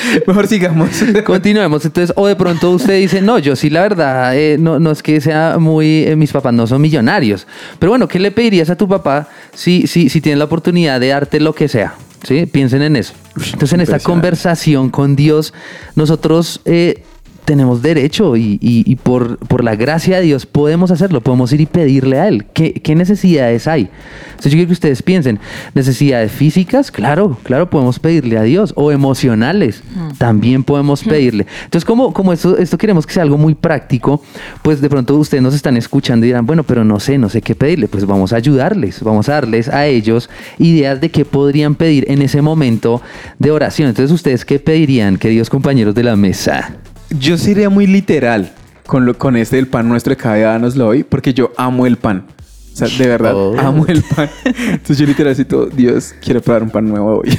Mejor 0.26 0.46
sigamos. 0.46 0.90
Continuemos. 1.24 1.84
Entonces, 1.84 2.12
o 2.16 2.26
de 2.26 2.36
pronto 2.36 2.70
usted 2.70 2.98
dice, 2.98 3.20
no, 3.20 3.38
yo 3.38 3.56
sí, 3.56 3.70
la 3.70 3.82
verdad, 3.82 4.36
eh, 4.36 4.56
no, 4.58 4.78
no 4.78 4.90
es 4.90 5.02
que 5.02 5.20
sea 5.20 5.58
muy. 5.58 6.04
eh, 6.04 6.16
mis 6.16 6.32
papás 6.32 6.54
no 6.54 6.66
son 6.66 6.80
millonarios. 6.80 7.46
Pero 7.78 7.90
bueno, 7.92 8.08
¿qué 8.08 8.18
le 8.18 8.30
pedirías 8.30 8.70
a 8.70 8.76
tu 8.76 8.88
papá 8.88 9.28
si, 9.54 9.86
si, 9.86 10.08
si 10.08 10.20
tienes 10.20 10.38
la 10.38 10.44
oportunidad 10.44 11.00
de 11.00 11.08
darte 11.08 11.40
lo 11.40 11.54
que 11.54 11.68
sea? 11.68 11.94
¿Sí? 12.22 12.46
Piensen 12.46 12.82
en 12.82 12.96
eso. 12.96 13.14
Entonces, 13.36 13.72
en 13.74 13.80
esta 13.80 14.00
conversación 14.00 14.90
con 14.90 15.14
Dios, 15.16 15.52
nosotros. 15.94 16.60
eh, 16.64 17.02
tenemos 17.46 17.80
derecho 17.80 18.36
y, 18.36 18.58
y- 18.60 18.82
y 18.84 18.96
por, 18.96 19.38
por 19.38 19.64
la 19.64 19.74
gracia 19.76 20.16
de 20.18 20.22
Dios 20.24 20.44
podemos 20.44 20.90
hacerlo, 20.90 21.22
podemos 21.22 21.50
ir 21.52 21.62
y 21.62 21.66
pedirle 21.66 22.18
a 22.20 22.28
Él. 22.28 22.44
¿Qué, 22.52 22.74
qué 22.74 22.94
necesidades 22.94 23.66
hay? 23.66 23.88
Entonces 24.30 24.52
yo 24.52 24.56
quiero 24.56 24.66
que 24.66 24.72
ustedes 24.74 25.02
piensen, 25.02 25.38
necesidades 25.74 26.30
físicas, 26.30 26.90
claro, 26.90 27.38
claro, 27.42 27.70
podemos 27.70 27.98
pedirle 27.98 28.36
a 28.36 28.42
Dios, 28.42 28.74
o 28.76 28.92
emocionales, 28.92 29.82
también 30.18 30.62
podemos 30.62 31.02
pedirle. 31.02 31.46
Entonces 31.64 31.86
como, 31.86 32.12
como 32.12 32.34
esto, 32.34 32.58
esto 32.58 32.76
queremos 32.76 33.06
que 33.06 33.14
sea 33.14 33.22
algo 33.22 33.38
muy 33.38 33.54
práctico, 33.54 34.22
pues 34.60 34.82
de 34.82 34.90
pronto 34.90 35.16
ustedes 35.16 35.42
nos 35.42 35.54
están 35.54 35.76
escuchando 35.78 36.26
y 36.26 36.28
dirán, 36.28 36.44
bueno, 36.44 36.64
pero 36.64 36.84
no 36.84 37.00
sé, 37.00 37.16
no 37.16 37.30
sé 37.30 37.40
qué 37.40 37.54
pedirle, 37.54 37.88
pues 37.88 38.04
vamos 38.04 38.34
a 38.34 38.36
ayudarles, 38.36 39.02
vamos 39.02 39.30
a 39.30 39.32
darles 39.32 39.68
a 39.68 39.86
ellos 39.86 40.28
ideas 40.58 41.00
de 41.00 41.10
qué 41.10 41.24
podrían 41.24 41.74
pedir 41.74 42.04
en 42.08 42.20
ese 42.20 42.42
momento 42.42 43.00
de 43.38 43.50
oración. 43.52 43.88
Entonces 43.88 44.12
ustedes, 44.12 44.44
¿qué 44.44 44.58
pedirían, 44.58 45.16
queridos 45.16 45.48
compañeros 45.48 45.94
de 45.94 46.02
la 46.02 46.16
mesa? 46.16 46.76
Yo 47.10 47.38
sería 47.38 47.70
muy 47.70 47.86
literal 47.86 48.52
con, 48.86 49.06
lo, 49.06 49.16
con 49.16 49.36
este 49.36 49.56
del 49.56 49.68
pan 49.68 49.88
nuestro 49.88 50.10
de 50.10 50.16
cada 50.16 50.34
día 50.36 50.46
danoslo 50.48 50.88
hoy, 50.88 51.04
porque 51.04 51.32
yo 51.34 51.52
amo 51.56 51.86
el 51.86 51.96
pan. 51.96 52.26
O 52.72 52.76
sea, 52.78 52.88
de 52.88 53.08
verdad, 53.08 53.32
Oh. 53.34 53.58
amo 53.58 53.86
el 53.86 54.02
pan. 54.02 54.28
Entonces 54.44 54.98
yo 54.98 55.06
literal 55.06 55.34
Dios, 55.74 56.14
quiero 56.22 56.42
probar 56.42 56.62
un 56.62 56.70
pan 56.70 56.86
nuevo 56.86 57.20
hoy. 57.20 57.38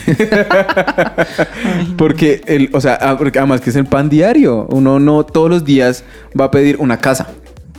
porque, 1.98 2.42
el, 2.48 2.70
o 2.74 2.82
sea, 2.82 3.16
porque 3.20 3.38
además 3.38 3.62
que 3.62 3.70
es 3.70 3.76
el 3.76 3.86
pan 3.86 4.10
diario. 4.10 4.66
Uno 4.72 5.00
no 5.00 5.24
todos 5.26 5.50
los 5.50 5.64
días 5.64 6.04
va 6.40 6.46
a 6.46 6.52
pedir 6.52 6.78
una 6.80 6.98
casa. 6.98 7.28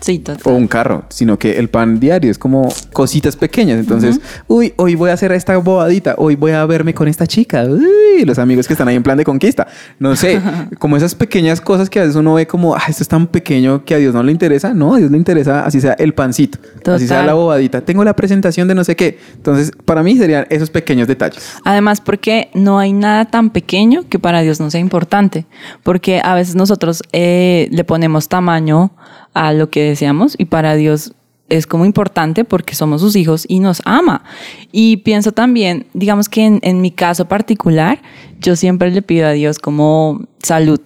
Sí, 0.00 0.18
total. 0.18 0.42
o 0.44 0.56
un 0.56 0.68
carro, 0.68 1.04
sino 1.08 1.38
que 1.38 1.58
el 1.58 1.68
pan 1.68 2.00
diario 2.00 2.30
es 2.30 2.38
como 2.38 2.68
cositas 2.92 3.36
pequeñas. 3.36 3.78
Entonces, 3.78 4.20
uy, 4.46 4.72
hoy 4.76 4.94
voy 4.94 5.10
a 5.10 5.14
hacer 5.14 5.32
esta 5.32 5.56
bobadita, 5.56 6.14
hoy 6.18 6.36
voy 6.36 6.52
a 6.52 6.64
verme 6.66 6.94
con 6.94 7.08
esta 7.08 7.26
chica, 7.26 7.64
uy, 7.64 8.24
los 8.24 8.38
amigos 8.38 8.66
que 8.66 8.74
están 8.74 8.88
ahí 8.88 8.96
en 8.96 9.02
plan 9.02 9.18
de 9.18 9.24
conquista. 9.24 9.66
No 9.98 10.16
sé, 10.16 10.40
como 10.78 10.96
esas 10.96 11.14
pequeñas 11.14 11.60
cosas 11.60 11.90
que 11.90 11.98
a 11.98 12.02
veces 12.02 12.16
uno 12.16 12.34
ve 12.34 12.46
como, 12.46 12.74
ah, 12.74 12.82
esto 12.88 13.02
es 13.02 13.08
tan 13.08 13.26
pequeño 13.26 13.84
que 13.84 13.94
a 13.94 13.98
Dios 13.98 14.14
no 14.14 14.22
le 14.22 14.32
interesa. 14.32 14.74
No, 14.74 14.94
a 14.94 14.98
Dios 14.98 15.10
le 15.10 15.18
interesa, 15.18 15.64
así 15.64 15.80
sea 15.80 15.92
el 15.94 16.14
pancito, 16.14 16.58
así 16.86 17.06
sea 17.06 17.22
la 17.22 17.34
bobadita. 17.34 17.80
Tengo 17.80 18.04
la 18.04 18.14
presentación 18.14 18.68
de 18.68 18.74
no 18.74 18.84
sé 18.84 18.96
qué. 18.96 19.18
Entonces, 19.34 19.72
para 19.84 20.02
mí 20.02 20.16
serían 20.16 20.46
esos 20.50 20.70
pequeños 20.70 21.08
detalles. 21.08 21.54
Además, 21.64 22.00
porque 22.00 22.50
no 22.54 22.78
hay 22.78 22.92
nada 22.92 23.24
tan 23.26 23.50
pequeño 23.50 24.04
que 24.08 24.18
para 24.18 24.42
Dios 24.42 24.60
no 24.60 24.70
sea 24.70 24.80
importante. 24.80 25.46
Porque 25.82 26.20
a 26.22 26.34
veces 26.34 26.54
nosotros 26.54 27.02
eh, 27.12 27.68
le 27.70 27.84
ponemos 27.84 28.28
tamaño 28.28 28.92
a 29.34 29.52
lo 29.52 29.70
que 29.70 29.82
deseamos 29.82 30.34
y 30.38 30.46
para 30.46 30.74
Dios 30.74 31.12
es 31.48 31.66
como 31.66 31.84
importante 31.84 32.44
porque 32.44 32.74
somos 32.74 33.00
sus 33.00 33.16
hijos 33.16 33.44
y 33.48 33.60
nos 33.60 33.80
ama. 33.84 34.22
Y 34.70 34.98
pienso 34.98 35.32
también, 35.32 35.86
digamos 35.94 36.28
que 36.28 36.44
en, 36.44 36.60
en 36.62 36.80
mi 36.80 36.90
caso 36.90 37.26
particular, 37.26 38.02
yo 38.40 38.54
siempre 38.54 38.90
le 38.90 39.02
pido 39.02 39.26
a 39.26 39.32
Dios 39.32 39.58
como 39.58 40.26
salud, 40.42 40.80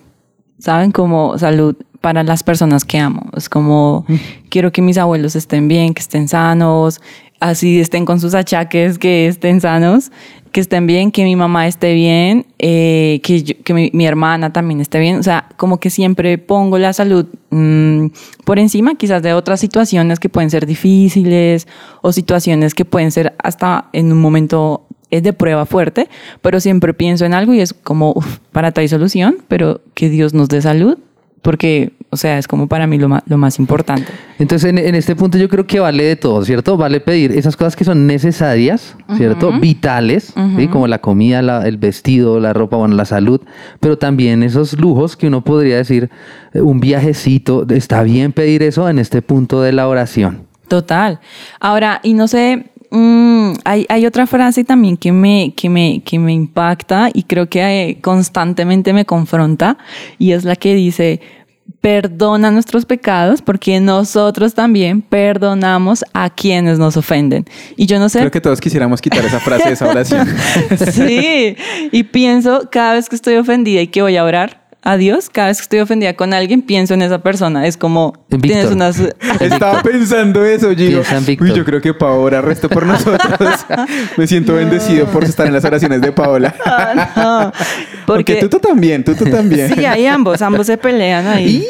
¿saben? 0.59 0.93
Como 0.93 1.37
salud 1.39 1.77
para 2.03 2.23
las 2.25 2.43
personas 2.43 2.85
que 2.85 2.99
amo. 2.99 3.31
Es 3.35 3.49
como, 3.49 4.05
quiero 4.51 4.73
que 4.73 4.83
mis 4.83 4.99
abuelos 4.99 5.35
estén 5.37 5.69
bien, 5.69 5.95
que 5.95 6.01
estén 6.01 6.29
sanos, 6.29 7.01
así 7.43 7.81
estén 7.81 8.05
con 8.07 8.21
sus 8.21 8.35
achaques, 8.35 8.99
que 8.99 9.27
estén 9.27 9.61
sanos, 9.61 10.11
que 10.53 10.61
estén 10.61 10.87
bien, 10.87 11.11
que 11.11 11.25
mi 11.25 11.35
mamá 11.35 11.67
esté 11.67 11.95
bien, 11.95 12.47
eh, 12.59 13.21
que, 13.23 13.43
yo- 13.43 13.55
que 13.65 13.73
mi, 13.75 13.91
mi 13.93 14.07
hermana 14.07 14.53
también 14.53 14.81
esté 14.81 14.99
bien. 14.99 15.17
O 15.19 15.23
sea, 15.23 15.49
como 15.57 15.79
que 15.81 15.91
siempre 15.91 16.39
pongo 16.39 16.79
la 16.79 16.93
salud 16.93 17.27
mm, 17.51 18.07
por 18.45 18.59
encima 18.59 18.95
quizás 18.95 19.23
de 19.23 19.33
otras 19.33 19.61
situaciones 19.61 20.21
que 20.21 20.29
pueden 20.29 20.51
ser 20.51 20.67
difíciles 20.67 21.67
o 22.03 22.13
situaciones 22.13 22.75
que 22.75 22.85
pueden 22.85 23.11
ser 23.13 23.35
hasta 23.43 23.87
en 23.93 24.13
un 24.13 24.21
momento 24.21 24.87
es 25.11 25.23
de 25.23 25.33
prueba 25.35 25.67
fuerte, 25.67 26.09
pero 26.41 26.59
siempre 26.61 26.95
pienso 26.95 27.25
en 27.27 27.35
algo 27.35 27.53
y 27.53 27.61
es 27.61 27.75
como, 27.75 28.13
uf, 28.17 28.39
para 28.51 28.73
hay 28.77 28.89
solución, 28.89 29.37
pero 29.49 29.81
que 29.95 30.09
Dios 30.09 30.33
nos 30.33 30.49
dé 30.49 30.63
salud, 30.63 30.99
porque 31.43 31.93
O 32.15 32.17
sea, 32.19 32.37
es 32.37 32.47
como 32.47 32.67
para 32.69 32.87
mí 32.87 32.99
lo 32.99 33.09
más, 33.09 33.23
lo 33.27 33.39
más 33.39 33.59
importante. 33.59 34.13
Entonces, 34.39 34.69
en, 34.69 34.77
en 34.77 34.95
este 34.95 35.17
punto 35.17 35.39
yo 35.39 35.49
creo 35.49 35.67
que 35.67 35.81
vale 35.81 36.05
de 36.05 36.15
todo, 36.17 36.45
¿cierto? 36.45 36.77
Vale 36.77 37.01
pedir 37.01 37.33
esas 37.33 37.57
cosas 37.57 37.75
que 37.75 37.85
son 37.85 38.07
necesarias, 38.07 38.95
¿cierto? 39.17 39.51
Vitales, 39.59 40.35
¿sí? 40.59 40.69
Como 40.69 40.87
la 40.89 40.99
comida, 41.01 41.41
la- 41.41 41.67
el 41.67 41.79
vestido, 41.79 42.39
la 42.39 42.53
ropa, 42.53 42.77
bueno, 42.77 42.95
la 42.97 43.07
salud, 43.07 43.41
pero 43.81 43.97
también 43.97 44.43
esos 44.43 44.79
lujos 44.79 45.17
que 45.17 45.27
uno 45.29 45.43
podría 45.43 45.79
decir, 45.79 46.11
eh, 46.53 46.61
un 46.61 46.81
viajecito, 46.81 47.67
está 47.71 48.03
bien 48.03 48.33
pedir 48.33 48.63
eso 48.63 48.89
en 48.91 48.99
este 48.99 49.23
punto 49.23 49.63
de 49.63 49.73
la 49.73 49.89
oración. 49.89 50.43
Total. 50.69 51.19
Ahora, 51.61 52.01
y 52.03 52.13
no 52.13 52.29
sé, 52.29 52.67
mm, 52.91 53.53
hay, 53.65 53.87
hay 53.89 54.05
otra 54.05 54.27
frase 54.27 54.65
también 54.65 54.99
que 54.99 55.13
me, 55.13 55.55
que, 55.57 55.71
me, 55.71 56.03
que 56.05 56.19
me 56.19 56.33
impacta 56.35 57.09
y 57.13 57.23
creo 57.23 57.49
que 57.49 57.61
eh, 57.63 57.99
constantemente 58.03 58.93
me 58.93 59.05
confronta 59.07 59.79
y 60.19 60.33
es 60.33 60.45
la 60.45 60.57
que 60.57 60.75
dice, 60.75 61.21
perdona 61.83 62.53
nuestros 62.53 62.87
pecados 62.87 63.43
porque 63.43 63.81
nosotros 63.81 64.55
también 64.55 65.03
perdonamos 65.03 66.05
a 66.15 66.31
quienes 66.31 66.79
nos 66.79 66.97
ofenden. 66.97 67.45
Y 67.77 67.87
yo 67.87 67.99
no 67.99 68.09
sé... 68.09 68.21
Creo 68.21 68.31
que 68.31 68.41
todos 68.41 68.61
quisiéramos 68.61 69.03
quitar 69.03 69.25
esa 69.25 69.41
frase 69.41 69.67
de 69.67 69.73
esa 69.73 69.89
oración. 69.89 70.29
sí, 70.93 71.57
y 71.91 72.03
pienso 72.05 72.69
cada 72.71 72.95
vez 72.95 73.09
que 73.09 73.17
estoy 73.17 73.35
ofendida 73.35 73.83
y 73.83 73.89
que 73.89 74.01
voy 74.01 74.17
a 74.17 74.25
orar 74.25 74.63
a 74.85 74.97
Dios, 74.97 75.31
cada 75.31 75.49
vez 75.49 75.59
que 75.59 75.63
estoy 75.63 75.79
ofendida 75.81 76.15
con 76.15 76.35
alguien, 76.35 76.63
pienso 76.63 76.95
en 76.95 77.03
esa 77.03 77.21
persona. 77.21 77.67
Es 77.67 77.77
como, 77.77 78.15
En 78.31 78.41
tienes 78.41 78.67
unas... 78.67 78.99
Estaba 79.41 79.83
pensando 79.83 80.45
eso, 80.45 80.69
Víctor. 80.71 81.05
uy, 81.41 81.53
yo 81.55 81.65
creo 81.65 81.81
que 81.81 81.95
Paola 81.95 82.41
resto 82.43 82.69
por 82.69 82.85
nosotros. 82.85 83.67
Me 84.17 84.27
siento 84.27 84.55
bendecido 84.55 85.07
por 85.07 85.25
estar 85.25 85.47
en 85.47 85.53
las 85.53 85.65
oraciones 85.65 86.01
de 86.01 86.13
Paola. 86.13 86.55
No, 87.17 87.53
Porque 88.07 88.37
tú, 88.37 88.49
tú 88.49 88.59
también, 88.59 89.05
tú, 89.05 89.15
tú 89.15 89.25
también. 89.25 89.75
Sí, 89.75 89.85
ahí 89.85 90.07
ambos, 90.07 90.43
ambos 90.43 90.67
se 90.67 90.77
pelean 90.77 91.27
ahí. 91.27 91.67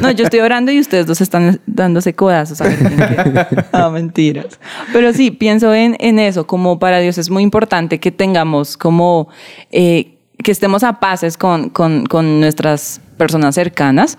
No, 0.00 0.10
yo 0.10 0.24
estoy 0.24 0.40
orando 0.40 0.72
y 0.72 0.80
ustedes 0.80 1.06
dos 1.06 1.20
están 1.20 1.60
dándose 1.66 2.14
codazos. 2.14 2.60
a 2.60 2.64
ver. 2.64 3.66
Ah, 3.72 3.90
mentiras. 3.92 4.58
Pero 4.92 5.12
sí, 5.12 5.30
pienso 5.30 5.74
en, 5.74 5.96
en 6.00 6.18
eso, 6.18 6.46
como 6.46 6.78
para 6.78 7.00
Dios 7.00 7.18
es 7.18 7.30
muy 7.30 7.42
importante 7.42 7.98
que 8.00 8.10
tengamos 8.10 8.76
como, 8.76 9.28
eh, 9.70 10.18
que 10.42 10.50
estemos 10.50 10.82
a 10.82 11.00
paces 11.00 11.36
con, 11.36 11.70
con, 11.70 12.06
con 12.06 12.40
nuestras 12.40 13.00
personas 13.16 13.54
cercanas. 13.54 14.18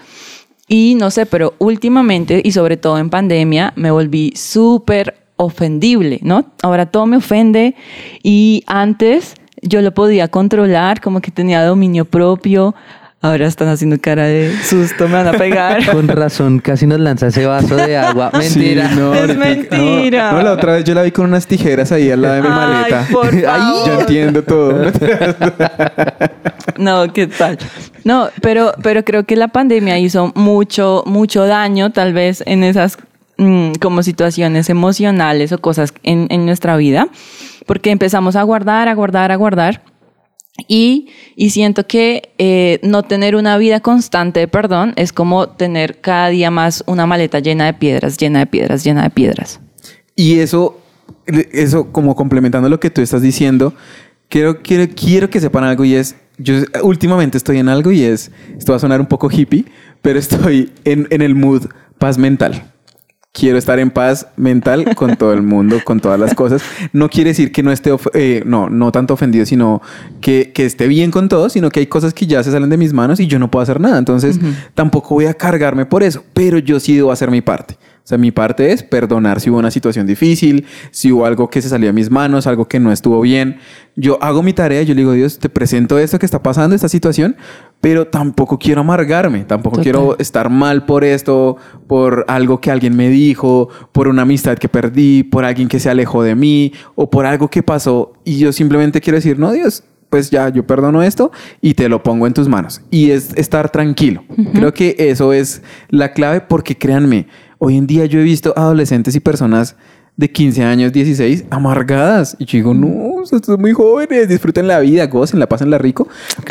Y 0.68 0.96
no 0.96 1.12
sé, 1.12 1.26
pero 1.26 1.54
últimamente 1.60 2.42
y 2.44 2.52
sobre 2.52 2.78
todo 2.78 2.98
en 2.98 3.10
pandemia 3.10 3.74
me 3.76 3.92
volví 3.92 4.34
súper 4.36 5.26
ofendible, 5.38 6.20
¿no? 6.24 6.46
Ahora 6.64 6.86
todo 6.88 7.06
me 7.06 7.18
ofende 7.18 7.76
y 8.24 8.64
antes 8.68 9.36
yo 9.68 9.82
lo 9.82 9.94
podía 9.94 10.28
controlar, 10.30 11.02
como 11.02 11.20
que 11.22 11.32
tenía 11.32 11.64
dominio 11.66 12.06
propio. 12.06 12.74
Ahora 13.22 13.48
están 13.48 13.70
haciendo 13.70 13.98
cara 14.00 14.26
de 14.26 14.56
susto, 14.64 15.08
me 15.08 15.14
van 15.16 15.28
a 15.28 15.32
pegar. 15.34 15.84
Con 15.92 16.08
razón, 16.08 16.60
casi 16.60 16.86
nos 16.86 17.00
lanza 17.00 17.28
ese 17.28 17.48
vaso 17.48 17.76
de 17.76 17.98
agua. 17.98 18.30
Mentira. 18.38 18.90
Sí, 18.90 18.96
no, 19.00 19.14
Es 19.16 19.36
mentira. 19.36 20.32
No, 20.32 20.38
no, 20.38 20.44
la 20.44 20.52
otra 20.52 20.74
vez 20.74 20.84
yo 20.84 20.94
la 20.94 21.02
vi 21.02 21.10
con 21.10 21.26
unas 21.26 21.48
tijeras 21.48 21.92
ahí 21.92 22.12
al 22.12 22.22
lado 22.22 22.36
de 22.36 22.42
mi 22.44 22.48
Ay, 22.50 22.54
maleta. 22.54 23.08
por 23.12 23.28
Ay, 23.34 23.42
favor. 23.42 23.88
yo 23.88 24.00
entiendo 24.02 24.44
todo. 24.44 24.92
No, 26.78 27.12
¿qué 27.14 27.26
tal? 27.28 27.58
No, 28.04 28.30
pero, 28.42 28.74
pero 28.84 29.04
creo 29.04 29.24
que 29.26 29.36
la 29.36 29.48
pandemia 29.48 29.98
hizo 29.98 30.32
mucho, 30.36 31.04
mucho 31.08 31.48
daño, 31.48 31.92
tal 31.92 32.14
vez 32.14 32.44
en 32.46 32.64
esas 32.64 32.98
mm, 33.38 33.72
como 33.82 34.04
situaciones 34.04 34.70
emocionales 34.70 35.52
o 35.52 35.58
cosas 35.60 35.94
en, 36.04 36.28
en 36.30 36.46
nuestra 36.46 36.78
vida, 36.78 37.08
porque 37.66 37.92
empezamos 37.92 38.36
a 38.36 38.44
guardar, 38.44 38.88
a 38.88 38.94
guardar, 38.94 39.32
a 39.32 39.36
guardar. 39.36 39.84
Y, 40.68 41.10
y 41.36 41.50
siento 41.50 41.86
que 41.86 42.34
eh, 42.38 42.80
no 42.82 43.04
tener 43.04 43.36
una 43.36 43.58
vida 43.58 43.82
constante 43.82 44.40
de 44.40 44.48
perdón 44.48 44.94
es 44.96 45.12
como 45.12 45.50
tener 45.50 46.00
cada 46.00 46.30
día 46.30 46.50
más 46.50 46.84
una 46.88 47.06
maleta 47.06 47.40
llena 47.40 47.66
de 47.66 47.74
piedras, 47.74 48.18
llena 48.18 48.40
de 48.40 48.46
piedras, 48.46 48.84
llena 48.86 49.04
de 49.04 49.10
piedras. 49.10 49.60
Y 50.16 50.40
eso, 50.40 50.80
eso 51.52 51.92
como 51.92 52.16
complementando 52.16 52.70
lo 52.70 52.80
que 52.80 52.90
tú 52.90 53.02
estás 53.02 53.22
diciendo, 53.22 53.74
quiero, 54.30 54.62
quiero, 54.62 54.92
quiero 54.96 55.30
que 55.30 55.42
sepan 55.42 55.66
algo 55.66 55.84
y 55.84 55.96
es, 55.96 56.16
yo 56.38 56.56
últimamente 56.84 57.38
estoy 57.38 57.58
en 57.58 57.68
algo 57.68 57.92
y 57.92 58.04
es, 58.04 58.32
esto 58.58 58.72
va 58.72 58.78
a 58.78 58.80
sonar 58.80 59.02
un 59.02 59.08
poco 59.08 59.30
hippie, 59.30 59.66
pero 60.02 60.18
estoy 60.20 60.72
en, 60.86 61.08
en 61.10 61.22
el 61.22 61.36
mood 61.36 61.66
paz 61.98 62.18
mental. 62.18 62.72
Quiero 63.38 63.58
estar 63.58 63.80
en 63.80 63.92
paz 63.92 64.28
mental 64.38 64.96
con 64.96 65.18
todo 65.18 65.34
el 65.34 65.42
mundo, 65.42 65.82
con 65.84 66.00
todas 66.00 66.18
las 66.18 66.34
cosas. 66.34 66.62
No 66.94 67.10
quiere 67.10 67.32
decir 67.32 67.52
que 67.52 67.64
no 67.64 67.72
esté, 67.74 67.94
eh, 68.14 68.42
no, 68.46 68.70
no 68.70 68.94
tanto 68.94 69.14
ofendido, 69.14 69.46
sino 69.46 69.82
que, 70.22 70.54
que 70.54 70.66
esté 70.66 70.88
bien 70.88 71.12
con 71.12 71.28
todo, 71.28 71.50
sino 71.50 71.70
que 71.70 71.82
hay 71.82 71.88
cosas 71.88 72.14
que 72.14 72.28
ya 72.28 72.42
se 72.44 72.52
salen 72.52 72.70
de 72.70 72.78
mis 72.78 72.94
manos 72.94 73.20
y 73.20 73.28
yo 73.28 73.38
no 73.38 73.52
puedo 73.52 73.62
hacer 73.62 73.82
nada. 73.82 73.98
Entonces, 73.98 74.40
tampoco 74.74 75.16
voy 75.16 75.26
a 75.26 75.34
cargarme 75.34 75.86
por 75.86 76.02
eso, 76.02 76.24
pero 76.34 76.60
yo 76.60 76.80
sí 76.80 76.96
debo 76.96 77.12
hacer 77.12 77.30
mi 77.30 77.42
parte. 77.42 77.76
O 78.06 78.08
sea, 78.08 78.20
mi 78.20 78.30
parte 78.30 78.72
es 78.72 78.84
perdonar 78.84 79.42
si 79.42 79.50
hubo 79.50 79.58
una 79.58 79.72
situación 79.72 80.06
difícil, 80.06 80.68
si 80.92 81.12
hubo 81.12 81.26
algo 81.26 81.50
que 81.50 81.60
se 81.60 81.70
salió 81.70 81.88
de 81.88 81.94
mis 81.94 82.12
manos, 82.12 82.46
algo 82.46 82.68
que 82.68 82.80
no 82.80 82.92
estuvo 82.92 83.20
bien. 83.20 83.58
Yo 83.96 84.22
hago 84.22 84.44
mi 84.44 84.54
tarea, 84.54 84.84
yo 84.84 84.94
le 84.94 85.02
digo, 85.02 85.14
Dios, 85.14 85.40
te 85.40 85.50
presento 85.50 85.98
esto 85.98 86.20
que 86.20 86.28
está 86.28 86.44
pasando, 86.44 86.76
esta 86.76 86.88
situación, 86.88 87.36
pero 87.82 88.06
tampoco 88.06 88.60
quiero 88.60 88.82
amargarme, 88.82 89.44
tampoco 89.46 89.78
Total. 89.78 89.84
quiero 89.84 90.20
estar 90.20 90.52
mal 90.52 90.86
por 90.86 91.04
esto, 91.04 91.58
por 91.88 92.26
algo 92.28 92.62
que 92.62 92.70
alguien 92.70 92.96
me 92.96 93.10
dijo, 93.10 93.70
por 93.92 94.08
una 94.08 94.22
amistad 94.22 94.56
que 94.60 94.70
perdí, 94.70 95.24
por 95.24 95.44
alguien 95.44 95.68
que 95.68 95.80
se 95.80 95.90
alejó 95.90 96.22
de 96.22 96.36
mí 96.36 96.74
o 96.94 97.10
por 97.10 97.26
algo 97.26 97.48
que 97.48 97.64
pasó. 97.64 98.14
Y 98.24 98.38
yo 98.38 98.52
simplemente 98.54 99.02
quiero 99.02 99.18
decir, 99.18 99.40
no, 99.40 99.52
Dios, 99.52 99.84
pues 100.12 100.30
ya, 100.30 100.50
yo 100.50 100.66
perdono 100.66 101.04
esto 101.04 101.32
y 101.60 101.74
te 101.74 101.90
lo 101.90 102.04
pongo 102.04 102.28
en 102.28 102.34
tus 102.34 102.48
manos. 102.48 102.82
Y 102.92 103.10
es 103.10 103.34
estar 103.36 103.72
tranquilo. 103.72 104.24
Creo 104.54 104.74
que 104.74 104.96
eso 104.98 105.34
es 105.34 105.64
la 105.90 106.14
clave 106.14 106.42
porque 106.42 106.78
créanme, 106.78 107.28
hoy 107.58 107.78
en 107.78 107.88
día 107.88 108.06
yo 108.06 108.20
he 108.20 108.24
visto 108.24 108.54
adolescentes 108.56 109.16
y 109.16 109.20
personas 109.20 109.76
de 110.18 110.32
15 110.32 110.64
años, 110.64 110.94
16, 110.94 111.46
amargadas. 111.50 112.38
Y 112.40 112.46
yo 112.46 112.58
digo, 112.58 112.74
no, 112.74 113.26
son 113.26 113.60
muy 113.60 113.74
jóvenes, 113.74 114.30
disfruten 114.30 114.68
la 114.68 114.80
vida, 114.80 115.08
gocen, 115.08 115.40
la 115.40 115.48
pasen 115.48 115.70
la 115.70 115.78
rico. 115.78 116.08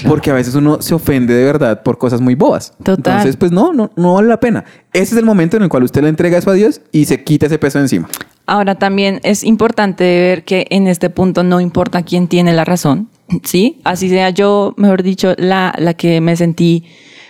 Porque 0.06 0.30
a 0.30 0.34
veces 0.34 0.54
uno 0.54 0.82
se 0.82 0.94
ofende 0.94 1.34
de 1.34 1.44
verdad 1.44 1.82
por 1.82 1.98
cosas 1.98 2.20
muy 2.20 2.34
bobas. 2.34 2.74
Total. 2.82 3.14
Entonces, 3.14 3.36
pues 3.36 3.52
no, 3.52 3.72
no, 3.72 3.90
no 3.96 4.14
vale 4.14 4.28
la 4.28 4.38
pena. 4.38 4.64
Ese 4.92 5.14
es 5.14 5.18
el 5.18 5.24
momento 5.24 5.56
en 5.56 5.62
el 5.62 5.68
cual 5.68 5.84
usted 5.84 6.02
le 6.02 6.08
entrega 6.08 6.38
eso 6.38 6.50
a 6.50 6.54
Dios 6.54 6.80
y 6.92 7.06
se 7.06 7.24
quita 7.24 7.46
ese 7.46 7.58
peso 7.58 7.78
encima. 7.78 8.08
Ahora 8.46 8.74
también 8.74 9.20
es 9.22 9.42
importante 9.42 10.04
ver 10.04 10.44
que 10.44 10.66
en 10.68 10.86
este 10.86 11.08
punto 11.08 11.42
no 11.42 11.60
importa 11.60 12.02
quién 12.02 12.28
tiene 12.28 12.52
la 12.52 12.66
razón, 12.66 13.08
¿sí? 13.42 13.80
Así 13.84 14.10
sea 14.10 14.28
yo, 14.28 14.74
mejor 14.76 15.02
dicho, 15.02 15.34
la, 15.38 15.74
la 15.78 15.94
que 15.94 16.20
me 16.20 16.36
sentí 16.36 16.84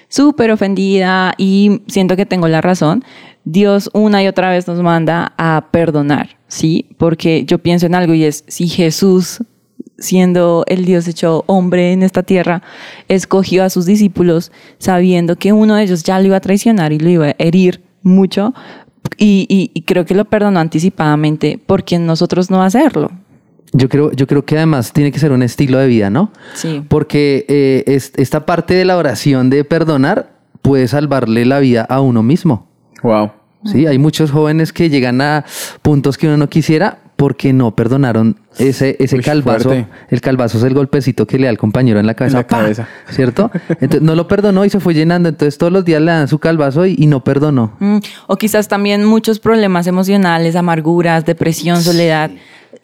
súper 0.09 0.51
ofendida 0.51 1.35
y 1.39 1.83
siento 1.87 2.17
que 2.17 2.27
tengo 2.27 2.49
la 2.49 2.61
razón. 2.61 3.05
Dios 3.45 3.91
una 3.93 4.23
y 4.23 4.27
otra 4.27 4.51
vez 4.51 4.67
nos 4.67 4.81
manda 4.81 5.33
a 5.37 5.69
perdonar, 5.71 6.31
¿sí? 6.49 6.87
Porque 6.99 7.45
yo 7.45 7.59
pienso 7.59 7.87
en 7.87 7.95
algo 7.95 8.15
y 8.15 8.25
es, 8.25 8.45
si 8.49 8.69
Jesús, 8.69 9.43
siendo 9.99 10.65
el 10.67 10.85
Dios 10.85 11.07
hecho 11.09 11.45
hombre 11.47 11.93
en 11.93 12.03
esta 12.03 12.23
tierra, 12.23 12.63
escogió 13.09 13.65
a 13.65 13.71
sus 13.71 13.87
discípulos 13.87 14.51
sabiendo 14.79 15.37
que 15.37 15.53
uno 15.53 15.77
de 15.77 15.85
ellos 15.85 16.03
ya 16.03 16.19
lo 16.21 16.27
iba 16.27 16.37
a 16.37 16.41
traicionar 16.41 16.93
y 16.93 16.99
lo 16.99 17.09
iba 17.11 17.27
a 17.29 17.35
herir 17.39 17.83
mucho, 18.03 18.55
y, 19.19 19.47
y- 19.49 19.71
y 19.75 19.83
creo 19.83 20.05
que 20.05 20.15
lo 20.15 20.25
perdonó 20.25 20.59
anticipadamente, 20.61 21.61
porque 21.65 21.99
nosotros 21.99 22.51
no 22.51 22.63
hacerlo. 22.63 23.11
Yo 23.73 23.89
creo, 23.89 24.13
yo 24.13 24.27
creo 24.27 24.45
que 24.45 24.57
además 24.57 24.93
tiene 24.93 25.13
que 25.13 25.19
ser 25.19 25.33
un 25.33 25.43
estilo 25.43 25.79
de 25.79 25.87
vida, 25.87 26.09
¿no? 26.11 26.33
Sí. 26.55 26.83
Porque 26.89 27.45
eh, 27.49 27.85
es- 27.87 28.13
esta 28.17 28.47
parte 28.47 28.75
de 28.75 28.85
la 28.85 28.97
oración 28.97 29.51
de 29.51 29.65
perdonar 29.65 30.33
puede 30.63 30.89
salvarle 30.89 31.45
la 31.45 31.59
vida 31.59 31.83
a 31.83 32.01
uno 32.01 32.23
mismo. 32.23 32.69
Wow. 33.05 33.31
Sí, 33.65 33.87
hay 33.87 33.97
muchos 33.99 34.31
jóvenes 34.31 34.73
que 34.73 34.91
llegan 34.91 35.21
a 35.23 35.45
puntos 35.81 36.19
que 36.19 36.27
uno 36.27 36.37
no 36.37 36.49
quisiera 36.51 36.99
porque 37.17 37.53
no 37.55 37.75
perdonaron 37.75 38.37
ese, 38.59 38.97
ese 38.99 39.17
Uy, 39.17 39.23
calvazo. 39.23 39.69
fuerte. 39.71 39.87
El 40.11 40.21
calvazo 40.21 40.59
es 40.59 40.65
el 40.65 40.75
golpecito 40.75 41.27
que 41.27 41.39
le 41.39 41.45
da 41.45 41.51
al 41.51 41.57
compañero 41.59 41.99
en 41.99 42.07
la 42.07 42.13
cabeza. 42.15 42.39
la 42.39 42.47
¡pa! 42.47 42.59
cabeza. 42.59 42.89
¿Cierto? 43.09 43.51
Entonces 43.69 44.03
no 44.03 44.15
lo 44.17 44.29
perdonó 44.29 44.65
y 44.67 44.71
se 44.71 44.81
fue 44.81 44.93
llenando. 44.93 45.29
Entonces 45.31 45.57
todos 45.57 45.73
los 45.73 45.85
días 45.85 46.03
le 46.03 46.11
dan 46.11 46.29
su 46.29 46.39
calvazo 46.41 46.85
y, 46.85 46.97
y 46.99 47.07
no 47.07 47.25
perdonó. 47.25 47.73
Mm, 47.79 47.99
O 48.27 48.37
quizás 48.37 48.69
también 48.69 49.05
muchos 49.05 49.39
problemas 49.39 49.87
emocionales, 49.87 50.57
amarguras, 50.57 51.25
depresión, 51.25 51.81
soledad. 51.81 52.31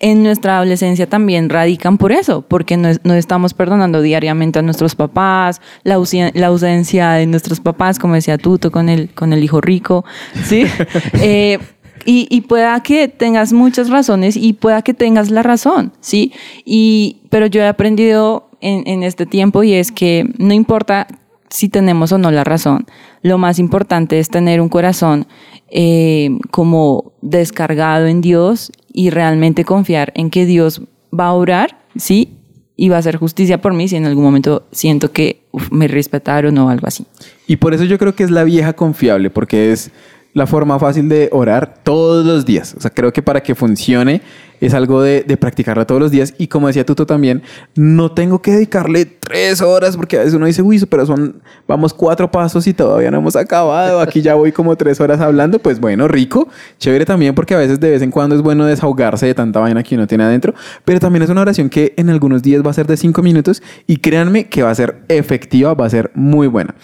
En 0.02 0.22
nuestra 0.22 0.56
adolescencia 0.56 1.06
también 1.06 1.50
radican 1.50 1.98
por 1.98 2.10
eso, 2.10 2.40
porque 2.42 2.78
no, 2.78 2.88
no 3.04 3.12
estamos 3.14 3.52
perdonando 3.52 4.00
diariamente 4.00 4.58
a 4.58 4.62
nuestros 4.62 4.94
papás, 4.94 5.60
la, 5.84 5.98
ausen- 5.98 6.32
la 6.34 6.46
ausencia 6.46 7.10
de 7.12 7.26
nuestros 7.26 7.60
papás, 7.60 7.98
como 7.98 8.14
decía 8.14 8.38
Tuto 8.38 8.70
con 8.70 8.88
el, 8.88 9.10
con 9.12 9.34
el 9.34 9.44
hijo 9.44 9.60
rico, 9.60 10.04
¿sí? 10.44 10.64
Eh, 11.20 11.58
y, 12.06 12.26
y 12.30 12.40
pueda 12.40 12.82
que 12.82 13.08
tengas 13.08 13.52
muchas 13.52 13.90
razones 13.90 14.34
y 14.38 14.54
pueda 14.54 14.80
que 14.80 14.94
tengas 14.94 15.30
la 15.30 15.42
razón, 15.42 15.92
¿sí? 16.00 16.32
Y, 16.64 17.18
pero 17.28 17.44
yo 17.44 17.60
he 17.60 17.66
aprendido 17.66 18.48
en, 18.62 18.84
en 18.86 19.02
este 19.02 19.26
tiempo 19.26 19.62
y 19.64 19.74
es 19.74 19.92
que 19.92 20.24
no 20.38 20.54
importa 20.54 21.06
si 21.50 21.68
tenemos 21.68 22.10
o 22.12 22.16
no 22.18 22.30
la 22.30 22.42
razón, 22.44 22.86
lo 23.22 23.36
más 23.36 23.58
importante 23.58 24.18
es 24.18 24.30
tener 24.30 24.62
un 24.62 24.70
corazón 24.70 25.26
eh, 25.68 26.30
como 26.50 27.12
descargado 27.20 28.06
en 28.06 28.22
Dios 28.22 28.72
y 28.92 29.10
realmente 29.10 29.64
confiar 29.64 30.12
en 30.14 30.30
que 30.30 30.46
Dios 30.46 30.82
va 31.12 31.26
a 31.26 31.32
orar, 31.32 31.78
¿sí? 31.96 32.36
y 32.80 32.88
va 32.88 32.96
a 32.96 33.00
hacer 33.00 33.18
justicia 33.18 33.60
por 33.60 33.74
mí 33.74 33.88
si 33.88 33.96
en 33.96 34.06
algún 34.06 34.24
momento 34.24 34.66
siento 34.72 35.12
que 35.12 35.42
me 35.70 35.86
respetaron 35.86 36.56
o 36.56 36.70
algo 36.70 36.86
así. 36.86 37.04
Y 37.46 37.56
por 37.56 37.74
eso 37.74 37.84
yo 37.84 37.98
creo 37.98 38.14
que 38.14 38.24
es 38.24 38.30
la 38.30 38.42
vieja 38.42 38.72
confiable, 38.72 39.28
porque 39.28 39.70
es 39.70 39.90
la 40.32 40.46
forma 40.46 40.78
fácil 40.78 41.06
de 41.10 41.28
orar 41.30 41.74
todos 41.84 42.24
los 42.24 42.46
días. 42.46 42.74
O 42.78 42.80
sea, 42.80 42.90
creo 42.90 43.12
que 43.12 43.20
para 43.20 43.42
que 43.42 43.54
funcione 43.54 44.22
es 44.60 44.74
algo 44.74 45.02
de, 45.02 45.24
practicarla 45.40 45.86
todos 45.86 46.00
los 46.00 46.10
días. 46.10 46.34
Y 46.38 46.48
como 46.48 46.66
decía 46.66 46.84
Tuto 46.84 47.06
también, 47.06 47.42
no 47.74 48.12
tengo 48.12 48.42
que 48.42 48.52
dedicarle 48.52 49.06
tres 49.06 49.62
horas, 49.62 49.96
porque 49.96 50.16
a 50.16 50.20
veces 50.20 50.34
uno 50.34 50.46
dice, 50.46 50.62
uy, 50.62 50.84
pero 50.88 51.06
son, 51.06 51.42
vamos 51.66 51.94
cuatro 51.94 52.30
pasos 52.30 52.66
y 52.66 52.74
todavía 52.74 53.10
no 53.10 53.18
hemos 53.18 53.36
acabado. 53.36 54.00
Aquí 54.00 54.22
ya 54.22 54.34
voy 54.34 54.52
como 54.52 54.76
tres 54.76 55.00
horas 55.00 55.20
hablando. 55.20 55.58
Pues 55.58 55.80
bueno, 55.80 56.08
rico, 56.08 56.48
chévere 56.78 57.04
también, 57.04 57.34
porque 57.34 57.54
a 57.54 57.58
veces 57.58 57.80
de 57.80 57.90
vez 57.90 58.02
en 58.02 58.10
cuando 58.10 58.34
es 58.36 58.42
bueno 58.42 58.66
desahogarse 58.66 59.26
de 59.26 59.34
tanta 59.34 59.60
vaina 59.60 59.82
que 59.82 59.94
uno 59.94 60.06
tiene 60.06 60.24
adentro. 60.24 60.54
Pero 60.84 61.00
también 61.00 61.22
es 61.22 61.30
una 61.30 61.40
oración 61.40 61.70
que 61.70 61.94
en 61.96 62.10
algunos 62.10 62.42
días 62.42 62.62
va 62.64 62.70
a 62.70 62.74
ser 62.74 62.86
de 62.86 62.96
cinco 62.96 63.22
minutos 63.22 63.62
y 63.86 63.98
créanme 63.98 64.48
que 64.48 64.62
va 64.62 64.70
a 64.70 64.74
ser 64.74 65.02
efectiva, 65.08 65.74
va 65.74 65.86
a 65.86 65.90
ser 65.90 66.10
muy 66.14 66.46
buena. 66.46 66.74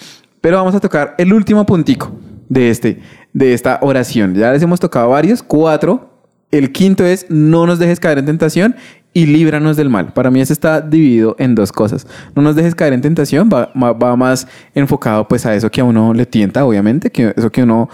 Pero 0.40 0.56
vamos 0.58 0.74
a 0.74 0.80
tocar 0.80 1.14
el 1.18 1.32
último 1.32 1.66
puntico 1.66 2.12
de, 2.48 2.70
este, 2.70 3.00
de 3.32 3.52
esta 3.52 3.78
oración. 3.82 4.34
Ya 4.34 4.52
les 4.52 4.62
hemos 4.62 4.80
tocado 4.80 5.10
varios, 5.10 5.42
cuatro. 5.42 6.15
El 6.50 6.72
quinto 6.72 7.04
es 7.04 7.26
no 7.28 7.66
nos 7.66 7.78
dejes 7.78 8.00
caer 8.00 8.18
en 8.18 8.26
tentación 8.26 8.76
y 9.12 9.26
líbranos 9.26 9.76
del 9.76 9.88
mal. 9.88 10.12
Para 10.12 10.30
mí 10.30 10.40
ese 10.40 10.52
está 10.52 10.80
dividido 10.80 11.34
en 11.38 11.54
dos 11.54 11.72
cosas. 11.72 12.06
No 12.34 12.42
nos 12.42 12.54
dejes 12.54 12.74
caer 12.74 12.92
en 12.92 13.00
tentación 13.00 13.48
va- 13.52 13.72
va 13.74 14.14
más 14.16 14.46
enfocado 14.74 15.26
pues 15.26 15.46
a 15.46 15.54
eso 15.54 15.70
que 15.70 15.80
a 15.80 15.84
uno 15.84 16.12
le 16.14 16.26
tienta, 16.26 16.64
obviamente, 16.64 17.10
que 17.10 17.32
eso 17.36 17.50
que 17.50 17.62
uno 17.62 17.88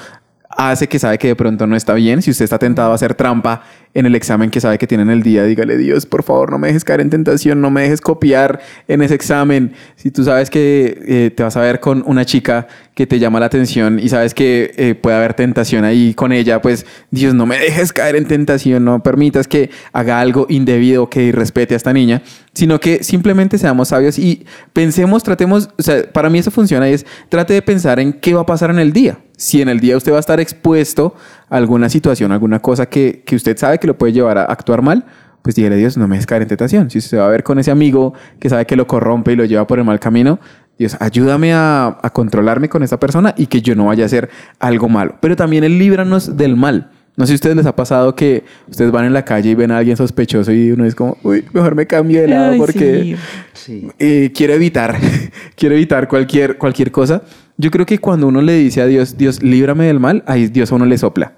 hace 0.56 0.88
que 0.88 0.98
sabe 0.98 1.18
que 1.18 1.28
de 1.28 1.36
pronto 1.36 1.66
no 1.66 1.76
está 1.76 1.94
bien. 1.94 2.22
Si 2.22 2.30
usted 2.30 2.44
está 2.44 2.58
tentado 2.58 2.92
a 2.92 2.94
hacer 2.94 3.14
trampa 3.14 3.62
en 3.94 4.06
el 4.06 4.14
examen 4.14 4.50
que 4.50 4.60
sabe 4.60 4.78
que 4.78 4.86
tiene 4.86 5.02
en 5.02 5.10
el 5.10 5.22
día, 5.22 5.44
dígale 5.44 5.76
Dios, 5.76 6.06
por 6.06 6.22
favor, 6.22 6.50
no 6.50 6.58
me 6.58 6.68
dejes 6.68 6.84
caer 6.84 7.00
en 7.00 7.10
tentación, 7.10 7.60
no 7.60 7.70
me 7.70 7.82
dejes 7.82 8.00
copiar 8.00 8.60
en 8.88 9.02
ese 9.02 9.14
examen. 9.14 9.72
Si 9.96 10.10
tú 10.10 10.24
sabes 10.24 10.48
que 10.48 10.98
eh, 11.06 11.30
te 11.34 11.42
vas 11.42 11.56
a 11.56 11.60
ver 11.60 11.80
con 11.80 12.02
una 12.06 12.24
chica 12.24 12.66
que 12.94 13.06
te 13.06 13.18
llama 13.18 13.40
la 13.40 13.46
atención 13.46 13.98
y 13.98 14.08
sabes 14.08 14.34
que 14.34 14.72
eh, 14.76 14.94
puede 14.94 15.16
haber 15.16 15.34
tentación 15.34 15.84
ahí 15.84 16.14
con 16.14 16.32
ella, 16.32 16.62
pues 16.62 16.86
Dios, 17.10 17.34
no 17.34 17.46
me 17.46 17.58
dejes 17.58 17.92
caer 17.92 18.16
en 18.16 18.26
tentación, 18.26 18.84
no 18.84 19.02
permitas 19.02 19.48
que 19.48 19.70
haga 19.92 20.20
algo 20.20 20.46
indebido 20.48 21.10
que 21.10 21.24
irrespete 21.24 21.74
a 21.74 21.76
esta 21.76 21.92
niña, 21.92 22.22
sino 22.54 22.80
que 22.80 23.02
simplemente 23.02 23.58
seamos 23.58 23.88
sabios 23.88 24.18
y 24.18 24.46
pensemos, 24.72 25.22
tratemos, 25.22 25.70
o 25.78 25.82
sea, 25.82 26.02
para 26.12 26.30
mí 26.30 26.38
eso 26.38 26.50
funciona 26.50 26.88
y 26.88 26.94
es, 26.94 27.06
trate 27.28 27.54
de 27.54 27.62
pensar 27.62 28.00
en 28.00 28.12
qué 28.12 28.34
va 28.34 28.42
a 28.42 28.46
pasar 28.46 28.70
en 28.70 28.78
el 28.78 28.92
día. 28.92 29.18
Si 29.42 29.60
en 29.60 29.68
el 29.68 29.80
día 29.80 29.96
usted 29.96 30.12
va 30.12 30.18
a 30.18 30.20
estar 30.20 30.38
expuesto 30.38 31.16
a 31.50 31.56
alguna 31.56 31.88
situación, 31.88 32.30
alguna 32.30 32.60
cosa 32.60 32.86
que, 32.86 33.24
que 33.26 33.34
usted 33.34 33.56
sabe 33.56 33.78
que 33.78 33.88
lo 33.88 33.98
puede 33.98 34.12
llevar 34.12 34.38
a 34.38 34.44
actuar 34.44 34.82
mal, 34.82 35.04
pues 35.42 35.56
dígale 35.56 35.74
a 35.74 35.78
Dios, 35.78 35.96
no 35.96 36.06
me 36.06 36.14
dejes 36.14 36.26
caer 36.26 36.42
en 36.42 36.48
tentación. 36.48 36.90
Si 36.90 36.98
usted 36.98 37.18
va 37.18 37.26
a 37.26 37.28
ver 37.28 37.42
con 37.42 37.58
ese 37.58 37.72
amigo 37.72 38.14
que 38.38 38.48
sabe 38.48 38.66
que 38.66 38.76
lo 38.76 38.86
corrompe 38.86 39.32
y 39.32 39.36
lo 39.36 39.44
lleva 39.44 39.66
por 39.66 39.80
el 39.80 39.84
mal 39.84 39.98
camino, 39.98 40.38
Dios, 40.78 40.96
ayúdame 41.00 41.52
a, 41.52 41.98
a 42.00 42.10
controlarme 42.10 42.68
con 42.68 42.84
esta 42.84 43.00
persona 43.00 43.34
y 43.36 43.46
que 43.48 43.60
yo 43.60 43.74
no 43.74 43.86
vaya 43.86 44.04
a 44.04 44.06
hacer 44.06 44.30
algo 44.60 44.88
malo. 44.88 45.16
Pero 45.20 45.34
también 45.34 45.64
el 45.64 45.76
líbranos 45.76 46.36
del 46.36 46.54
mal. 46.56 46.90
No 47.16 47.26
sé 47.26 47.30
si 47.30 47.34
a 47.34 47.36
ustedes 47.36 47.56
les 47.56 47.66
ha 47.66 47.76
pasado 47.76 48.14
que 48.14 48.44
ustedes 48.70 48.90
van 48.90 49.04
en 49.04 49.12
la 49.12 49.24
calle 49.24 49.50
y 49.50 49.54
ven 49.54 49.70
a 49.70 49.78
alguien 49.78 49.96
sospechoso 49.98 50.50
y 50.50 50.70
uno 50.70 50.86
es 50.86 50.94
como, 50.94 51.18
uy, 51.22 51.44
mejor 51.52 51.74
me 51.74 51.86
cambio 51.86 52.22
de 52.22 52.28
lado 52.28 52.52
Ay, 52.52 52.58
porque 52.58 53.16
sí. 53.52 53.82
Sí. 53.82 53.88
eh, 53.98 54.32
quiero 54.34 54.54
evitar, 54.54 54.96
quiero 55.56 55.74
evitar 55.74 56.08
cualquier, 56.08 56.56
cualquier 56.56 56.90
cosa. 56.90 57.22
Yo 57.62 57.70
creo 57.70 57.86
que 57.86 57.98
cuando 57.98 58.26
uno 58.26 58.42
le 58.42 58.54
dice 58.54 58.82
a 58.82 58.86
Dios, 58.86 59.16
Dios, 59.16 59.40
líbrame 59.40 59.86
del 59.86 60.00
mal, 60.00 60.24
ahí 60.26 60.48
Dios 60.48 60.72
a 60.72 60.74
uno 60.74 60.84
le 60.84 60.98
sopla. 60.98 61.34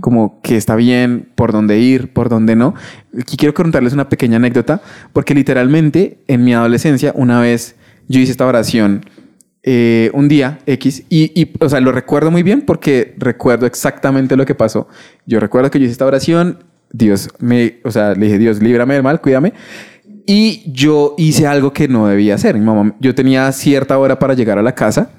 Como 0.00 0.40
que 0.40 0.56
está 0.56 0.76
bien, 0.76 1.28
por 1.34 1.52
dónde 1.52 1.78
ir, 1.78 2.14
por 2.14 2.30
dónde 2.30 2.56
no. 2.56 2.74
Aquí 3.20 3.36
quiero 3.36 3.52
contarles 3.52 3.92
una 3.92 4.08
pequeña 4.08 4.36
anécdota, 4.36 4.80
porque 5.12 5.34
literalmente 5.34 6.22
en 6.26 6.42
mi 6.42 6.54
adolescencia, 6.54 7.12
una 7.14 7.38
vez 7.42 7.76
yo 8.08 8.18
hice 8.18 8.32
esta 8.32 8.46
oración 8.46 9.04
eh, 9.62 10.10
un 10.14 10.26
día 10.26 10.60
X 10.64 11.04
y, 11.10 11.38
y, 11.38 11.52
o 11.60 11.68
sea, 11.68 11.80
lo 11.80 11.92
recuerdo 11.92 12.30
muy 12.30 12.42
bien 12.42 12.62
porque 12.62 13.14
recuerdo 13.18 13.66
exactamente 13.66 14.36
lo 14.36 14.46
que 14.46 14.54
pasó. 14.54 14.88
Yo 15.26 15.38
recuerdo 15.38 15.70
que 15.70 15.78
yo 15.78 15.84
hice 15.84 15.92
esta 15.92 16.06
oración, 16.06 16.64
Dios 16.90 17.28
me, 17.40 17.80
o 17.84 17.90
sea, 17.90 18.14
le 18.14 18.24
dije, 18.24 18.38
Dios, 18.38 18.62
líbrame 18.62 18.94
del 18.94 19.02
mal, 19.02 19.20
cuídame. 19.20 19.52
Y 20.24 20.62
yo 20.72 21.14
hice 21.18 21.46
algo 21.46 21.74
que 21.74 21.88
no 21.88 22.06
debía 22.06 22.36
hacer. 22.36 22.54
Mi 22.54 22.64
mamá, 22.64 22.96
yo 23.00 23.14
tenía 23.14 23.52
cierta 23.52 23.98
hora 23.98 24.18
para 24.18 24.32
llegar 24.32 24.56
a 24.56 24.62
la 24.62 24.74
casa 24.74 25.10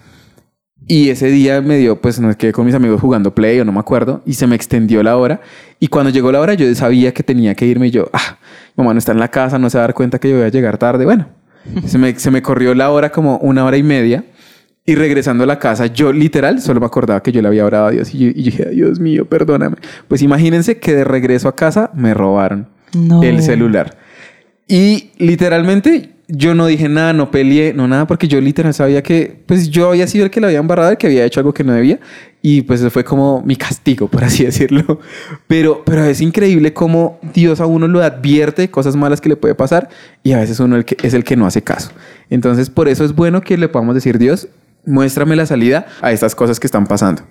y 0.92 1.10
ese 1.12 1.28
día 1.28 1.62
me 1.62 1.78
dio, 1.78 2.02
pues 2.02 2.20
nos 2.20 2.36
quedé 2.36 2.52
con 2.52 2.66
mis 2.66 2.74
amigos 2.74 3.00
jugando 3.00 3.34
play 3.36 3.60
o 3.60 3.64
no 3.64 3.72
me 3.72 3.80
acuerdo 3.80 4.24
y 4.26 4.34
se 4.34 4.48
me 4.48 4.56
extendió 4.56 5.04
la 5.04 5.16
hora. 5.18 5.40
Y 5.80 5.88
cuando 5.88 6.10
llegó 6.10 6.32
la 6.32 6.40
hora 6.42 6.56
yo 6.56 6.74
sabía 6.74 7.14
que 7.14 7.22
tenía 7.24 7.54
que 7.54 7.66
irme 7.68 7.88
y 7.88 7.92
yo, 7.92 8.10
ah, 8.12 8.40
mamá 8.76 8.92
no 8.94 8.98
está 8.98 9.12
en 9.12 9.20
la 9.20 9.28
casa, 9.30 9.60
no 9.60 9.70
se 9.70 9.78
va 9.78 9.84
a 9.84 9.88
dar 9.88 9.94
cuenta 9.94 10.18
que 10.20 10.30
yo 10.32 10.38
voy 10.38 10.46
a 10.46 10.50
llegar 10.50 10.80
tarde. 10.80 11.06
Bueno, 11.06 11.28
se 11.86 11.98
me, 12.00 12.18
se 12.20 12.32
me 12.32 12.42
corrió 12.42 12.74
la 12.74 12.90
hora 12.90 13.12
como 13.12 13.38
una 13.38 13.64
hora 13.64 13.78
y 13.78 13.84
media. 13.84 14.26
Y 14.86 14.96
regresando 14.96 15.44
a 15.44 15.48
la 15.48 15.60
casa, 15.60 15.86
yo 15.86 16.12
literal 16.12 16.60
solo 16.62 16.80
me 16.80 16.88
acordaba 16.88 17.22
que 17.22 17.32
yo 17.32 17.44
le 17.44 17.48
había 17.50 17.64
orado 17.64 17.86
a 17.88 17.92
Dios. 17.92 18.12
Y 18.16 18.18
yo, 18.18 18.28
y 18.30 18.34
yo 18.34 18.44
dije, 18.46 18.66
"Ay, 18.70 18.76
Dios 18.78 19.00
mío, 19.00 19.26
perdóname. 19.30 19.76
Pues 20.08 20.24
imagínense 20.24 20.80
que 20.80 20.96
de 20.96 21.04
regreso 21.04 21.48
a 21.48 21.56
casa 21.56 21.92
me 21.94 22.16
robaron 22.16 22.68
No. 22.96 23.22
el 23.22 23.44
celular. 23.44 23.96
Y 24.68 25.12
literalmente 25.20 26.16
yo 26.32 26.54
no 26.54 26.68
dije 26.68 26.88
nada, 26.88 27.12
no 27.12 27.32
peleé, 27.32 27.74
no 27.74 27.88
nada, 27.88 28.06
porque 28.06 28.28
yo 28.28 28.40
literal 28.40 28.72
sabía 28.74 29.02
que 29.02 29.42
pues 29.48 29.70
yo 29.70 29.90
había 29.90 30.06
sido 30.06 30.26
el 30.26 30.32
que 30.32 30.40
le 30.40 30.46
había 30.46 30.60
embarrado, 30.60 30.92
el 30.92 30.98
que 30.98 31.08
había 31.08 31.26
hecho 31.26 31.40
algo 31.40 31.54
que 31.54 31.64
no 31.64 31.74
debía. 31.74 32.00
Y 32.44 32.62
pues 32.62 32.82
fue 32.94 33.04
como 33.04 33.42
mi 33.42 33.56
castigo, 33.56 34.08
por 34.08 34.24
así 34.24 34.46
decirlo. 34.46 35.00
Pero, 35.48 35.82
pero 35.84 36.06
es 36.06 36.22
increíble 36.22 36.72
cómo 36.72 37.20
Dios 37.34 37.60
a 37.60 37.66
uno 37.66 37.88
lo 37.88 38.02
advierte 38.02 38.70
cosas 38.70 38.96
malas 38.96 39.22
que 39.22 39.30
le 39.30 39.36
puede 39.36 39.56
pasar 39.56 39.90
y 40.24 40.34
a 40.34 40.40
veces 40.40 40.60
uno 40.60 40.78
es 40.78 41.14
el 41.14 41.24
que 41.24 41.36
no 41.36 41.48
hace 41.48 41.64
caso. 41.64 41.90
Entonces 42.30 42.70
por 42.70 42.88
eso 42.88 43.04
es 43.04 43.16
bueno 43.16 43.42
que 43.42 43.58
le 43.58 43.68
podamos 43.68 43.96
decir, 43.96 44.20
Dios, 44.20 44.48
muéstrame 44.86 45.36
la 45.36 45.48
salida 45.48 45.88
a 46.00 46.12
estas 46.12 46.36
cosas 46.36 46.60
que 46.60 46.68
están 46.68 46.86
pasando. 46.86 47.24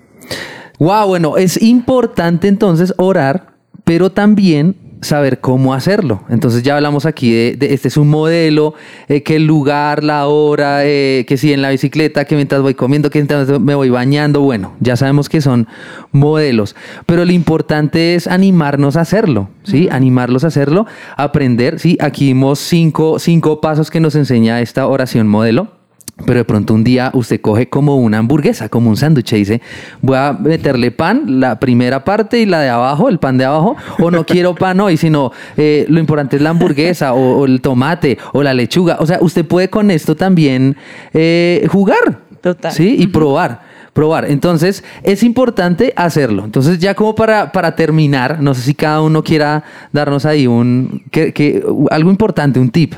Wow, 0.80 1.06
bueno, 1.06 1.36
es 1.36 1.62
importante 1.62 2.48
entonces 2.48 2.92
orar, 2.96 3.54
pero 3.84 4.10
también 4.10 4.87
saber 5.00 5.40
cómo 5.40 5.74
hacerlo. 5.74 6.22
Entonces 6.28 6.62
ya 6.62 6.74
hablamos 6.76 7.06
aquí 7.06 7.32
de, 7.32 7.56
de- 7.56 7.72
este 7.74 7.88
es 7.88 7.96
un 7.96 8.08
modelo, 8.08 8.74
eh, 9.08 9.22
que 9.22 9.36
el 9.36 9.46
lugar, 9.46 10.02
la 10.02 10.26
hora, 10.26 10.84
eh, 10.84 11.24
que 11.28 11.36
si 11.36 11.52
en 11.52 11.62
la 11.62 11.70
bicicleta, 11.70 12.24
que 12.24 12.34
mientras 12.34 12.62
voy 12.62 12.74
comiendo, 12.74 13.08
que 13.10 13.18
mientras 13.20 13.48
me 13.60 13.74
voy 13.74 13.90
bañando, 13.90 14.40
bueno, 14.40 14.72
ya 14.80 14.96
sabemos 14.96 15.28
que 15.28 15.40
son 15.40 15.68
modelos, 16.12 16.74
pero 17.06 17.24
lo 17.24 17.32
importante 17.32 18.14
es 18.14 18.26
animarnos 18.26 18.96
a 18.96 19.02
hacerlo, 19.02 19.48
¿sí? 19.62 19.88
Animarlos 19.90 20.44
a 20.44 20.48
hacerlo, 20.48 20.86
aprender, 21.16 21.78
¿sí? 21.78 21.96
Aquí 22.00 22.26
vimos 22.26 22.58
cinco, 22.58 23.18
cinco 23.18 23.60
pasos 23.60 23.90
que 23.90 24.00
nos 24.00 24.14
enseña 24.16 24.60
esta 24.60 24.86
oración 24.86 25.28
modelo. 25.28 25.77
Pero 26.26 26.38
de 26.40 26.44
pronto 26.44 26.74
un 26.74 26.82
día 26.82 27.10
usted 27.14 27.40
coge 27.40 27.68
como 27.68 27.96
una 27.96 28.18
hamburguesa, 28.18 28.68
como 28.68 28.90
un 28.90 28.96
sándwich 28.96 29.32
y 29.34 29.36
dice, 29.36 29.62
voy 30.02 30.16
a 30.16 30.32
meterle 30.32 30.90
pan, 30.90 31.40
la 31.40 31.60
primera 31.60 32.02
parte 32.04 32.40
y 32.40 32.46
la 32.46 32.60
de 32.60 32.68
abajo, 32.68 33.08
el 33.08 33.18
pan 33.18 33.38
de 33.38 33.44
abajo, 33.44 33.76
o 34.00 34.10
no 34.10 34.26
quiero 34.26 34.54
pan 34.54 34.80
hoy, 34.80 34.96
sino 34.96 35.30
eh, 35.56 35.86
lo 35.88 36.00
importante 36.00 36.36
es 36.36 36.42
la 36.42 36.50
hamburguesa 36.50 37.12
o, 37.14 37.38
o 37.38 37.44
el 37.46 37.60
tomate 37.60 38.18
o 38.32 38.42
la 38.42 38.52
lechuga. 38.52 38.96
O 38.98 39.06
sea, 39.06 39.18
usted 39.20 39.46
puede 39.46 39.70
con 39.70 39.90
esto 39.92 40.16
también 40.16 40.76
eh, 41.14 41.66
jugar. 41.70 42.20
Total. 42.40 42.72
Sí, 42.72 42.96
y 42.98 43.06
probar. 43.06 43.60
Probar. 43.92 44.30
Entonces, 44.30 44.84
es 45.02 45.22
importante 45.22 45.92
hacerlo. 45.96 46.44
Entonces, 46.44 46.78
ya 46.78 46.94
como 46.94 47.14
para, 47.14 47.52
para 47.52 47.74
terminar, 47.74 48.40
no 48.40 48.54
sé 48.54 48.62
si 48.62 48.74
cada 48.74 49.02
uno 49.02 49.22
quiera 49.24 49.64
darnos 49.92 50.24
ahí 50.26 50.46
un 50.46 51.02
que, 51.10 51.32
que- 51.32 51.64
algo 51.90 52.10
importante, 52.10 52.60
un 52.60 52.70
tip. 52.70 52.94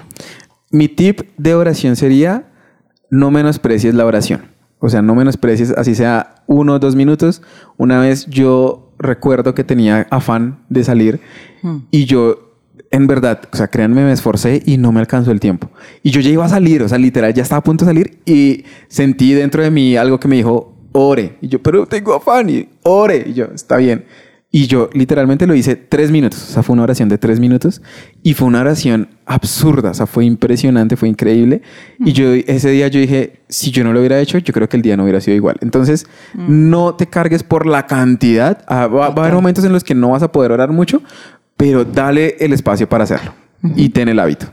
Mi 0.70 0.88
tip 0.88 1.20
de 1.38 1.54
oración 1.54 1.96
sería 1.96 2.44
no 3.10 3.30
menosprecies 3.30 3.94
la 3.94 4.06
oración. 4.06 4.42
O 4.78 4.88
sea, 4.88 5.02
no 5.02 5.14
menosprecies, 5.14 5.72
así 5.72 5.94
sea 5.94 6.36
uno 6.46 6.74
o 6.74 6.78
dos 6.78 6.96
minutos. 6.96 7.42
Una 7.76 8.00
vez 8.00 8.26
yo 8.26 8.92
recuerdo 8.98 9.54
que 9.54 9.64
tenía 9.64 10.06
afán 10.10 10.60
de 10.68 10.84
salir 10.84 11.20
y 11.90 12.06
yo, 12.06 12.54
en 12.90 13.06
verdad, 13.06 13.42
o 13.52 13.56
sea, 13.56 13.68
créanme, 13.68 14.04
me 14.04 14.12
esforcé 14.12 14.62
y 14.64 14.78
no 14.78 14.90
me 14.90 15.00
alcanzó 15.00 15.32
el 15.32 15.40
tiempo. 15.40 15.70
Y 16.02 16.10
yo 16.10 16.20
ya 16.20 16.30
iba 16.30 16.44
a 16.46 16.48
salir, 16.48 16.82
o 16.82 16.88
sea, 16.88 16.98
literal, 16.98 17.34
ya 17.34 17.42
estaba 17.42 17.58
a 17.58 17.64
punto 17.64 17.84
de 17.84 17.90
salir 17.90 18.20
y 18.24 18.64
sentí 18.88 19.32
dentro 19.34 19.62
de 19.62 19.70
mí 19.70 19.96
algo 19.96 20.18
que 20.18 20.28
me 20.28 20.36
dijo, 20.36 20.74
ore. 20.92 21.36
Y 21.42 21.48
yo, 21.48 21.62
pero 21.62 21.86
tengo 21.86 22.14
afán 22.14 22.48
y 22.48 22.68
ore. 22.82 23.24
Y 23.26 23.34
yo, 23.34 23.46
está 23.54 23.76
bien. 23.76 24.06
Y 24.52 24.66
yo 24.66 24.90
literalmente 24.92 25.46
lo 25.46 25.54
hice 25.54 25.76
tres 25.76 26.10
minutos. 26.10 26.42
O 26.42 26.52
sea, 26.52 26.62
fue 26.62 26.72
una 26.72 26.82
oración 26.82 27.08
de 27.08 27.18
tres 27.18 27.38
minutos. 27.38 27.80
Y 28.22 28.34
fue 28.34 28.48
una 28.48 28.60
oración 28.60 29.08
absurda. 29.24 29.90
O 29.90 29.94
sea, 29.94 30.06
fue 30.06 30.24
impresionante, 30.24 30.96
fue 30.96 31.08
increíble. 31.08 31.62
Y 32.00 32.12
yo 32.12 32.32
ese 32.32 32.70
día 32.70 32.88
yo 32.88 32.98
dije, 32.98 33.40
si 33.48 33.70
yo 33.70 33.84
no 33.84 33.92
lo 33.92 34.00
hubiera 34.00 34.18
hecho, 34.20 34.38
yo 34.38 34.52
creo 34.52 34.68
que 34.68 34.76
el 34.76 34.82
día 34.82 34.96
no 34.96 35.04
hubiera 35.04 35.20
sido 35.20 35.36
igual. 35.36 35.56
Entonces, 35.60 36.06
no 36.34 36.96
te 36.96 37.06
cargues 37.06 37.44
por 37.44 37.66
la 37.66 37.86
cantidad. 37.86 38.64
Ah, 38.66 38.88
va, 38.88 39.10
va 39.10 39.22
a 39.22 39.26
haber 39.26 39.34
momentos 39.34 39.64
en 39.64 39.72
los 39.72 39.84
que 39.84 39.94
no 39.94 40.10
vas 40.10 40.22
a 40.24 40.32
poder 40.32 40.50
orar 40.50 40.70
mucho, 40.70 41.00
pero 41.56 41.84
dale 41.84 42.36
el 42.40 42.52
espacio 42.52 42.88
para 42.88 43.04
hacerlo. 43.04 43.32
Y 43.76 43.90
ten 43.90 44.08
el 44.08 44.18
hábito. 44.18 44.46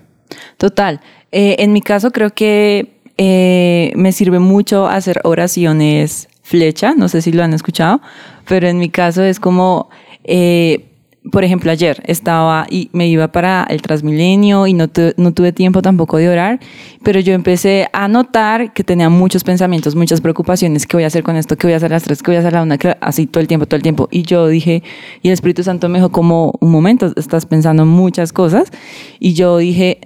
Total. 0.58 1.02
Eh, 1.32 1.56
en 1.60 1.74
mi 1.74 1.82
caso 1.82 2.12
creo 2.12 2.32
que 2.34 3.00
eh, 3.18 3.92
me 3.96 4.12
sirve 4.12 4.40
mucho 4.40 4.88
hacer 4.88 5.22
oraciones 5.24 6.30
flecha, 6.48 6.94
no 6.96 7.08
sé 7.10 7.22
si 7.22 7.32
lo 7.34 7.44
han 7.44 7.54
escuchado, 7.54 8.00
pero 8.48 8.68
en 8.68 8.78
mi 8.80 8.90
caso 8.90 9.22
es 9.24 9.40
como 9.40 9.90
eh, 10.24 10.86
por 11.30 11.44
ejemplo, 11.44 11.70
ayer 11.72 12.02
estaba 12.06 12.68
y 12.70 12.90
me 12.94 13.06
iba 13.10 13.28
para 13.34 13.66
el 13.70 13.82
Transmilenio 13.82 14.66
y 14.66 14.74
no, 14.74 14.88
tu- 14.88 15.14
no 15.18 15.34
tuve 15.34 15.52
tiempo 15.52 15.82
tampoco 15.82 16.16
de 16.16 16.30
orar, 16.30 16.60
pero 17.04 17.20
yo 17.20 17.34
empecé 17.34 17.90
a 17.92 18.08
notar 18.08 18.72
que 18.72 18.86
tenía 18.86 19.10
muchos 19.10 19.44
pensamientos, 19.44 19.94
muchas 19.94 20.22
preocupaciones, 20.22 20.88
¿qué 20.88 20.96
voy 20.96 21.04
a 21.04 21.08
hacer 21.08 21.24
con 21.24 21.36
esto? 21.36 21.58
¿Qué 21.58 21.68
voy 21.68 21.74
a 21.74 21.78
hacer 21.78 21.92
a 21.92 21.96
las 21.98 22.04
tres? 22.04 22.24
¿Qué 22.24 22.32
voy 22.32 22.38
a 22.38 22.40
hacer 22.40 22.56
a 22.56 22.60
la 22.60 22.64
una? 22.64 22.78
¿Qué- 22.78 22.96
Así 23.02 23.28
todo 23.28 23.42
el 23.42 23.48
tiempo, 23.50 23.66
todo 23.66 23.76
el 23.76 23.82
tiempo. 23.84 24.08
Y 24.10 24.22
yo 24.22 24.48
dije, 24.48 24.84
y 25.22 25.28
el 25.28 25.34
Espíritu 25.34 25.64
Santo 25.64 25.90
me 25.90 25.98
dijo 26.00 26.14
como, 26.14 26.54
un 26.62 26.72
momento, 26.72 27.12
estás 27.18 27.46
pensando 27.46 27.84
en 27.84 27.90
muchas 27.90 28.32
cosas. 28.32 28.72
Y 29.20 29.34
yo 29.34 29.58
dije, 29.58 30.00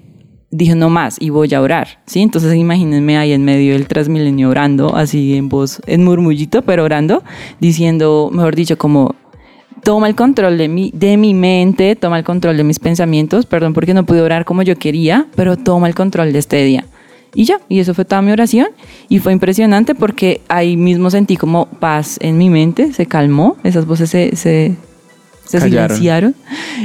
dije 0.52 0.76
no 0.76 0.90
más 0.90 1.18
y 1.20 1.30
voy 1.30 1.54
a 1.54 1.62
orar, 1.62 2.00
¿sí? 2.06 2.22
Entonces 2.22 2.54
imagínense 2.56 3.18
ahí 3.18 3.32
en 3.32 3.44
medio 3.44 3.74
del 3.74 3.88
Transmilenio 3.88 4.50
orando, 4.50 4.96
así 4.96 5.36
en 5.36 5.50
voz, 5.50 5.82
en 5.88 6.04
murmullito, 6.04 6.62
pero 6.62 6.84
orando, 6.84 7.24
diciendo, 7.60 8.30
mejor 8.32 8.56
dicho, 8.56 8.78
como 8.78 9.16
toma 9.84 10.08
el 10.08 10.16
control 10.16 10.58
de 10.58 10.68
mi, 10.68 10.92
de 10.94 11.18
mi 11.18 11.34
mente, 11.34 11.96
toma 11.96 12.20
el 12.20 12.24
control 12.24 12.58
de 12.58 12.64
mis 12.64 12.80
pensamientos, 12.80 13.46
perdón 13.46 13.74
porque 13.74 13.94
no 13.94 14.06
pude 14.06 14.22
orar 14.22 14.46
como 14.46 14.62
yo 14.62 14.76
quería, 14.76 15.28
pero 15.36 15.58
toma 15.58 15.88
el 15.88 15.96
control 15.96 16.34
de 16.34 16.40
este 16.40 16.64
día. 16.64 16.86
Y 17.34 17.46
ya, 17.46 17.62
y 17.70 17.80
eso 17.80 17.94
fue 17.94 18.04
toda 18.04 18.22
mi 18.22 18.32
oración 18.32 18.68
y 19.08 19.20
fue 19.20 19.32
impresionante 19.32 19.96
porque 19.96 20.42
ahí 20.50 20.76
mismo 20.76 21.10
sentí 21.10 21.38
como 21.38 21.66
paz 21.66 22.18
en 22.20 22.38
mi 22.38 22.50
mente, 22.50 22.92
se 22.92 23.06
calmó, 23.06 23.56
esas 23.64 23.86
voces 23.86 24.10
se, 24.10 24.36
se, 24.36 24.76
se 25.52 25.60
Callaron. 25.60 25.98
silenciaron. 25.98 26.36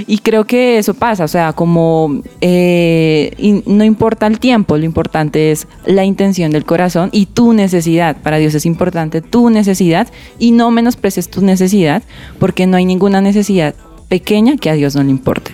Y 0.07 0.19
creo 0.19 0.45
que 0.45 0.79
eso 0.79 0.95
pasa, 0.95 1.25
o 1.25 1.29
sea, 1.29 1.53
como 1.53 2.23
eh, 2.41 3.63
no 3.67 3.85
importa 3.85 4.27
el 4.27 4.39
tiempo, 4.39 4.77
lo 4.77 4.85
importante 4.85 5.51
es 5.53 5.67
la 5.85 6.05
intención 6.05 6.51
del 6.51 6.65
corazón 6.65 7.11
y 7.13 7.27
tu 7.27 7.53
necesidad. 7.53 8.17
Para 8.23 8.39
Dios 8.39 8.55
es 8.55 8.67
importante 8.67 9.21
tu 9.23 9.51
necesidad 9.51 10.09
y 10.39 10.51
no 10.51 10.71
menosprecies 10.71 11.29
tu 11.29 11.43
necesidad 11.43 12.03
porque 12.39 12.67
no 12.67 12.77
hay 12.77 12.85
ninguna 12.85 13.21
necesidad 13.21 13.75
pequeña 14.09 14.57
que 14.57 14.71
a 14.71 14.75
Dios 14.75 14.95
no 14.95 15.03
le 15.03 15.11
importe. 15.11 15.53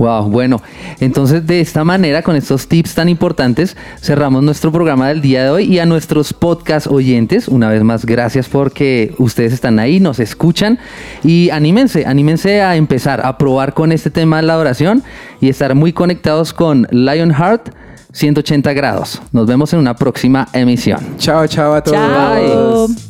Wow, 0.00 0.30
bueno, 0.30 0.62
entonces 0.98 1.46
de 1.46 1.60
esta 1.60 1.84
manera, 1.84 2.22
con 2.22 2.34
estos 2.34 2.68
tips 2.68 2.94
tan 2.94 3.10
importantes, 3.10 3.76
cerramos 4.00 4.42
nuestro 4.42 4.72
programa 4.72 5.08
del 5.08 5.20
día 5.20 5.44
de 5.44 5.50
hoy 5.50 5.64
y 5.64 5.78
a 5.78 5.84
nuestros 5.84 6.32
podcast 6.32 6.86
oyentes, 6.86 7.48
una 7.48 7.68
vez 7.68 7.82
más, 7.82 8.06
gracias 8.06 8.48
porque 8.48 9.14
ustedes 9.18 9.52
están 9.52 9.78
ahí, 9.78 10.00
nos 10.00 10.18
escuchan 10.18 10.78
y 11.22 11.50
anímense, 11.50 12.06
anímense 12.06 12.62
a 12.62 12.76
empezar 12.76 13.20
a 13.26 13.36
probar 13.36 13.74
con 13.74 13.92
este 13.92 14.08
tema 14.08 14.38
de 14.38 14.44
la 14.44 14.56
oración 14.56 15.02
y 15.38 15.50
estar 15.50 15.74
muy 15.74 15.92
conectados 15.92 16.54
con 16.54 16.86
Lionheart 16.90 17.68
180 18.14 18.72
grados. 18.72 19.20
Nos 19.32 19.46
vemos 19.46 19.70
en 19.74 19.80
una 19.80 19.94
próxima 19.96 20.48
emisión. 20.54 21.18
Chao, 21.18 21.46
chao 21.46 21.74
a 21.74 21.82
todos. 21.82 22.96
Chao. 22.96 23.09